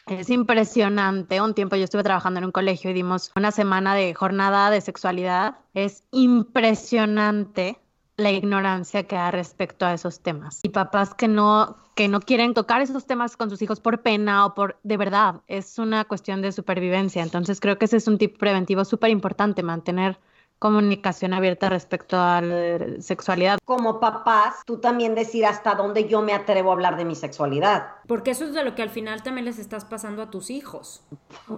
Es 0.07 0.31
impresionante. 0.31 1.41
Un 1.41 1.55
tiempo 1.55 1.77
yo 1.77 1.85
estuve 1.85 2.03
trabajando 2.03 2.39
en 2.39 2.47
un 2.47 2.53
colegio 2.53 2.91
y 2.91 2.95
dimos 2.95 3.31
una 3.37 3.53
semana 3.53 3.95
de 3.95 4.15
jornada 4.15 4.71
de 4.71 4.81
sexualidad. 4.81 5.59
Es 5.75 6.05
impresionante 6.11 7.79
la 8.17 8.31
ignorancia 8.31 9.05
que 9.05 9.17
hay 9.17 9.31
respecto 9.31 9.87
a 9.87 9.95
esos 9.95 10.21
temas. 10.21 10.61
Y 10.63 10.71
papás 10.71 11.15
que 11.15 11.29
no, 11.29 11.77
que 11.95 12.09
no 12.09 12.21
quieren 12.21 12.55
tocar 12.55 12.83
esos 12.83 13.07
temas 13.07 13.37
con 13.37 13.51
sus 13.51 13.63
hijos 13.63 13.81
por 13.81 14.03
pena 14.03 14.47
o 14.47 14.55
por, 14.55 14.79
de 14.83 14.97
verdad, 14.97 15.43
es 15.49 15.79
una 15.79 16.05
cuestión 16.05 16.43
de 16.43 16.53
supervivencia. 16.53 17.23
Entonces 17.23 17.61
creo 17.61 17.79
que 17.79 17.87
ese 17.87 17.97
es 17.97 18.09
un 18.09 18.19
tip 18.19 18.39
preventivo 18.39 18.85
súper 18.85 19.11
importante, 19.11 19.63
mantener 19.63 20.19
comunicación 20.61 21.33
abierta 21.33 21.71
respecto 21.71 22.19
a 22.19 22.41
la 22.43 23.01
sexualidad. 23.01 23.59
Como 23.65 23.99
papás, 23.99 24.57
tú 24.67 24.79
también 24.79 25.15
decir 25.15 25.47
hasta 25.47 25.75
dónde 25.75 26.07
yo 26.07 26.21
me 26.21 26.35
atrevo 26.35 26.71
a 26.71 26.75
hablar 26.75 26.99
de 26.99 27.07
mi 27.07 27.15
sexualidad. 27.17 27.89
Porque 28.07 28.31
eso 28.33 28.45
es 28.45 28.53
de 28.53 28.63
lo 28.63 28.75
que 28.75 28.83
al 28.83 28.91
final 28.91 29.23
también 29.23 29.47
les 29.47 29.59
estás 29.59 29.87
pasando 29.87 30.21
a 30.21 30.31
tus 30.31 30.51
hijos. 30.51 31.03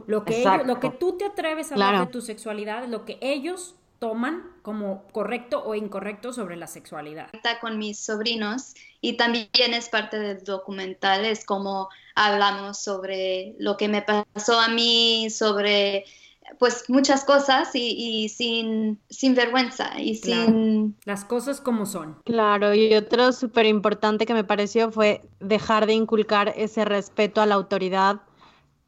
Lo 0.06 0.24
que, 0.24 0.44
lo 0.64 0.78
que 0.78 0.90
tú 0.90 1.18
te 1.18 1.26
atreves 1.26 1.72
a 1.72 1.74
hablar 1.74 2.06
de 2.06 2.12
tu 2.12 2.20
sexualidad, 2.20 2.86
lo 2.86 3.04
que 3.04 3.18
ellos 3.20 3.74
toman 3.98 4.50
como 4.62 5.04
correcto 5.12 5.64
o 5.64 5.74
incorrecto 5.74 6.32
sobre 6.32 6.56
la 6.56 6.68
sexualidad. 6.68 7.28
Está 7.32 7.58
con 7.58 7.78
mis 7.78 7.98
sobrinos 7.98 8.74
y 9.00 9.16
también 9.16 9.74
es 9.74 9.88
parte 9.88 10.18
del 10.18 10.44
documental, 10.44 11.24
es 11.24 11.44
como 11.44 11.88
hablamos 12.14 12.78
sobre 12.78 13.54
lo 13.58 13.76
que 13.76 13.88
me 13.88 14.02
pasó 14.02 14.60
a 14.60 14.68
mí, 14.68 15.28
sobre 15.30 16.04
pues 16.58 16.84
muchas 16.88 17.24
cosas 17.24 17.70
y, 17.74 18.28
sin, 18.28 19.00
sin, 19.10 19.34
vergüenza 19.34 20.00
y 20.00 20.16
sin... 20.16 20.96
Las 21.04 21.24
cosas 21.24 21.60
como 21.60 21.86
son. 21.86 22.16
Claro, 22.24 22.74
y 22.74 22.94
otro 22.94 23.32
súper 23.32 23.66
importante 23.66 24.26
que 24.26 24.34
me 24.34 24.44
pareció 24.44 24.90
fue 24.90 25.22
dejar 25.40 25.86
de 25.86 25.94
inculcar 25.94 26.52
ese 26.56 26.84
respeto 26.84 27.40
a 27.40 27.46
la 27.46 27.54
autoridad, 27.54 28.22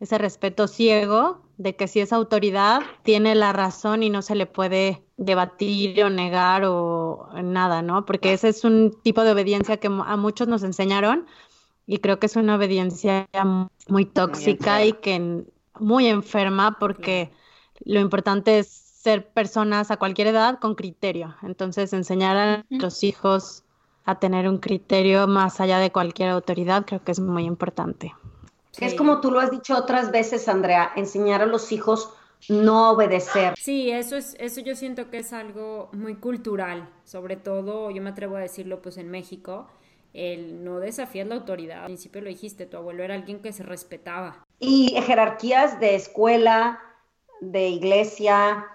ese 0.00 0.18
respeto 0.18 0.68
ciego 0.68 1.42
de 1.56 1.76
que 1.76 1.88
si 1.88 2.00
es 2.00 2.12
autoridad 2.12 2.82
tiene 3.02 3.34
la 3.34 3.52
razón 3.52 4.02
y 4.02 4.10
no 4.10 4.22
se 4.22 4.34
le 4.34 4.46
puede 4.46 5.04
debatir 5.16 6.02
o 6.02 6.10
negar 6.10 6.64
o 6.64 7.28
nada, 7.42 7.82
¿no? 7.82 8.04
Porque 8.04 8.32
ese 8.32 8.48
es 8.48 8.64
un 8.64 8.96
tipo 9.02 9.22
de 9.22 9.32
obediencia 9.32 9.76
que 9.76 9.86
a 9.86 10.16
muchos 10.16 10.48
nos 10.48 10.62
enseñaron 10.64 11.26
y 11.86 11.98
creo 11.98 12.18
que 12.18 12.26
es 12.26 12.36
una 12.36 12.56
obediencia 12.56 13.28
muy 13.88 14.04
tóxica 14.04 14.84
y 14.84 14.94
que 14.94 15.44
muy 15.78 16.06
enferma 16.06 16.76
porque 16.78 17.30
lo 17.84 18.00
importante 18.00 18.58
es 18.58 18.68
ser 18.68 19.28
personas 19.28 19.90
a 19.90 19.96
cualquier 19.96 20.28
edad 20.28 20.58
con 20.58 20.74
criterio. 20.74 21.34
Entonces, 21.42 21.92
enseñar 21.92 22.36
a 22.36 22.64
los 22.70 23.02
hijos 23.02 23.64
a 24.04 24.18
tener 24.18 24.48
un 24.48 24.58
criterio 24.58 25.26
más 25.26 25.60
allá 25.60 25.78
de 25.78 25.90
cualquier 25.90 26.30
autoridad 26.30 26.84
creo 26.84 27.02
que 27.02 27.12
es 27.12 27.20
muy 27.20 27.44
importante. 27.44 28.14
Es 28.78 28.94
como 28.94 29.20
tú 29.20 29.30
lo 29.30 29.40
has 29.40 29.50
dicho 29.50 29.76
otras 29.76 30.10
veces, 30.10 30.48
Andrea, 30.48 30.90
enseñar 30.96 31.42
a 31.42 31.46
los 31.46 31.70
hijos 31.70 32.10
no 32.48 32.90
obedecer. 32.90 33.54
Sí, 33.56 33.90
eso 33.90 34.16
es, 34.16 34.36
eso 34.38 34.60
yo 34.60 34.74
siento 34.74 35.10
que 35.10 35.18
es 35.18 35.32
algo 35.32 35.88
muy 35.92 36.16
cultural, 36.16 36.88
sobre 37.04 37.36
todo, 37.36 37.90
yo 37.90 38.02
me 38.02 38.10
atrevo 38.10 38.36
a 38.36 38.40
decirlo 38.40 38.82
pues 38.82 38.98
en 38.98 39.10
México, 39.10 39.68
el 40.12 40.64
no 40.64 40.80
desafiar 40.80 41.26
la 41.26 41.36
autoridad. 41.36 41.80
Al 41.80 41.86
principio 41.86 42.20
lo 42.20 42.28
dijiste, 42.28 42.66
tu 42.66 42.76
abuelo 42.76 43.02
era 43.02 43.14
alguien 43.14 43.40
que 43.40 43.52
se 43.52 43.62
respetaba. 43.62 44.44
Y 44.58 44.94
jerarquías 45.06 45.80
de 45.80 45.94
escuela, 45.94 46.80
de 47.40 47.68
iglesia 47.68 48.66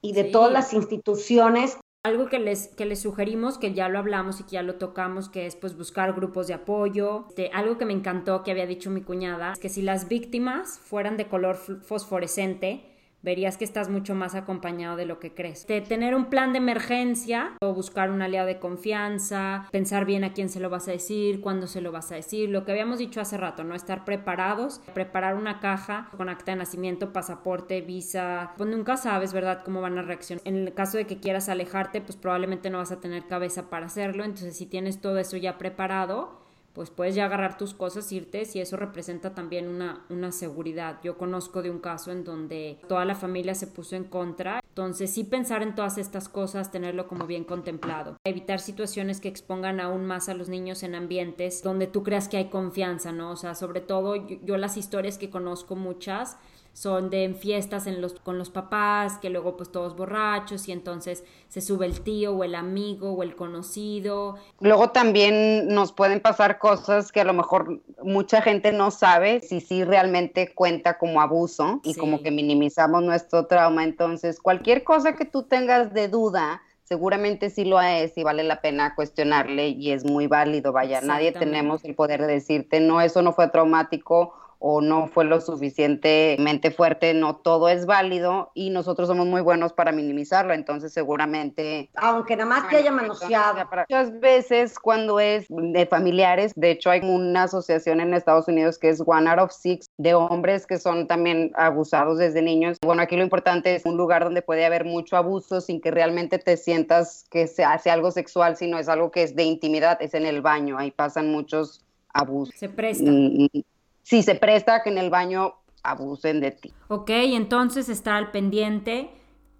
y 0.00 0.12
de 0.12 0.24
todas 0.24 0.52
las 0.52 0.72
instituciones 0.72 1.78
algo 2.04 2.28
que 2.28 2.38
les, 2.38 2.68
que 2.68 2.84
les 2.84 3.00
sugerimos, 3.00 3.56
que 3.56 3.72
ya 3.72 3.88
lo 3.88 3.98
hablamos 3.98 4.38
y 4.38 4.44
que 4.44 4.50
ya 4.50 4.62
lo 4.62 4.74
tocamos, 4.74 5.30
que 5.30 5.46
es 5.46 5.56
pues 5.56 5.74
buscar 5.76 6.12
grupos 6.12 6.46
de 6.46 6.54
apoyo. 6.54 7.24
Este, 7.30 7.50
algo 7.54 7.78
que 7.78 7.86
me 7.86 7.94
encantó 7.94 8.42
que 8.42 8.50
había 8.50 8.66
dicho 8.66 8.90
mi 8.90 9.00
cuñada, 9.00 9.54
es 9.54 9.58
que 9.58 9.70
si 9.70 9.80
las 9.80 10.06
víctimas 10.06 10.78
fueran 10.78 11.16
de 11.16 11.28
color 11.28 11.56
fosforescente, 11.56 12.93
verías 13.24 13.56
que 13.56 13.64
estás 13.64 13.88
mucho 13.88 14.14
más 14.14 14.34
acompañado 14.34 14.96
de 14.96 15.06
lo 15.06 15.18
que 15.18 15.34
crees. 15.34 15.66
De 15.66 15.80
tener 15.80 16.14
un 16.14 16.26
plan 16.26 16.52
de 16.52 16.58
emergencia 16.58 17.52
o 17.62 17.72
buscar 17.72 18.10
un 18.10 18.22
aliado 18.22 18.46
de 18.46 18.58
confianza, 18.58 19.66
pensar 19.72 20.04
bien 20.04 20.24
a 20.24 20.34
quién 20.34 20.50
se 20.50 20.60
lo 20.60 20.68
vas 20.70 20.86
a 20.88 20.92
decir, 20.92 21.40
cuándo 21.40 21.66
se 21.66 21.80
lo 21.80 21.90
vas 21.90 22.12
a 22.12 22.16
decir, 22.16 22.50
lo 22.50 22.64
que 22.64 22.72
habíamos 22.72 22.98
dicho 22.98 23.20
hace 23.20 23.38
rato, 23.38 23.64
¿no? 23.64 23.74
Estar 23.74 24.04
preparados, 24.04 24.82
preparar 24.92 25.36
una 25.36 25.58
caja 25.58 26.10
con 26.16 26.28
acta 26.28 26.52
de 26.52 26.58
nacimiento, 26.58 27.12
pasaporte, 27.12 27.80
visa, 27.80 28.52
pues 28.58 28.68
nunca 28.68 28.96
sabes, 28.96 29.32
¿verdad?, 29.32 29.62
cómo 29.64 29.80
van 29.80 29.98
a 29.98 30.02
reaccionar. 30.02 30.42
En 30.46 30.56
el 30.56 30.74
caso 30.74 30.98
de 30.98 31.06
que 31.06 31.18
quieras 31.18 31.48
alejarte, 31.48 32.02
pues 32.02 32.16
probablemente 32.16 32.68
no 32.68 32.78
vas 32.78 32.92
a 32.92 33.00
tener 33.00 33.26
cabeza 33.26 33.70
para 33.70 33.86
hacerlo, 33.86 34.24
entonces 34.24 34.56
si 34.56 34.66
tienes 34.66 35.00
todo 35.00 35.18
eso 35.18 35.38
ya 35.38 35.56
preparado, 35.56 36.43
pues 36.74 36.90
puedes 36.90 37.14
ya 37.14 37.24
agarrar 37.24 37.56
tus 37.56 37.72
cosas, 37.72 38.10
irte, 38.12 38.42
y 38.52 38.60
eso 38.60 38.76
representa 38.76 39.34
también 39.34 39.68
una, 39.68 40.04
una 40.10 40.32
seguridad. 40.32 40.98
Yo 41.02 41.16
conozco 41.16 41.62
de 41.62 41.70
un 41.70 41.78
caso 41.78 42.10
en 42.10 42.24
donde 42.24 42.78
toda 42.88 43.04
la 43.04 43.14
familia 43.14 43.54
se 43.54 43.68
puso 43.68 43.96
en 43.96 44.04
contra, 44.04 44.60
entonces 44.68 45.10
sí 45.12 45.22
pensar 45.22 45.62
en 45.62 45.76
todas 45.76 45.98
estas 45.98 46.28
cosas, 46.28 46.72
tenerlo 46.72 47.06
como 47.06 47.26
bien 47.26 47.44
contemplado. 47.44 48.16
Evitar 48.24 48.58
situaciones 48.58 49.20
que 49.20 49.28
expongan 49.28 49.78
aún 49.78 50.04
más 50.04 50.28
a 50.28 50.34
los 50.34 50.48
niños 50.48 50.82
en 50.82 50.96
ambientes 50.96 51.62
donde 51.62 51.86
tú 51.86 52.02
creas 52.02 52.28
que 52.28 52.38
hay 52.38 52.50
confianza, 52.50 53.12
¿no? 53.12 53.30
O 53.30 53.36
sea, 53.36 53.54
sobre 53.54 53.80
todo 53.80 54.16
yo 54.16 54.56
las 54.56 54.76
historias 54.76 55.16
que 55.16 55.30
conozco 55.30 55.76
muchas, 55.76 56.38
son 56.74 57.08
de 57.08 57.22
en 57.22 57.36
fiestas 57.36 57.86
en 57.86 58.02
los, 58.02 58.14
con 58.14 58.36
los 58.36 58.50
papás, 58.50 59.18
que 59.18 59.30
luego 59.30 59.56
pues 59.56 59.70
todos 59.70 59.96
borrachos 59.96 60.68
y 60.68 60.72
entonces 60.72 61.24
se 61.48 61.60
sube 61.60 61.86
el 61.86 62.00
tío 62.00 62.34
o 62.34 62.42
el 62.42 62.56
amigo 62.56 63.12
o 63.12 63.22
el 63.22 63.36
conocido. 63.36 64.34
Luego 64.58 64.90
también 64.90 65.68
nos 65.68 65.92
pueden 65.92 66.20
pasar 66.20 66.58
cosas 66.58 67.12
que 67.12 67.20
a 67.20 67.24
lo 67.24 67.32
mejor 67.32 67.80
mucha 68.02 68.42
gente 68.42 68.72
no 68.72 68.90
sabe 68.90 69.40
si 69.40 69.60
sí 69.60 69.84
realmente 69.84 70.52
cuenta 70.52 70.98
como 70.98 71.20
abuso 71.20 71.80
y 71.84 71.94
como 71.94 72.22
que 72.22 72.32
minimizamos 72.32 73.04
nuestro 73.04 73.46
trauma. 73.46 73.84
Entonces, 73.84 74.40
cualquier 74.40 74.82
cosa 74.82 75.14
que 75.14 75.24
tú 75.24 75.44
tengas 75.44 75.94
de 75.94 76.08
duda, 76.08 76.60
seguramente 76.82 77.50
sí 77.50 77.64
lo 77.64 77.80
es 77.80 78.18
y 78.18 78.24
vale 78.24 78.42
la 78.42 78.60
pena 78.60 78.96
cuestionarle 78.96 79.68
y 79.68 79.92
es 79.92 80.04
muy 80.04 80.26
válido. 80.26 80.72
Vaya, 80.72 81.00
nadie 81.02 81.30
tenemos 81.30 81.84
el 81.84 81.94
poder 81.94 82.20
de 82.22 82.34
decirte, 82.34 82.80
no, 82.80 83.00
eso 83.00 83.22
no 83.22 83.32
fue 83.32 83.48
traumático 83.48 84.34
o 84.66 84.80
no 84.80 85.08
fue 85.08 85.26
lo 85.26 85.42
suficientemente 85.42 86.70
fuerte, 86.70 87.12
no 87.12 87.36
todo 87.36 87.68
es 87.68 87.84
válido 87.84 88.50
y 88.54 88.70
nosotros 88.70 89.08
somos 89.08 89.26
muy 89.26 89.42
buenos 89.42 89.74
para 89.74 89.92
minimizarlo, 89.92 90.54
entonces 90.54 90.90
seguramente... 90.90 91.90
Aunque 91.96 92.34
nada 92.34 92.48
más 92.48 92.64
que 92.64 92.76
haya 92.76 92.90
manoseado. 92.90 93.68
Muchas 93.90 94.18
veces 94.20 94.78
cuando 94.78 95.20
es 95.20 95.44
de 95.50 95.84
familiares, 95.84 96.52
de 96.56 96.70
hecho 96.70 96.88
hay 96.88 97.02
una 97.02 97.42
asociación 97.42 98.00
en 98.00 98.14
Estados 98.14 98.48
Unidos 98.48 98.78
que 98.78 98.88
es 98.88 99.02
One 99.04 99.28
Out 99.28 99.40
of 99.40 99.52
Six 99.52 99.86
de 99.98 100.14
hombres 100.14 100.66
que 100.66 100.78
son 100.78 101.08
también 101.08 101.52
abusados 101.56 102.16
desde 102.16 102.40
niños. 102.40 102.78
Bueno, 102.82 103.02
aquí 103.02 103.16
lo 103.16 103.22
importante 103.22 103.74
es 103.74 103.84
un 103.84 103.98
lugar 103.98 104.24
donde 104.24 104.40
puede 104.40 104.64
haber 104.64 104.86
mucho 104.86 105.18
abuso 105.18 105.60
sin 105.60 105.82
que 105.82 105.90
realmente 105.90 106.38
te 106.38 106.56
sientas 106.56 107.26
que 107.30 107.48
se 107.48 107.64
hace 107.64 107.90
algo 107.90 108.10
sexual, 108.10 108.56
sino 108.56 108.78
es 108.78 108.88
algo 108.88 109.10
que 109.10 109.24
es 109.24 109.36
de 109.36 109.42
intimidad, 109.42 110.00
es 110.00 110.14
en 110.14 110.24
el 110.24 110.40
baño, 110.40 110.78
ahí 110.78 110.90
pasan 110.90 111.30
muchos 111.30 111.84
abusos. 112.14 112.54
Se 112.54 112.70
presta. 112.70 113.10
Mm, 113.10 113.48
mm, 113.52 113.73
si 114.04 114.22
se 114.22 114.36
presta 114.36 114.82
que 114.82 114.90
en 114.90 114.98
el 114.98 115.10
baño 115.10 115.54
abusen 115.82 116.40
de 116.40 116.52
ti. 116.52 116.72
Ok, 116.88 117.10
entonces 117.10 117.88
estar 117.88 118.14
al 118.14 118.30
pendiente, 118.30 119.10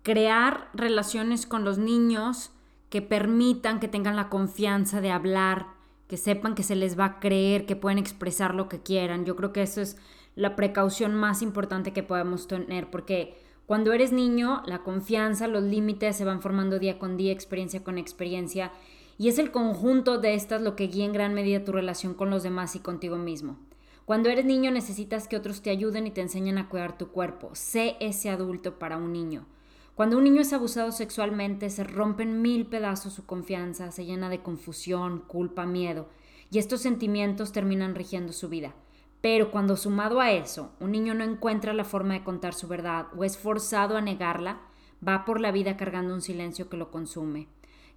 crear 0.03 0.68
relaciones 0.74 1.47
con 1.47 1.64
los 1.64 1.78
niños 1.78 2.53
que 2.90 3.03
permitan 3.03 3.80
que 3.80 3.88
tengan 3.88 4.14
la 4.14 4.28
confianza 4.28 5.01
de 5.01 5.11
hablar, 5.11 5.66
que 6.07 6.16
sepan 6.16 6.55
que 6.55 6.62
se 6.62 6.76
les 6.76 6.99
va 6.99 7.05
a 7.07 7.20
creer, 7.20 7.66
que 7.66 7.74
pueden 7.74 7.99
expresar 7.99 8.55
lo 8.55 8.68
que 8.68 8.80
quieran. 8.80 9.24
Yo 9.24 9.34
creo 9.34 9.53
que 9.53 9.62
eso 9.62 9.80
es 9.80 9.97
la 10.36 10.55
precaución 10.57 11.14
más 11.14 11.42
importante 11.42 11.92
que 11.92 12.03
podemos 12.03 12.47
tener, 12.47 12.90
porque 12.90 13.36
cuando 13.66 13.92
eres 13.95 14.12
niño, 14.12 14.62
la 14.66 14.82
confianza, 14.82 15.49
los 15.49 15.64
límites 15.64 16.16
se 16.16 16.24
van 16.24 16.42
formando 16.42 16.78
día 16.78 16.99
con 16.99 17.16
día, 17.16 17.32
experiencia 17.32 17.82
con 17.82 17.97
experiencia, 17.97 18.72
y 19.16 19.28
es 19.28 19.38
el 19.38 19.51
conjunto 19.51 20.18
de 20.18 20.34
estas 20.34 20.61
lo 20.61 20.76
que 20.76 20.88
guía 20.88 21.07
en 21.07 21.12
gran 21.12 21.34
medida 21.34 21.64
tu 21.64 21.72
relación 21.72 22.14
con 22.14 22.28
los 22.30 22.42
demás 22.42 22.76
y 22.76 22.80
contigo 22.80 23.16
mismo. 23.16 23.57
Cuando 24.05 24.28
eres 24.28 24.44
niño 24.44 24.70
necesitas 24.70 25.28
que 25.28 25.36
otros 25.36 25.62
te 25.62 25.70
ayuden 25.70 26.07
y 26.07 26.11
te 26.11 26.20
enseñen 26.20 26.59
a 26.59 26.68
cuidar 26.68 26.98
tu 26.98 27.09
cuerpo. 27.09 27.55
Sé 27.55 27.96
ese 28.00 28.28
adulto 28.28 28.78
para 28.78 28.98
un 28.98 29.12
niño. 29.12 29.46
Cuando 29.94 30.18
un 30.18 30.24
niño 30.24 30.42
es 30.42 30.52
abusado 30.52 30.92
sexualmente, 30.92 31.70
se 31.70 31.84
rompen 31.84 32.42
mil 32.42 32.66
pedazos 32.66 33.14
su 33.14 33.24
confianza, 33.24 33.92
se 33.92 34.05
llena 34.05 34.28
de 34.28 34.42
confusión, 34.42 35.20
culpa, 35.20 35.64
miedo, 35.64 36.09
y 36.50 36.59
estos 36.59 36.82
sentimientos 36.82 37.52
terminan 37.52 37.94
rigiendo 37.94 38.32
su 38.32 38.48
vida. 38.50 38.74
Pero 39.22 39.50
cuando 39.50 39.76
sumado 39.76 40.20
a 40.20 40.32
eso, 40.32 40.72
un 40.80 40.92
niño 40.92 41.14
no 41.14 41.24
encuentra 41.24 41.72
la 41.72 41.84
forma 41.84 42.12
de 42.12 42.24
contar 42.24 42.52
su 42.52 42.68
verdad 42.68 43.07
o 43.16 43.24
es 43.24 43.38
forzado 43.38 43.96
a 43.96 44.02
negarla, 44.02 44.61
va 45.07 45.24
por 45.24 45.40
la 45.40 45.50
vida 45.50 45.78
cargando 45.78 46.12
un 46.12 46.20
silencio 46.20 46.68
que 46.68 46.76
lo 46.76 46.90
consume. 46.90 47.48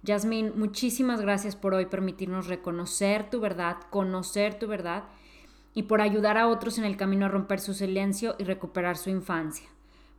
Yasmín, 0.02 0.52
muchísimas 0.56 1.20
gracias 1.20 1.56
por 1.56 1.74
hoy 1.74 1.86
permitirnos 1.86 2.46
reconocer 2.46 3.28
tu 3.28 3.40
verdad, 3.40 3.76
conocer 3.90 4.58
tu 4.58 4.68
verdad 4.68 5.04
y 5.74 5.84
por 5.84 6.00
ayudar 6.00 6.38
a 6.38 6.48
otros 6.48 6.78
en 6.78 6.84
el 6.84 6.96
camino 6.96 7.26
a 7.26 7.28
romper 7.28 7.60
su 7.60 7.74
silencio 7.74 8.34
y 8.38 8.44
recuperar 8.44 8.96
su 8.96 9.10
infancia. 9.10 9.68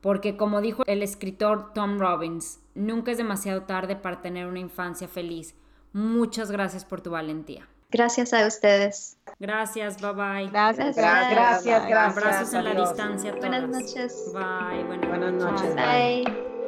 Porque 0.02 0.38
como 0.38 0.62
dijo 0.62 0.84
el 0.86 1.04
escritor 1.04 1.74
Tom 1.74 2.00
Robbins, 2.00 2.60
nunca 2.76 3.12
es 3.12 3.18
demasiado 3.18 3.64
tarde 3.64 3.96
para 3.96 4.22
tener 4.22 4.48
una 4.48 4.60
infancia 4.60 5.08
feliz. 5.08 5.56
Muchas 5.92 6.52
gracias 6.52 6.86
por 6.86 7.02
tu 7.02 7.12
valentía. 7.12 7.68
Gracias 7.92 8.34
a 8.34 8.46
ustedes. 8.46 9.18
Gracias, 9.40 10.00
bye 10.00 10.14
bye. 10.14 10.50
Gracias, 10.50 10.96
Gracias. 10.96 11.32
Gracias, 11.32 11.88
gracias. 11.88 12.18
Abrazos 12.18 12.54
en 12.54 12.64
la 12.64 12.72
Adiós. 12.72 12.90
distancia 12.90 13.32
a 13.32 13.36
todas. 13.36 13.50
Buenas 13.50 13.70
noches. 13.70 14.32
Bye, 14.34 14.84
buenas, 14.84 15.10
Buenas 15.10 15.34
noches. 15.34 15.76
Bye. 15.76 16.59